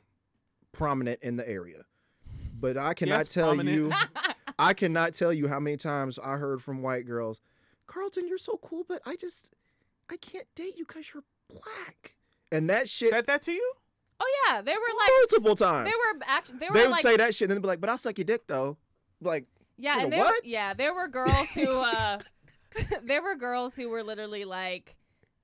[0.71, 1.83] prominent in the area.
[2.59, 3.75] But I cannot Yes, tell prominent.
[3.75, 3.91] you,
[4.59, 7.39] I cannot tell you how many times I heard from white girls,
[7.85, 9.53] Carlton, you're so cool, but I just,
[10.09, 12.15] I can't date you because you're black.
[12.51, 13.73] And that shit Said that to you?
[14.19, 15.87] Oh yeah, they were like multiple times.
[15.89, 17.67] they were actually they were They would like say that shit, and then they'd be
[17.67, 18.77] like, "But I'll suck your dick, though."
[19.21, 19.45] Like,
[19.77, 20.43] yeah, and there what?
[20.45, 22.17] yeah there were girls who uh
[23.03, 24.95] there were girls who were literally like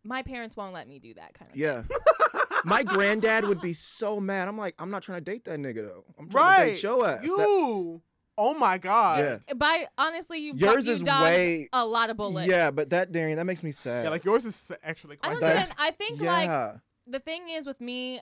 [0.03, 1.83] my parents won't let me do that kind of yeah.
[2.65, 4.47] My granddad would be so mad.
[4.47, 6.05] I'm like, I'm not trying to date that nigga though.
[6.17, 6.73] I'm trying to Right.
[6.75, 7.21] date your ass.
[7.21, 8.01] That- You.
[8.37, 9.19] oh my god.
[9.19, 9.39] yeah.
[9.49, 12.47] Eh, By honestly, you Yours you is dodged way- a lot of bullets.
[12.47, 14.03] Yeah, but that Darian, that makes me sad.
[14.05, 15.67] Yeah, like yours is actually I don't even.
[15.77, 16.75] I think like
[17.07, 18.19] the thing is with me,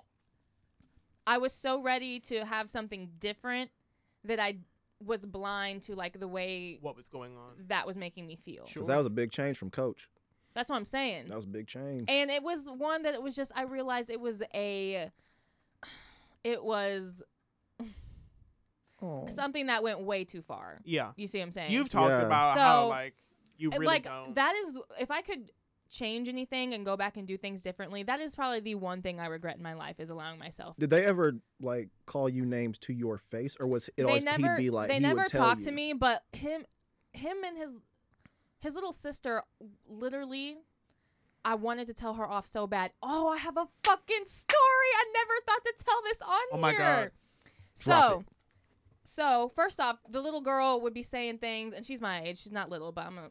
[1.27, 3.69] I was so ready to have something different
[4.23, 4.57] that I
[5.03, 7.53] was blind to like the way what was going on.
[7.67, 8.65] that was making me feel.
[8.65, 8.81] Sure.
[8.81, 10.07] Because that was a big change from coach.
[10.53, 11.27] That's what I'm saying.
[11.27, 12.03] That was a big change.
[12.07, 15.09] and it was one that it was just I realized it was a
[16.43, 17.23] it was
[19.03, 19.27] Oh.
[19.29, 20.79] something that went way too far.
[20.85, 21.13] Yeah.
[21.15, 21.71] You see what I'm saying?
[21.71, 22.21] You've talked Yeah.
[22.21, 23.15] about how So, like
[23.57, 24.35] you really like don't.
[24.35, 25.49] that is if I could
[25.89, 29.19] change anything and go back and do things differently, that is probably the one thing
[29.19, 30.75] I regret in my life is allowing myself.
[30.77, 34.23] Did they ever like call you names to your face, or was it they always
[34.23, 36.63] never he'd be like they he never talked to me, but him
[37.13, 37.73] him and his
[38.61, 39.43] his little sister
[39.87, 40.57] literally
[41.43, 42.91] I wanted to tell her off so bad.
[43.01, 44.57] Oh, I have a fucking story.
[44.95, 46.51] I never thought to tell this on Oh here.
[46.53, 47.11] Oh my God.
[47.83, 48.25] Drop So it.
[49.03, 52.37] so first off, the little girl would be saying things, and she's my age.
[52.39, 53.29] She's not little, but I'm a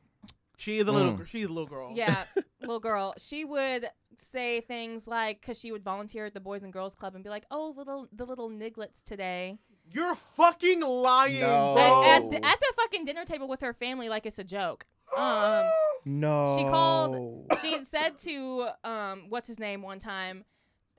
[0.58, 1.12] she is a little.
[1.12, 1.16] Mm.
[1.18, 1.92] gr- She's a little girl.
[1.94, 2.24] yeah,
[2.60, 3.14] little girl.
[3.16, 3.86] She would
[4.16, 7.30] say things like, because she would volunteer at the Boys and Girls Club and be
[7.30, 9.56] like, "Oh, little the little niglets today."
[9.92, 11.74] You're fucking lying, No.
[11.76, 12.02] bro.
[12.04, 14.84] At, at, the- at the fucking dinner table with her family, like it's a joke.
[15.16, 15.70] Um,
[16.04, 16.56] No.
[16.58, 20.44] She called- she said to um, what's his name one time,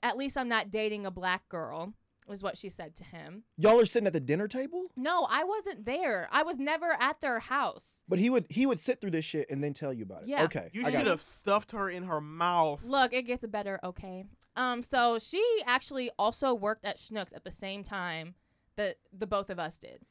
[0.04, 1.94] "At least I'm not dating a black girl."
[2.28, 3.44] Was what she said to him.
[3.58, 6.30] Y'all are sitting at the dinner table, No, I wasn't there.
[6.32, 8.04] I was never at their house.
[8.08, 10.28] but he would he would sit through this shit and then tell you about it.
[10.30, 10.44] Yeah.
[10.44, 10.70] Okay.
[10.72, 12.84] you I got should have stuffed her in her mouth.
[12.86, 14.24] Look, it gets better, okay.
[14.56, 18.36] Um, so she actually also worked at Schnucks at the same time
[18.76, 20.04] that the both of us did.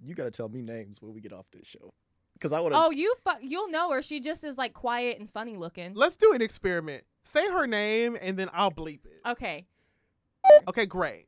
[0.00, 1.92] You got to tell me names when we get off this show,
[2.38, 2.84] because I would have.
[2.86, 4.00] Oh, you fu- you'll know her.
[4.02, 5.94] She just is like quiet and funny looking.
[5.94, 7.04] Let's do an experiment.
[7.22, 9.20] Say her name and then I'll bleep it.
[9.26, 9.66] Okay,
[10.68, 11.26] Okay, great.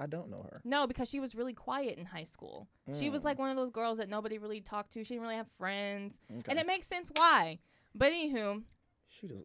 [0.00, 0.60] I don't know her.
[0.64, 2.68] no, because she was really quiet in high school.
[2.94, 3.24] She was Mm.
[3.24, 5.02] like one of those girls that nobody really talked to.
[5.04, 6.50] She didn't really have friends, Okay.
[6.50, 7.58] and it makes sense why.
[7.94, 8.62] But anywho,
[9.08, 9.44] she just.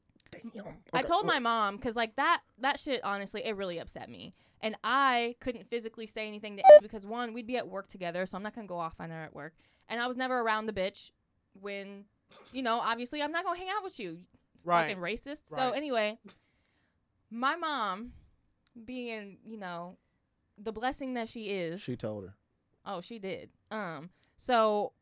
[0.53, 0.65] Damn.
[0.93, 4.33] I told well, my mom because like that that shit honestly it really upset me,
[4.61, 8.37] and I couldn't physically say anything to because one we'd be at work together, so
[8.37, 9.53] I'm not gonna go off on her at work,
[9.89, 11.11] and I was never around the bitch
[11.59, 12.05] when,
[12.51, 14.19] you know, obviously I'm not gonna hang out with you,
[14.63, 14.87] Right.
[14.87, 15.43] fucking racist.
[15.47, 16.17] So anyway,
[17.29, 18.13] my mom,
[18.85, 19.97] being you know,
[20.57, 22.33] the blessing that she is, She told her.
[22.85, 23.49] Oh, she did.
[23.71, 24.93] Um, so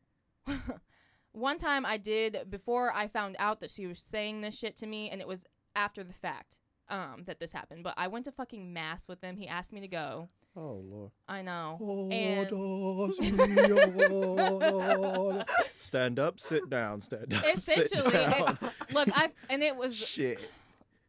[1.32, 4.86] one time I did before I found out that she was saying this shit to
[4.86, 5.44] me, and it was
[5.74, 7.84] after the fact um that this happened.
[7.84, 9.36] But I went to fucking mass with him.
[9.36, 10.28] He asked me to go.
[10.54, 11.10] Oh Lord.
[11.28, 11.78] I know.
[11.80, 12.50] Oh, And-
[14.10, 15.44] Lord.
[15.80, 17.42] Stand up, sit down, stand up.
[17.42, 17.56] sit
[17.86, 18.58] Essentially, it-
[18.92, 19.96] Look, I and it was.
[19.96, 20.40] Shit.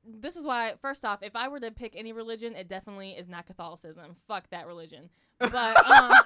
[0.06, 0.74] This is why.
[0.82, 4.16] First off, if I were to pick any religion, it definitely is not Catholicism.
[4.28, 5.10] Fuck that religion.
[5.40, 5.54] But
[5.90, 6.12] um,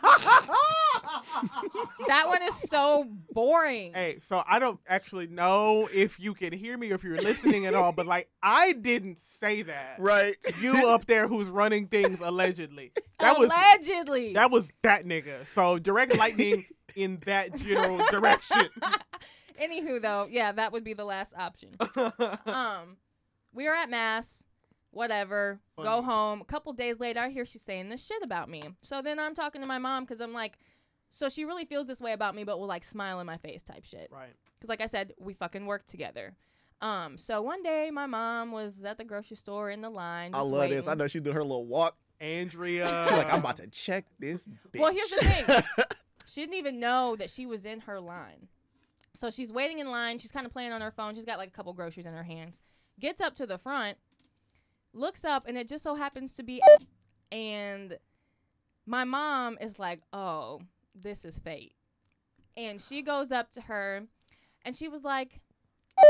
[2.07, 3.93] that one is so boring.
[3.93, 7.65] Hey, so I don't actually know if you can hear me or if you're listening
[7.65, 9.95] at all, but like I didn't say that.
[9.99, 10.35] Right.
[10.61, 12.91] You up there who's running things allegedly.
[13.19, 14.33] That was Allegedly.
[14.33, 15.47] that was that nigga.
[15.47, 16.65] So direct lightning
[16.95, 18.61] in that general direction.
[19.61, 21.69] Anywho, though, yeah, that would be the last option.
[22.45, 22.97] um,
[23.53, 24.43] we were at mass,
[24.91, 25.59] whatever.
[25.81, 26.41] Go home.
[26.41, 28.61] A couple days later, I hear she's saying this shit about me.
[28.81, 30.59] So then I'm talking to my mom because I'm like,
[31.09, 33.63] so she really feels this way about me, but will like smile in my face
[33.63, 34.09] type shit.
[34.11, 34.33] right.
[34.57, 36.35] Because like I said, we fucking work together.
[36.81, 40.33] Um, so one day my mom was at the grocery store in the line.
[40.33, 40.87] I just love this.
[40.87, 41.95] I know she did her little walk.
[42.19, 43.05] Andrea.
[43.07, 44.79] She's like, I'm about to check this bitch.
[44.79, 45.63] Well, here's the thing.
[46.25, 48.47] she didn't even know that she was in her line.
[49.13, 50.17] So she's waiting in line.
[50.17, 51.15] She's kind of playing on her phone.
[51.15, 52.61] She's got like a couple groceries in her hands.
[52.99, 53.97] Gets up to the front,
[54.93, 56.61] looks up, and it just so happens to be.
[57.31, 57.97] And
[58.85, 60.61] my mom is like, oh,
[61.01, 61.73] this is fate.
[62.55, 64.03] And she goes up to her
[64.65, 65.41] and she was like,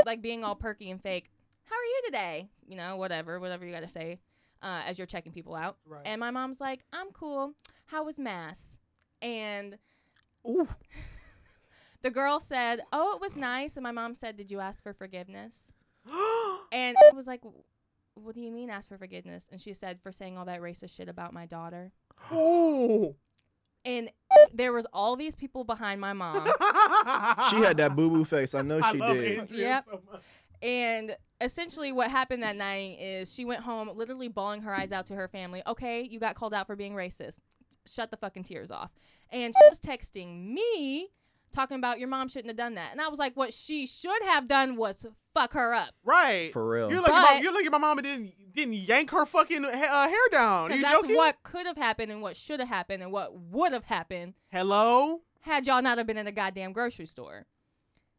[0.06, 1.30] like being all perky and fake,
[1.66, 2.50] how are you today?
[2.68, 4.20] You know, whatever, whatever you got to say
[4.62, 5.78] uh, as you're checking people out.
[5.86, 6.04] Right.
[6.06, 7.54] And my mom's like, I'm cool.
[7.88, 8.80] How was mass?
[9.22, 9.78] And
[10.48, 10.68] Ooh.
[12.02, 13.78] the girl said, Oh, it was nice.
[13.78, 15.74] And my mom said, Did you ask for forgiveness?
[16.70, 17.42] And I was like,
[18.16, 19.48] What do you mean ask for forgiveness?
[19.50, 21.94] And she said, For saying all that racist shit about my daughter.
[22.34, 23.16] Ooh.
[23.86, 24.10] And
[24.54, 26.46] there was all these people behind my mom.
[27.50, 28.54] She had that boo boo face.
[28.56, 29.40] I know I she love did.
[29.40, 29.86] Andrea Yep.
[29.86, 30.22] so much.
[30.62, 35.06] And essentially, what happened that night is she went home, literally bawling her eyes out
[35.08, 35.62] to her family.
[35.68, 37.40] Okay, you got called out for being racist.
[37.86, 38.92] Shut the fucking tears off.
[39.30, 41.10] And she was texting me,
[41.52, 42.92] talking about your mom shouldn't have done that.
[42.92, 45.90] And I was like, what she should have done was fuck her up.
[46.04, 46.52] Right.
[46.54, 46.90] For real.
[46.92, 49.64] You're looking, at my, But- you're looking at my mama didn't didn't yank her fucking
[49.64, 50.72] ha- uh, hair down.
[50.72, 51.16] Are you that's joking?
[51.16, 55.22] what could have happened and what should have happened and what would have happened Hello.
[55.42, 57.46] had y'all not have been in a goddamn grocery store.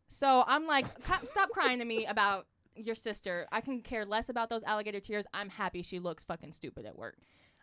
[0.07, 0.87] So I'm like,
[1.25, 2.47] stop crying to me about
[2.77, 3.47] your sister.
[3.51, 5.25] I can care less about those alligator tears.
[5.35, 7.17] I'm happy she looks fucking stupid at work.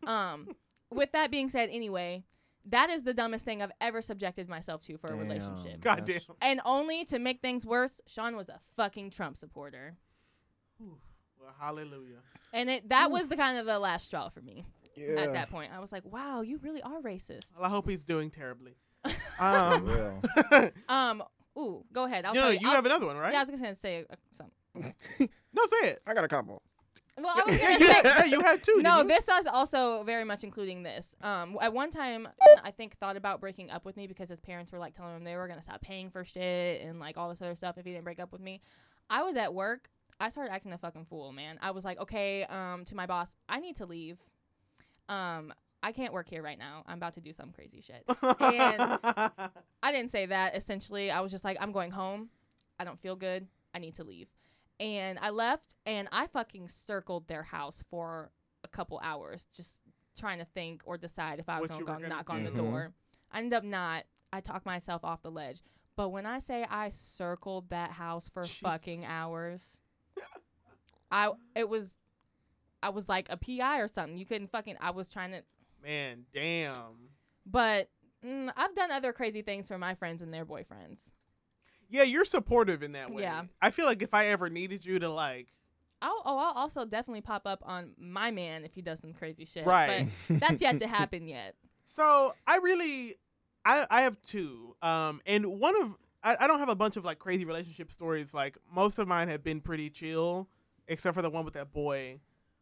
[0.05, 0.49] Um,
[0.91, 2.23] with that being said, anyway,
[2.67, 5.19] that is the dumbest thing I've ever subjected myself to for a Damn.
[5.19, 5.81] relationship.
[5.81, 6.05] God damn.
[6.05, 9.95] That's- And only to make things worse, Sean was a fucking Trump supporter.
[10.79, 12.17] Well, hallelujah.
[12.53, 14.65] And it that was the kind of the last straw for me
[14.95, 15.21] Yeah.
[15.21, 15.71] at that point.
[15.73, 17.55] I was like, wow, you really are racist.
[17.57, 18.75] Well, I hope he's doing terribly.
[19.39, 21.23] Um, Well, Um,
[21.57, 22.23] ooh, go ahead.
[22.25, 22.59] I'll you know, tell you.
[22.61, 23.31] you I'll- have another one, right?
[23.33, 24.93] Yeah, I was just gonna say uh, something.
[25.53, 26.01] no, say it.
[26.07, 26.61] I got a couple.
[27.17, 28.01] Well, I was gonna say.
[28.03, 28.81] yeah, you had two.
[28.81, 31.15] No, this is also very much including this.
[31.21, 32.27] Um, at one time,
[32.63, 35.23] I think thought about breaking up with me because his parents were like telling him
[35.23, 37.91] they were gonna stop paying for shit and like all this other stuff if he
[37.91, 38.61] didn't break up with me.
[39.09, 39.89] I was at work.
[40.19, 41.57] I started acting a fucking fool, man.
[41.61, 44.19] I was like, okay, um, to my boss, I need to leave.
[45.09, 46.83] Um, I can't work here right now.
[46.87, 48.03] I'm about to do some crazy shit.
[48.07, 48.17] And
[49.83, 50.55] I didn't say that.
[50.55, 52.29] Essentially, I was just like, I'm going home.
[52.79, 53.47] I don't feel good.
[53.73, 54.27] I need to leave.
[54.79, 58.31] And I left and I fucking circled their house for
[58.63, 59.79] a couple hours just
[60.17, 62.51] trying to think or decide if I was going to go gonna knock on the
[62.51, 62.57] do.
[62.57, 62.93] door.
[63.31, 64.03] I ended up not.
[64.33, 65.61] I talked myself off the ledge.
[65.95, 68.57] But when I say I circled that house for Jesus.
[68.57, 69.79] fucking hours,
[71.11, 71.97] I it was
[72.83, 74.17] I was like a PI or something.
[74.17, 75.43] You couldn't fucking I was trying to
[75.83, 77.09] Man, damn.
[77.45, 77.89] but
[78.25, 81.13] mm, I've done other crazy things for my friends and their boyfriends.
[81.89, 83.23] Yeah, you're supportive in that way.
[83.23, 83.43] Yeah.
[83.61, 85.47] I feel like if I ever needed you to like,
[86.01, 89.45] I'll, oh, I'll also definitely pop up on my man if he does some crazy
[89.45, 89.65] shit.
[89.65, 90.09] Right.
[90.27, 91.55] But that's yet to happen yet.
[91.83, 93.15] so I really,
[93.63, 94.75] I I have two.
[94.81, 98.33] Um, and one of I, I don't have a bunch of like crazy relationship stories.
[98.33, 100.49] Like most of mine have been pretty chill,
[100.87, 102.19] except for the one with that boy,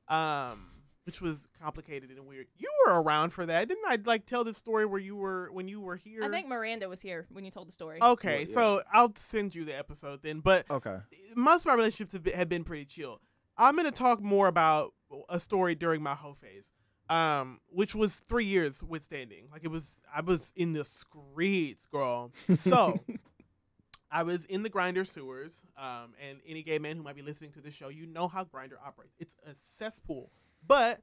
[0.09, 0.67] um,
[1.05, 2.47] which was complicated and weird.
[2.57, 3.97] You were around for that, didn't I?
[4.05, 6.23] Like tell the story where you were when you were here.
[6.23, 8.01] I think Miranda was here when you told the story.
[8.01, 8.53] Okay, Well, yeah.
[8.53, 10.39] so I'll send you the episode then.
[10.39, 10.97] But Okay.
[11.35, 13.19] most of my relationships have been, have been pretty chill.
[13.57, 14.93] I'm gonna talk more about
[15.29, 16.73] a story during my hoe phase,
[17.09, 19.47] um, which was three years withstanding.
[19.51, 22.31] Like it was, I was in the streets, girl.
[22.55, 22.99] So
[24.11, 27.51] I was in the Grindr sewers, um, and any gay man who might be listening
[27.53, 29.15] to this show, you know how Grindr operates.
[29.19, 30.31] It's a cesspool.
[30.65, 31.01] But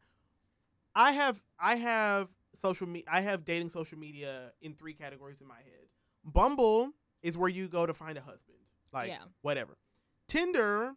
[0.94, 5.46] I have, I have social media, I have dating social media in three categories in
[5.46, 5.86] my head.
[6.24, 6.90] Bumble
[7.22, 8.58] is where you go to find a husband,
[8.92, 9.22] like Yeah.
[9.42, 9.76] whatever.
[10.26, 10.94] Tinder,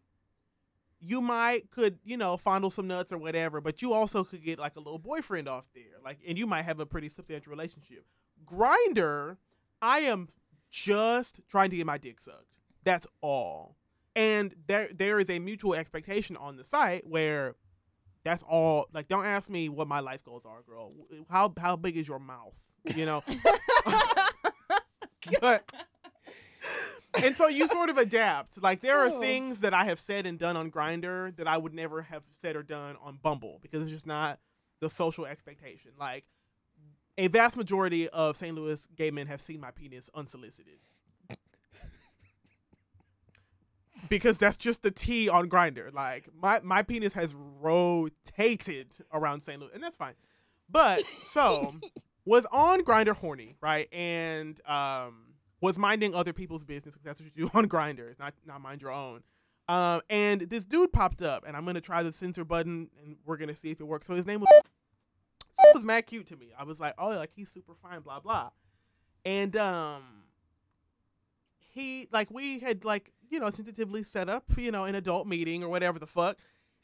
[1.00, 4.58] you might could you know fondle some nuts or whatever, but you also could get
[4.60, 8.06] like a little boyfriend off there, like, and you might have a pretty substantial relationship.
[8.46, 9.38] Grindr,
[9.82, 10.30] I am
[10.70, 12.60] just trying to get my dick sucked.
[12.84, 13.76] That's all.
[14.16, 17.56] And there there is a mutual expectation on the site where
[18.24, 18.88] that's all.
[18.94, 20.92] Like, don't ask me what my life goals are, girl.
[21.30, 22.58] How how big is your mouth?
[22.96, 23.24] You know.
[25.42, 25.64] but
[27.22, 28.62] and so you sort of adapt.
[28.62, 29.20] Like there are Oh.
[29.20, 32.56] things that I have said and done on Grindr that I would never have said
[32.56, 34.40] or done on Bumble because it's just not
[34.80, 35.92] the social expectation.
[36.00, 36.26] Like
[37.18, 38.56] a vast majority of St.
[38.56, 40.80] Louis gay men have seen my penis unsolicited.
[44.10, 45.94] Because that's just the T on Grindr.
[45.94, 49.60] Like my my penis has rotated around St.
[49.60, 50.14] Louis, and that's fine.
[50.70, 51.76] But so
[52.26, 53.88] was on Grindr horny, right?
[53.94, 58.34] And um was minding other people's business 'cause that's what you do on Grindr, not
[58.46, 59.24] not mind your own.
[59.70, 63.38] Um, and this dude popped up, and I'm gonna try the censor button, and we're
[63.38, 64.08] gonna see if it works.
[64.08, 64.50] So his name was
[65.52, 66.48] so it was mad cute to me.
[66.58, 68.50] I was like, oh, like he's super fine, blah blah.
[69.24, 70.04] And um,
[71.60, 75.64] he like we had like you know tentatively set up you know an adult meeting
[75.64, 76.38] or whatever the fuck,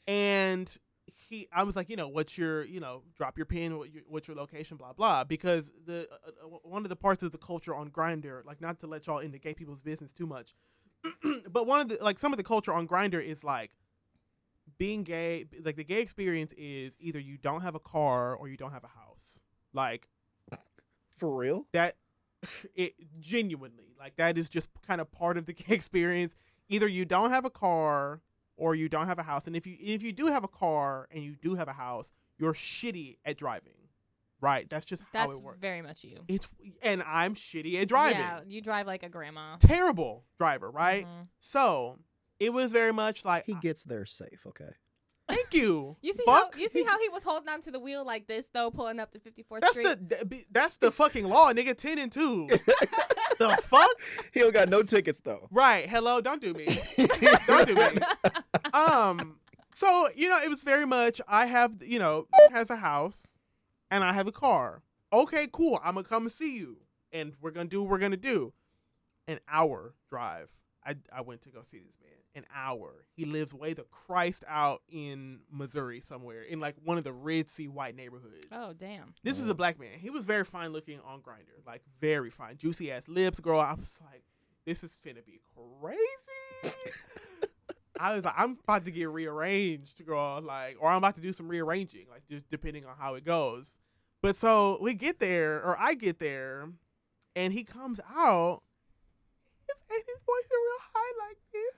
[0.06, 3.92] and he I was like you know what's your you know drop your pin what
[3.92, 5.24] your, what's your location blah blah.
[5.24, 8.80] Because the uh, uh, one of the parts of the culture on Grindr like not
[8.80, 10.54] to let y'all into gay people's business too much,
[11.50, 13.76] but one of the like some of the culture on Grindr is like
[14.78, 18.56] being gay like the gay experience is either you don't have a car or you
[18.56, 19.40] don't have a house.
[19.72, 20.08] Like
[21.16, 21.66] For real?
[21.72, 21.96] that
[22.74, 26.34] it genuinely like that is just kind of part of the gay experience
[26.68, 28.20] either you don't have a car
[28.56, 31.06] or you don't have a house and if you if you do have a car
[31.10, 33.72] and you do have a house you're shitty at driving
[34.40, 36.16] right that's just how That's it works very much you.
[36.28, 36.48] it's
[36.82, 39.56] and i'm shitty at driving Yeah, you drive like a grandma.
[39.58, 41.28] terrible driver right Mhm.
[41.40, 41.98] so
[42.38, 44.70] it was very much like He gets there safe, okay.
[45.30, 45.96] Thank you.
[46.02, 46.54] You see Fuck.
[46.54, 49.10] how you see how he was holding onto the wheel like this though, pulling up
[49.12, 50.08] to 54th that's Street.
[50.08, 51.76] the that's the fucking law nigga.
[51.76, 52.48] 10 and 2
[53.38, 53.90] the fuck?
[54.32, 55.48] He don't got no tickets though.
[55.50, 55.88] right.
[55.88, 56.66] Hello don't do me.
[57.46, 57.82] Don't do me.
[58.72, 59.36] Um
[59.74, 63.36] so you know it was very much i have you know has a house
[63.90, 64.82] and i have a car.
[65.12, 65.80] Okay cool.
[65.84, 66.78] I'm gonna come see you.
[67.12, 68.52] And we're gonna do what we're gonna do.
[69.26, 70.50] An hour drive
[70.84, 74.44] i i went to go see this man an hour he lives way the christ
[74.48, 79.14] out in missouri somewhere in like one of the ritzy white neighborhoods oh damn.
[79.22, 79.98] this is a black man.
[79.98, 83.60] He was very fine looking on Grindr, like very fine, juicy ass lips, girl.
[83.60, 84.22] I was like,
[84.64, 86.74] this is finna be crazy.
[88.00, 91.32] I was like, I'm about to get rearranged, girl, like, or I'm about to do
[91.32, 93.76] some rearranging, like, just depending on how it goes.
[94.22, 96.70] But so we get there, or I get there,
[97.36, 98.69] and he comes out, his,
[99.90, 101.76] and his voice is real high like this.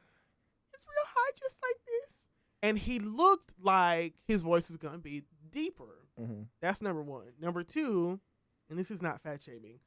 [0.75, 2.17] It's real high, just like this.
[2.63, 6.07] And he looked like his voice was gonna be deeper.
[6.19, 6.47] Mhm.
[6.61, 7.33] That's number one.
[7.41, 8.21] Number two,
[8.69, 9.81] and this is not fat shaming,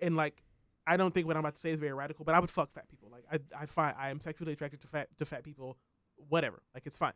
[0.00, 0.42] and like
[0.86, 2.70] I don't think what I'm about to say is very radical, but I would fuck
[2.70, 3.10] fat people.
[3.10, 5.76] Like I, I find I am sexually attracted to fat to fat people,
[6.28, 6.62] whatever.
[6.74, 7.12] Like it's fine.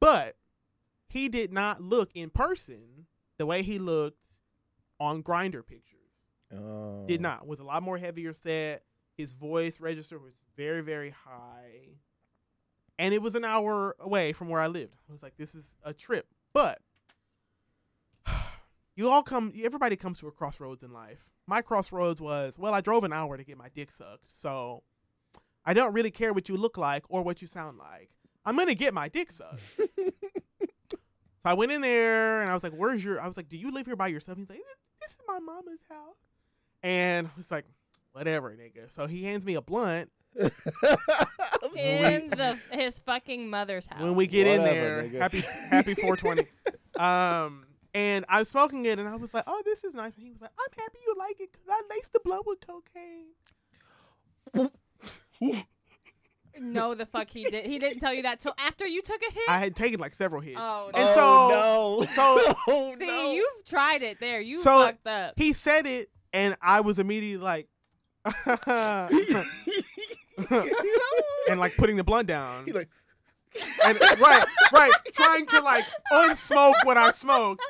[0.00, 0.36] But
[1.08, 3.06] he did not look in person
[3.38, 4.26] the way he looked
[5.00, 5.92] on Grindr pictures.
[6.52, 7.04] Oh.
[7.06, 7.46] Did not.
[7.46, 8.84] Was a lot more heavier set.
[9.16, 11.96] His voice register was very, very high.
[12.98, 14.96] And it was an hour away from where I lived.
[15.08, 16.26] I was like, this is a trip.
[16.52, 16.80] But
[18.96, 21.24] you all come everybody comes to a crossroads in life.
[21.46, 24.28] My crossroads was, well, I drove an hour to get my dick sucked.
[24.28, 24.82] So
[25.64, 28.10] I don't really care what you look like or what you sound like.
[28.44, 29.60] I'm gonna get my dick sucked.
[29.78, 30.98] so
[31.44, 33.70] I went in there and I was like, Where's your I was like, Do you
[33.70, 34.38] live here by yourself?
[34.38, 34.60] He's like,
[35.00, 36.16] This is my mama's house.
[36.82, 37.64] And I was like,
[38.16, 38.90] Whatever, nigga.
[38.90, 40.50] So he hands me a blunt In
[42.30, 44.00] the his fucking mother's house.
[44.02, 45.10] when we get in Whatever, there.
[45.10, 45.18] nigga.
[45.20, 45.40] Happy
[45.70, 46.46] happy 420.
[46.98, 47.64] um
[47.94, 50.14] and I was smoking it and I was like, Oh, this is nice.
[50.16, 52.58] And he was like, I'm happy you like it because I laced the blunt with
[52.66, 53.26] cocaine.
[56.60, 57.66] no, the fuck he did.
[57.66, 59.48] He didn't tell you that till after you took a hit.
[59.48, 60.58] I had taken like several hits.
[60.60, 61.14] oh, And no.
[61.14, 62.06] so- oh, no.
[62.14, 63.32] so- oh, see, no.
[63.32, 64.20] you've tried it.
[64.20, 65.34] There, you So, fucked up.
[65.36, 67.68] He said it and I was immediately like
[71.48, 72.64] and like putting the blunt down.
[72.64, 72.88] He like,
[73.84, 77.60] and right, right, trying to like unsmoke what I smoke.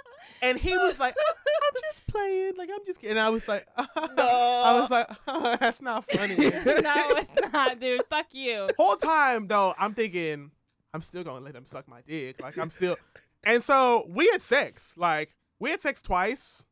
[0.43, 3.17] And he was like, I'm just playing, like I'm just kidding.
[3.17, 5.09] And I was like, I was like,
[5.61, 6.37] that's not funny.
[6.37, 8.03] no, it's not, dude.
[8.11, 8.69] Fuck you.
[8.79, 10.51] Whole time though, I'm thinking,
[10.93, 12.43] I'm still gonna let him suck my dick.
[12.43, 12.97] Like I'm still,
[13.45, 14.95] and so we had sex.
[14.97, 16.67] Like we had sex twice.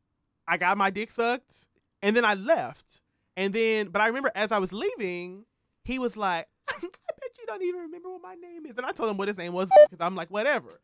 [0.47, 1.67] I got my dick sucked,
[2.01, 3.01] and then I left.
[3.37, 5.45] And then, but I remember as I was leaving,
[5.83, 8.77] he was like, I bet you don't even remember what my name is.
[8.77, 10.81] And I told him what his name was because I'm like, whatever.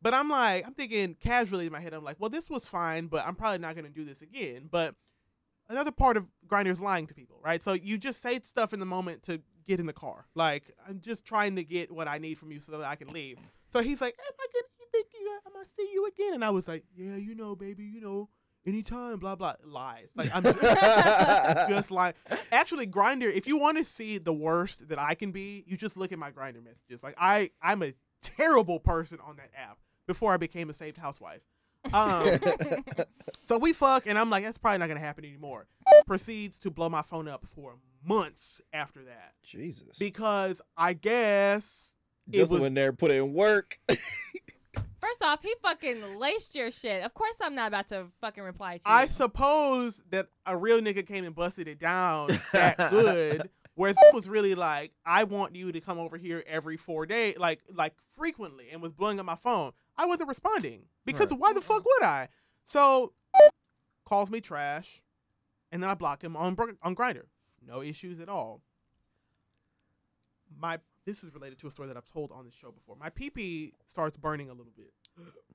[0.00, 3.08] But I'm like, I'm thinking casually in my head, I'm like, well, this was fine,
[3.08, 4.68] but I'm probably not gonna do this again.
[4.70, 4.94] But
[5.68, 7.62] another part of Grindr's lying to people, right?
[7.62, 10.26] So you just say stuff in the moment to get in the car.
[10.34, 13.08] Like, I'm just trying to get what I need from you so that I can
[13.08, 13.38] leave.
[13.70, 16.34] So he's like, Am I gonna you think you I'm gonna see you again?
[16.34, 18.28] And I was like, Yeah, you know, baby, you know,
[18.66, 19.54] anytime, blah blah.
[19.64, 20.10] Lies.
[20.14, 20.60] Like I'm just,
[21.68, 22.14] just lying.
[22.52, 25.96] Actually, Grindr, if you want to see the worst that I can be, you just
[25.96, 27.02] look at my Grindr messages.
[27.02, 31.42] Like I I'm a terrible person on that app before I became a saved housewife.
[31.92, 32.38] Um,
[33.44, 35.66] so we fuck, and I'm like, that's probably not gonna happen anymore.
[36.06, 39.98] Proceeds to blow my phone up for months after that Jesus.
[39.98, 41.94] because I guess
[42.30, 43.78] it Just was went there, put in work.
[45.00, 47.04] First off, he fucking laced your shit.
[47.04, 48.92] Of course, I'm not about to fucking reply to you.
[48.94, 53.48] I suppose that a real nigga came and busted it down that good.
[53.74, 57.38] Whereas it was really like, I want you to come over here every four days,
[57.38, 59.70] like like frequently, and was blowing up my phone.
[59.96, 61.38] I wasn't responding because Right.
[61.40, 62.28] why the fuck would I?
[62.64, 63.12] So
[64.04, 65.00] calls me trash,
[65.70, 67.26] and then I block him on on Grindr.
[67.64, 68.62] No issues at all.
[70.58, 72.94] My this is related to a story that I've told on this show before.
[73.00, 74.92] My pee pee starts burning a little bit.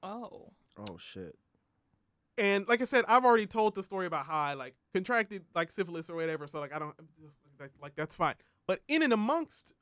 [0.01, 0.51] oh.
[0.79, 1.35] oh shit.
[2.39, 5.69] And like I said, I've already told the story about how I like contracted like
[5.69, 6.47] syphilis or whatever.
[6.47, 6.95] So like I don't
[7.59, 8.33] like, like that's fine.
[8.65, 9.73] But in and amongst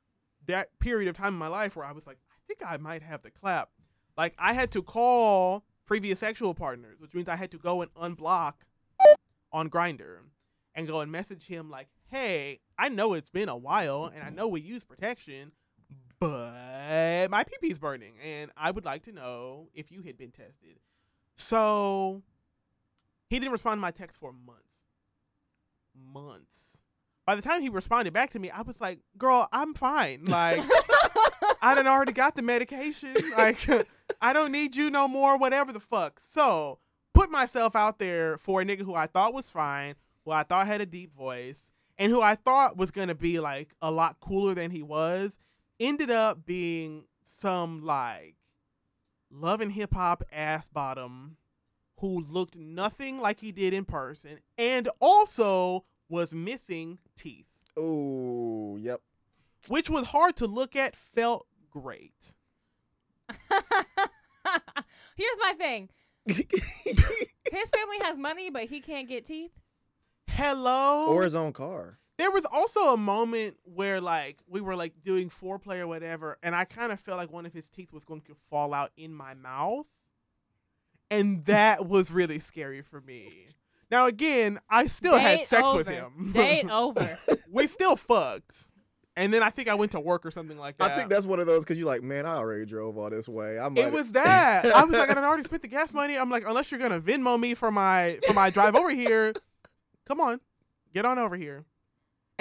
[0.47, 3.01] that period of time in my life where I was like, I think I might
[3.01, 3.69] have the clap.
[4.17, 7.93] Like I had to call previous sexual partners, which means I had to go and
[7.93, 8.55] unblock
[9.53, 10.17] on Grindr
[10.75, 14.29] and go and message him like, "Hey, I know it's been a while and I
[14.29, 15.53] know we use protection,
[16.21, 20.31] but my pee pee's burning and I would like to know if you had been
[20.31, 20.79] tested."
[21.35, 22.21] So
[23.29, 24.85] he didn't respond to my text for months.
[25.95, 26.83] Months.
[27.25, 30.25] By the time he responded back to me, I was like, "Girl, I'm fine.
[30.25, 30.61] Like,
[31.61, 33.15] I done already got the medication.
[33.37, 33.67] Like,
[34.21, 35.37] I don't need you no more.
[35.37, 36.79] Whatever the fuck." So
[37.13, 39.95] put myself out there for a nigga who I thought was fine,
[40.25, 43.75] who I thought had a deep voice, and who I thought was gonna be like
[43.81, 45.39] a lot cooler than he was.
[45.81, 48.35] Ended up being some like
[49.31, 51.37] loving hip hop ass bottom
[51.99, 57.47] who looked nothing like he did in person and also was missing teeth,
[57.77, 59.01] Oh, yep.
[59.69, 62.35] which was hard to look at, felt great.
[65.15, 65.89] Here's my thing.
[66.27, 69.51] His family has money, but he can't get teeth.
[70.27, 71.07] Hello?
[71.07, 71.97] or his own car.
[72.21, 76.55] There was also a moment where like we were like doing foreplay or whatever, and
[76.55, 79.11] I kind of felt like one of his teeth was going to fall out in
[79.11, 79.87] my mouth,
[81.09, 83.47] and that was really scary for me.
[83.89, 86.31] Now again, I still had Date sex with him.
[86.31, 87.17] Date over.
[87.49, 88.69] we still fucked,
[89.15, 90.91] and then I think I went to work or something like that.
[90.91, 93.27] I think that's one of those because you're like, man, I already drove all this
[93.27, 93.57] way.
[93.57, 94.63] I might It was that.
[94.75, 96.19] I was like, I done already spent the gas money.
[96.19, 99.33] I'm like, unless you're gonna Venmo me for my for my drive over here,
[100.05, 100.39] come on,
[100.93, 101.65] get on over here.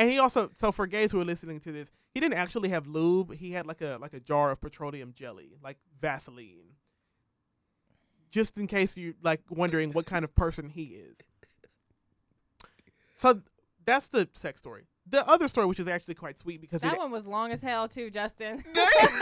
[0.00, 2.86] And he also, so for gays who are listening to this, he didn't actually have
[2.86, 3.34] lube.
[3.34, 6.72] He had like a like a jar of petroleum jelly, like Vaseline,
[8.30, 11.18] just in case you like wondering what kind of person he is.
[13.14, 13.42] So
[13.84, 14.84] that's the sex story.
[15.06, 17.60] The other story, which is actually quite sweet because it that one was long as
[17.60, 18.64] hell too, Justin.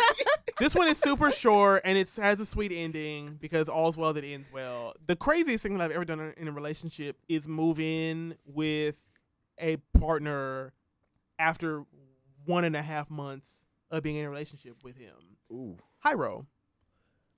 [0.61, 4.23] this one is super short and it has a sweet ending because all's well that
[4.23, 4.95] ends well.
[5.09, 9.01] The craziest thing that I've ever done in a relationship is move in with
[9.61, 10.73] a partner
[11.39, 11.85] after
[12.45, 15.15] one and a half months of being in a relationship with him.
[15.53, 15.77] Ooh.
[16.05, 16.47] Hyro.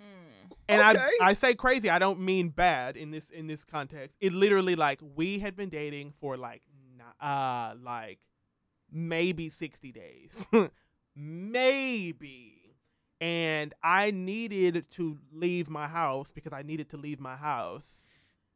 [0.01, 0.53] Mm.
[0.69, 1.05] And Okay.
[1.21, 4.17] I I say crazy, I don't mean bad in this in this context.
[4.21, 6.63] It literally like we had been dating for like
[6.97, 8.19] ni- uh like
[8.91, 10.49] maybe 60 days.
[11.17, 12.57] maybe.
[13.21, 18.09] And I needed to leave my house because I needed to leave my house.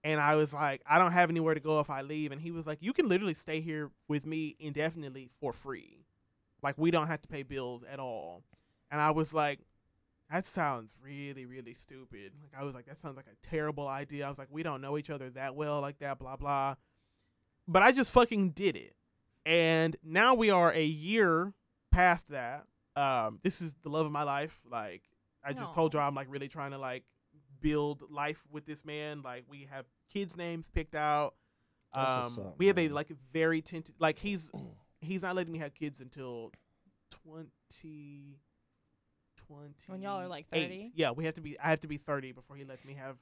[0.04, 2.30] And I was like, I don't have anywhere to go if I leave.
[2.30, 6.04] And he was like, You can literally stay here with me indefinitely for free.
[6.62, 8.42] Like, we don't have to pay bills at all.
[8.90, 9.60] And I was like,
[10.30, 12.32] That sounds really, really stupid.
[12.42, 14.26] Like, I was like, That sounds like a terrible idea.
[14.26, 16.74] I was like, We don't know each other that well, like that, blah, blah.
[17.66, 18.94] But I just fucking did it.
[19.46, 21.54] And now we are a year
[21.90, 22.66] past that.
[22.94, 24.60] Um, this is the love of my life.
[24.70, 25.02] Like,
[25.42, 27.04] I just told y'all I'm like really trying to like
[27.60, 29.22] build life with this man.
[29.22, 31.34] Like we have kids' names picked out.
[31.92, 34.50] Um, up, we have a like very tinted like he's
[35.00, 36.50] he's not letting me have kids until
[37.10, 38.38] 20
[39.46, 40.92] 20 When y'all are, like, 30?
[40.94, 43.16] Yeah, we have to be I have to be 30 before he lets me have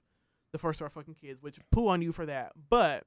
[0.53, 2.53] the first of our fucking kids, which poo on you for that.
[2.69, 3.05] But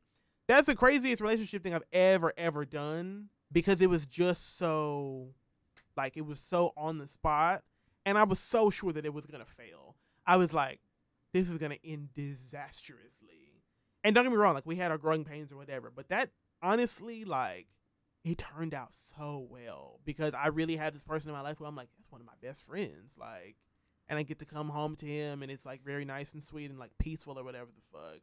[0.48, 5.30] that's the craziest relationship thing I've ever ever done because it was just so
[5.98, 7.64] like it was so on the spot
[8.06, 9.96] and I was so sure that it was going to fail.
[10.28, 10.80] I was like
[11.36, 13.28] this is going to end disastrously.
[14.06, 16.30] And don't get me wrong, like we had our growing pains or whatever, but that
[16.62, 17.68] honestly like
[18.24, 21.66] it turned out so well because I really have this person in my life who
[21.66, 23.58] I'm like that's one of my best friends like
[24.08, 26.70] and I get to come home to him and it's like very nice and sweet
[26.70, 28.22] and like peaceful or whatever the fuck.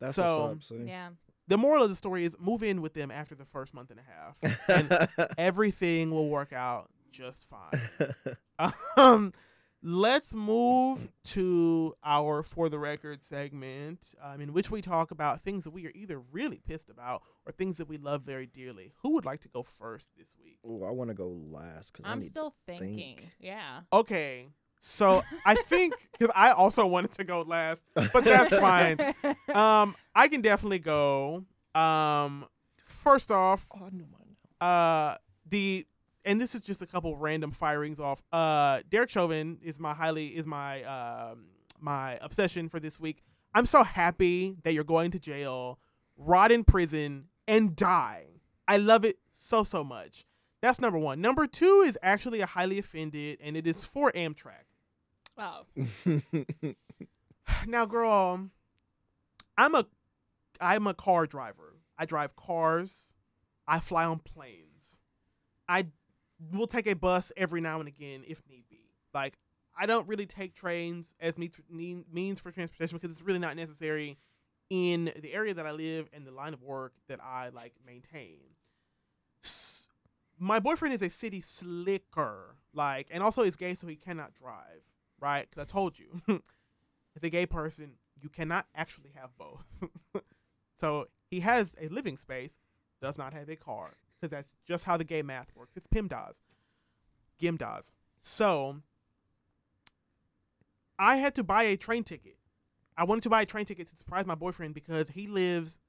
[0.00, 0.78] That's So- what's up.
[0.78, 0.84] See?
[0.88, 1.10] Yeah.
[1.46, 4.00] The moral of the story is move in with them after the first month and
[4.00, 4.58] a half.
[4.70, 8.34] and everything will work out just fine.
[8.96, 9.32] Um,
[9.86, 15.64] let's move to our for the record segment, um, in which we talk about things
[15.64, 18.92] that we are either really pissed about or things that we love very dearly.
[19.02, 20.58] Who would like to go first this week?
[20.66, 22.80] Ooh, I want to go last because I'm need still think.
[22.80, 23.18] thinking.
[23.38, 23.80] Yeah.
[23.92, 24.48] Okay,
[24.80, 28.98] so I think because I also wanted to go last, but that's fine.
[29.54, 31.44] Um, I can definitely go.
[31.74, 32.46] Um,
[32.78, 34.06] first off, Oh, I know
[34.66, 35.16] uh
[35.46, 35.84] the
[36.24, 38.22] and this is just a couple random firings off.
[38.32, 41.46] Uh Derek Chauvin is my highly is my um
[41.80, 43.22] my obsession for this week.
[43.54, 45.78] I'm so happy that you're going to jail,
[46.16, 48.26] rot in prison, and die.
[48.66, 50.24] I love it so so much.
[50.60, 51.20] That's number one.
[51.20, 54.64] Number two is actually a highly offended, and it is for Amtrak.
[55.38, 55.66] oh.
[57.66, 58.48] Now, girl,
[59.58, 59.84] I'm a
[60.60, 61.76] I'm a car driver.
[61.98, 63.14] I drive cars.
[63.68, 65.00] I fly on planes.
[65.68, 65.88] I
[66.52, 68.90] will take a bus every now and again if need be.
[69.12, 69.38] Like
[69.78, 74.18] I don't really take trains as means means for transportation because it's really not necessary
[74.70, 78.38] in the area that I live and the line of work that I like maintain.
[79.44, 79.86] S-
[80.38, 84.82] My boyfriend is a city slicker, like, and also is gay, so he cannot drive.
[85.20, 85.48] Right?
[85.48, 89.64] Because I told you, as a gay person, you cannot actually have both.
[90.76, 92.58] so he has a living space,
[93.00, 95.76] does not have a car, because that's just how the gay math works.
[95.76, 96.40] It's PIMDAS,
[97.40, 97.92] GIMDAS.
[98.20, 98.80] So
[100.98, 102.38] I had to buy a train ticket.
[102.96, 105.80] I wanted to buy a train ticket to surprise my boyfriend because he lives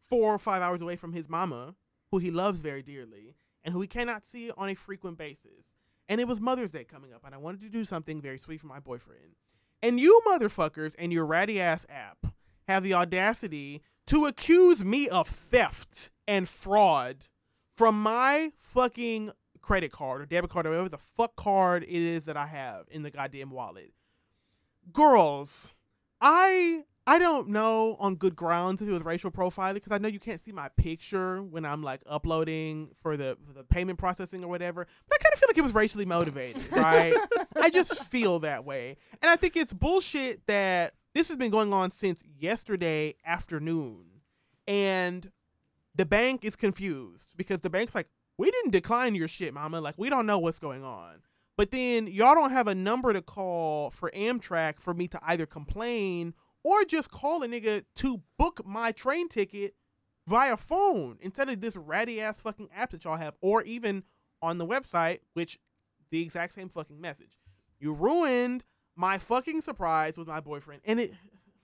[0.00, 1.74] four or five hours away from his mama,
[2.10, 5.76] who he loves very dearly, and who he cannot see on a frequent basis.
[6.08, 8.60] And it was Mother's Day coming up, and I wanted to do something very sweet
[8.60, 9.36] for my boyfriend.
[9.82, 12.34] And you motherfuckers and your ratty ass app
[12.66, 17.28] have the audacity to accuse me of theft and fraud
[17.78, 19.30] from my fucking
[19.62, 22.86] credit card or debit card or whatever the fuck card it is that I have
[22.90, 23.92] in the goddamn wallet.
[24.92, 25.76] Girls,
[26.20, 30.08] I I don't know on good grounds if it was racial profiling because I know
[30.08, 34.42] you can't see my picture when I'm like uploading for the for the payment processing
[34.42, 34.84] or whatever.
[35.08, 37.14] But I kind of feel like it was racially motivated, right?
[37.62, 41.72] I just feel that way, and I think it's bullshit that this has been going
[41.72, 44.06] on since yesterday afternoon,
[44.66, 45.30] and
[45.98, 48.08] the bank is confused because the bank's like,
[48.38, 49.80] we didn't decline your shit, mama.
[49.80, 51.16] Like we don't know what's going on.
[51.56, 55.44] But then y'all don't have a number to call for Amtrak for me to either
[55.44, 59.74] complain or just call a nigga to book my train ticket
[60.28, 64.04] via phone instead of this ratty ass fucking app that y'all have, or even
[64.40, 65.58] on the website, which
[66.10, 67.38] the exact same fucking message.
[67.80, 68.64] You ruined
[68.94, 71.12] my fucking surprise with my boyfriend, and it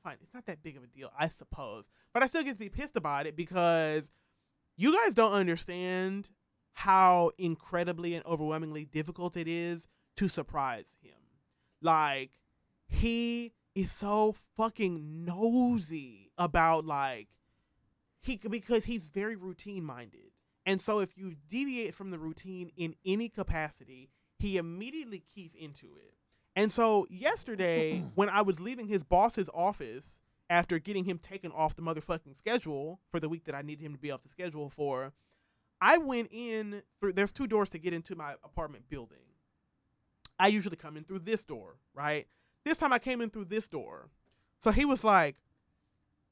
[0.03, 0.17] fine.
[0.23, 2.69] It's not that big of a deal, I suppose, but I still get to be
[2.69, 4.11] pissed about it because
[4.77, 6.31] you guys don't understand
[6.73, 9.87] how incredibly and overwhelmingly difficult it is
[10.17, 11.13] to surprise him.
[11.81, 12.31] Like
[12.89, 17.29] he is so fucking nosy about like
[18.21, 20.33] he because he's very routine minded.
[20.67, 25.87] And so if you deviate from the routine in any capacity, he immediately keys into
[25.97, 26.15] it.
[26.57, 30.23] And so yesterday when I was leaving his boss's office
[30.55, 33.93] after getting him taken off the motherfucking schedule for the week that I needed him
[33.93, 35.13] to be off the schedule for,
[35.81, 39.19] I went in through there's two doors to get into my apartment building.
[40.39, 42.29] I usually come in through this door, right?
[42.65, 44.11] This time I came in through this door.
[44.61, 45.37] So he was like,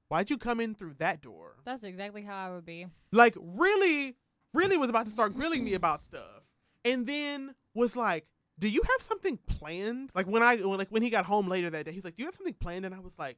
[0.06, 1.56] Why'd you come in through that door?
[1.64, 2.86] That's exactly how I would be.
[3.12, 4.14] Like, really,
[4.54, 6.50] really was about to start grilling me about stuff.
[6.84, 8.26] And then was like,
[8.58, 10.12] Do you have something planned?
[10.14, 12.22] Like when I when like when he got home later that day, he's like, Do
[12.22, 12.86] you have something planned?
[12.86, 13.36] And I was like,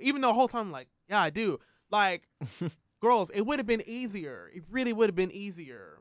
[0.00, 1.58] Even though the whole time I'm like, Yeah, I do.
[1.90, 2.28] Like,
[3.00, 4.50] girls, it would have been easier.
[4.54, 5.98] It really would have been easier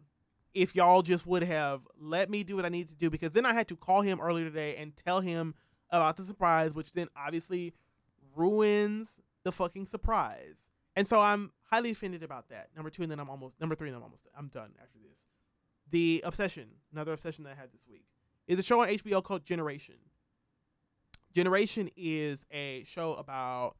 [0.53, 3.45] if y'all just would have let me do what I need to do because then
[3.45, 5.55] I had to call him earlier today and tell him
[5.89, 7.73] about the surprise, which then obviously
[8.35, 10.69] ruins the fucking surprise.
[10.95, 12.69] And so I'm highly offended about that.
[12.75, 15.27] Number two, and then I'm almost number three, and I'm almost I'm done after this.
[15.89, 18.05] The obsession, another obsession that I had this week,
[18.47, 19.95] is a show on HBO called Generation.
[21.33, 23.75] Generation is a show about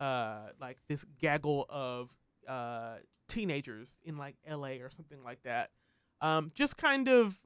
[0.00, 2.14] uh like this gaggle of
[2.48, 2.94] uh
[3.28, 5.70] teenagers in like LA or something like that
[6.20, 7.36] um, just kind of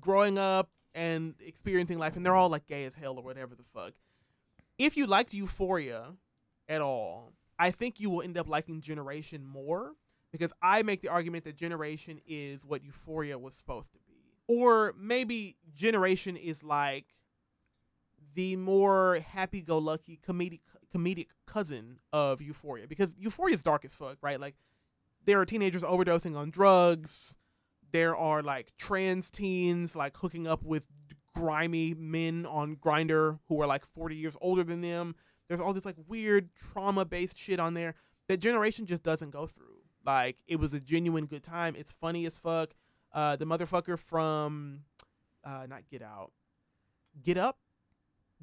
[0.00, 3.64] growing up and experiencing life, and they're all like gay as hell or whatever the
[3.74, 3.92] fuck.
[4.78, 6.12] If you liked Euphoria
[6.68, 9.92] at all, I think you will end up liking Generation more
[10.32, 14.14] because I make the argument that Generation is what Euphoria was supposed to be.
[14.48, 17.06] Or maybe Generation is like
[18.34, 20.60] the more happy-go-lucky comedic
[20.94, 24.38] comedic cousin of Euphoria because Euphoria is dark as fuck, right?
[24.38, 24.54] Like
[25.24, 27.36] there are teenagers overdosing on drugs
[27.94, 30.88] there are like trans teens like hooking up with
[31.32, 35.14] grimy men on Grindr who are like 40 years older than them.
[35.46, 37.94] There's all this like weird trauma based shit on there
[38.26, 39.78] that generation just doesn't go through.
[40.04, 41.76] Like it was a genuine good time.
[41.78, 42.70] It's funny as fuck.
[43.12, 44.80] Uh, the motherfucker from
[45.44, 46.32] uh, not Get Out,
[47.22, 47.58] Get Up,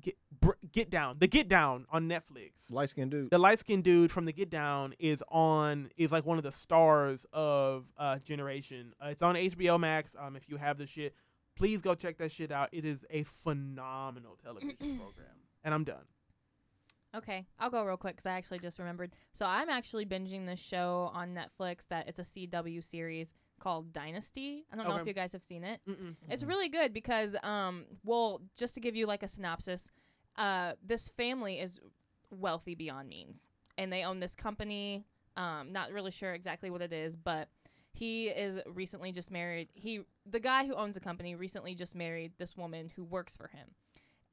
[0.02, 2.72] Get br- Get Down, the Get Down on Netflix.
[2.72, 3.30] Light skinned dude.
[3.32, 6.52] The light skinned dude from the Get Down is on is like one of the
[6.52, 8.94] stars of uh Generation.
[9.04, 10.16] Uh, it's on HBO Max.
[10.20, 11.16] Um, if you have the shit,
[11.56, 12.70] please go check that shit out.
[12.72, 15.36] It is a phenomenal television program.
[15.64, 16.04] And I'm done.
[17.14, 19.12] Okay, I'll go real quick because I actually just remembered.
[19.34, 24.66] So I'm actually binging this show on Netflix that it's a CW series called Dynasty.
[24.72, 25.80] I don't know if you guys have seen it.
[25.88, 26.16] Mm-mm.
[26.30, 29.92] It's really good because, um, well, just to give you like a synopsis,
[30.36, 31.80] uh, this family is
[32.32, 33.48] wealthy beyond means,
[33.78, 35.06] and they own this company.
[35.38, 37.48] Um, not really sure exactly what it is, but
[37.94, 39.70] he is recently just married.
[39.74, 43.48] He, the guy who owns the company, recently just married this woman who works for
[43.48, 43.68] him,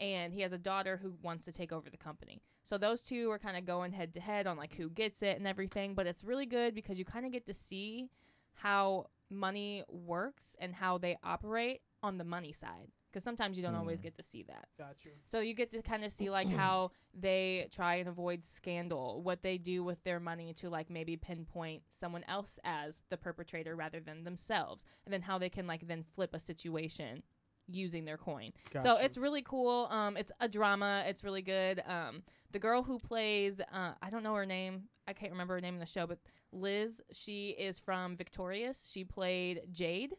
[0.01, 2.41] and he has a daughter who wants to take over the company.
[2.63, 5.39] So those two are kind of going head to head on like who gets it
[5.39, 5.95] and everything.
[5.95, 8.11] But it's really good because you kind of get to see
[8.55, 12.89] how money works and how they operate on the money side.
[13.11, 14.05] Because sometimes you don't always Mm.
[14.05, 14.69] get to see that.
[14.77, 15.13] Got you.
[15.25, 19.43] So you get to kind of see like how they try and avoid scandal, what
[19.43, 23.99] they do with their money to like maybe pinpoint someone else as the perpetrator rather
[24.01, 27.23] than themselves, and then how they can like then flip a situation
[27.71, 28.53] using their coin.
[28.73, 29.05] Got so you.
[29.05, 29.89] it's really cool.
[29.91, 31.05] Um, it's a drama.
[31.07, 31.83] It's really good.
[31.87, 34.85] Um, the girl who plays, uh, I don't know her name.
[35.07, 36.19] I can't remember her name in the show, but
[36.53, 37.03] Liz.
[37.13, 38.91] She is from Victorious.
[38.93, 40.15] She played Jade.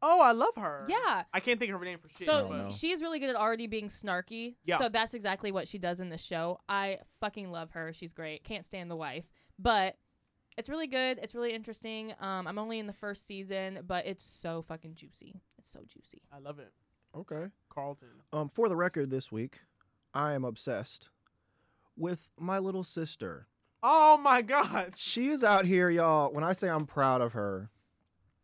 [0.00, 0.84] Oh, I love her.
[0.88, 1.22] Yeah.
[1.32, 2.26] I can't think of her name for shit.
[2.26, 2.64] So don't know.
[2.64, 4.56] but she's really good at already being snarky.
[4.64, 4.78] Yeah.
[4.78, 6.58] So that's exactly what she does in the show.
[6.68, 7.92] I fucking love her.
[7.92, 8.44] She's great.
[8.44, 9.28] Can't stand the wife,
[9.58, 9.96] but
[10.56, 11.18] it's really good.
[11.22, 12.14] It's really interesting.
[12.20, 15.40] Um, I'm only in the first season, but it's so fucking juicy.
[15.58, 16.22] It's so juicy.
[16.32, 16.72] I love it.
[17.16, 17.46] Okay.
[17.68, 18.08] Carlton.
[18.32, 19.60] Um, for the record, this week,
[20.14, 21.10] I am obsessed
[21.96, 23.46] with my little sister.
[23.82, 24.94] Oh my god.
[24.96, 26.32] She is out here, y'all.
[26.32, 27.70] When I say I'm proud of her,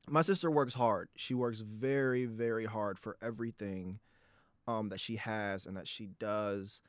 [0.09, 1.09] my sister works hard.
[1.17, 4.01] She works very, very hard for everything
[4.67, 6.81] um, that she has and that she does.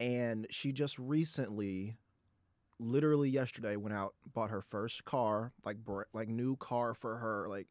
[0.00, 1.96] And she just recently,
[2.82, 7.46] literally yesterday, went out bought her first car, like br- like new car for her,
[7.48, 7.68] like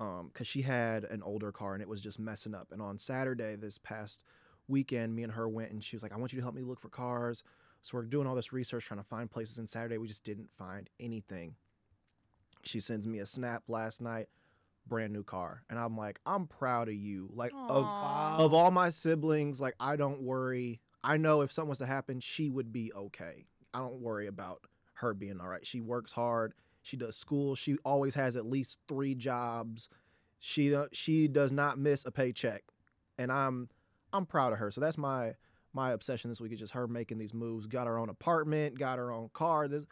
[0.00, 2.68] um, cause she had an older car and it was just messing up.
[2.70, 4.24] And on Saturday, this past
[4.68, 6.62] weekend, me and her went and she was like, "I want you to help me
[6.62, 7.42] look for cars."
[7.82, 9.58] So we're doing all this research trying to find places.
[9.58, 11.54] And Saturday, we just didn't find anything.
[12.64, 14.26] She sends me a snap last night,
[14.86, 17.30] brand new car, and I'm like, I'm proud of you.
[17.32, 17.84] Like of
[18.40, 20.80] of all my siblings, like I don't worry.
[21.02, 23.46] I know if something was to happen, she would be okay.
[23.78, 24.62] I don't worry about
[24.94, 25.64] her being all right.
[25.64, 26.52] She works hard.
[26.82, 27.54] She does school.
[27.54, 29.88] She always has at least three jobs.
[30.40, 32.64] She she does not miss a paycheck,
[33.18, 33.68] and I'm
[34.12, 34.72] I'm proud of her.
[34.72, 35.34] So that's my
[35.72, 37.66] my obsession this week is just her making these moves.
[37.66, 38.78] Got her own apartment.
[38.78, 39.68] Got her own car.
[39.68, 39.86] This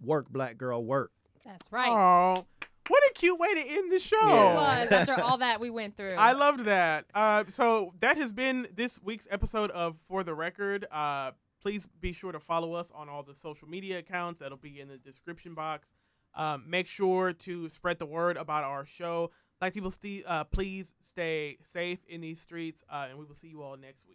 [0.00, 1.12] work, black girl, work.
[1.44, 1.90] That's right.
[1.90, 2.46] Oh,
[2.88, 4.16] what a cute way to end the show.
[4.16, 6.14] It was after all that we went through.
[6.14, 7.04] I loved that.
[7.14, 10.86] Uh, so that has been this week's episode of For the Record.
[10.90, 11.32] Uh,
[11.64, 14.40] please be sure to follow us on all the social media accounts.
[14.40, 15.94] That'll be in the description box.
[16.34, 19.30] Um, make sure to spread the word about our show.
[19.62, 23.48] Like people, st- uh, please stay safe in these streets, uh, and we will see
[23.48, 24.14] you all next week.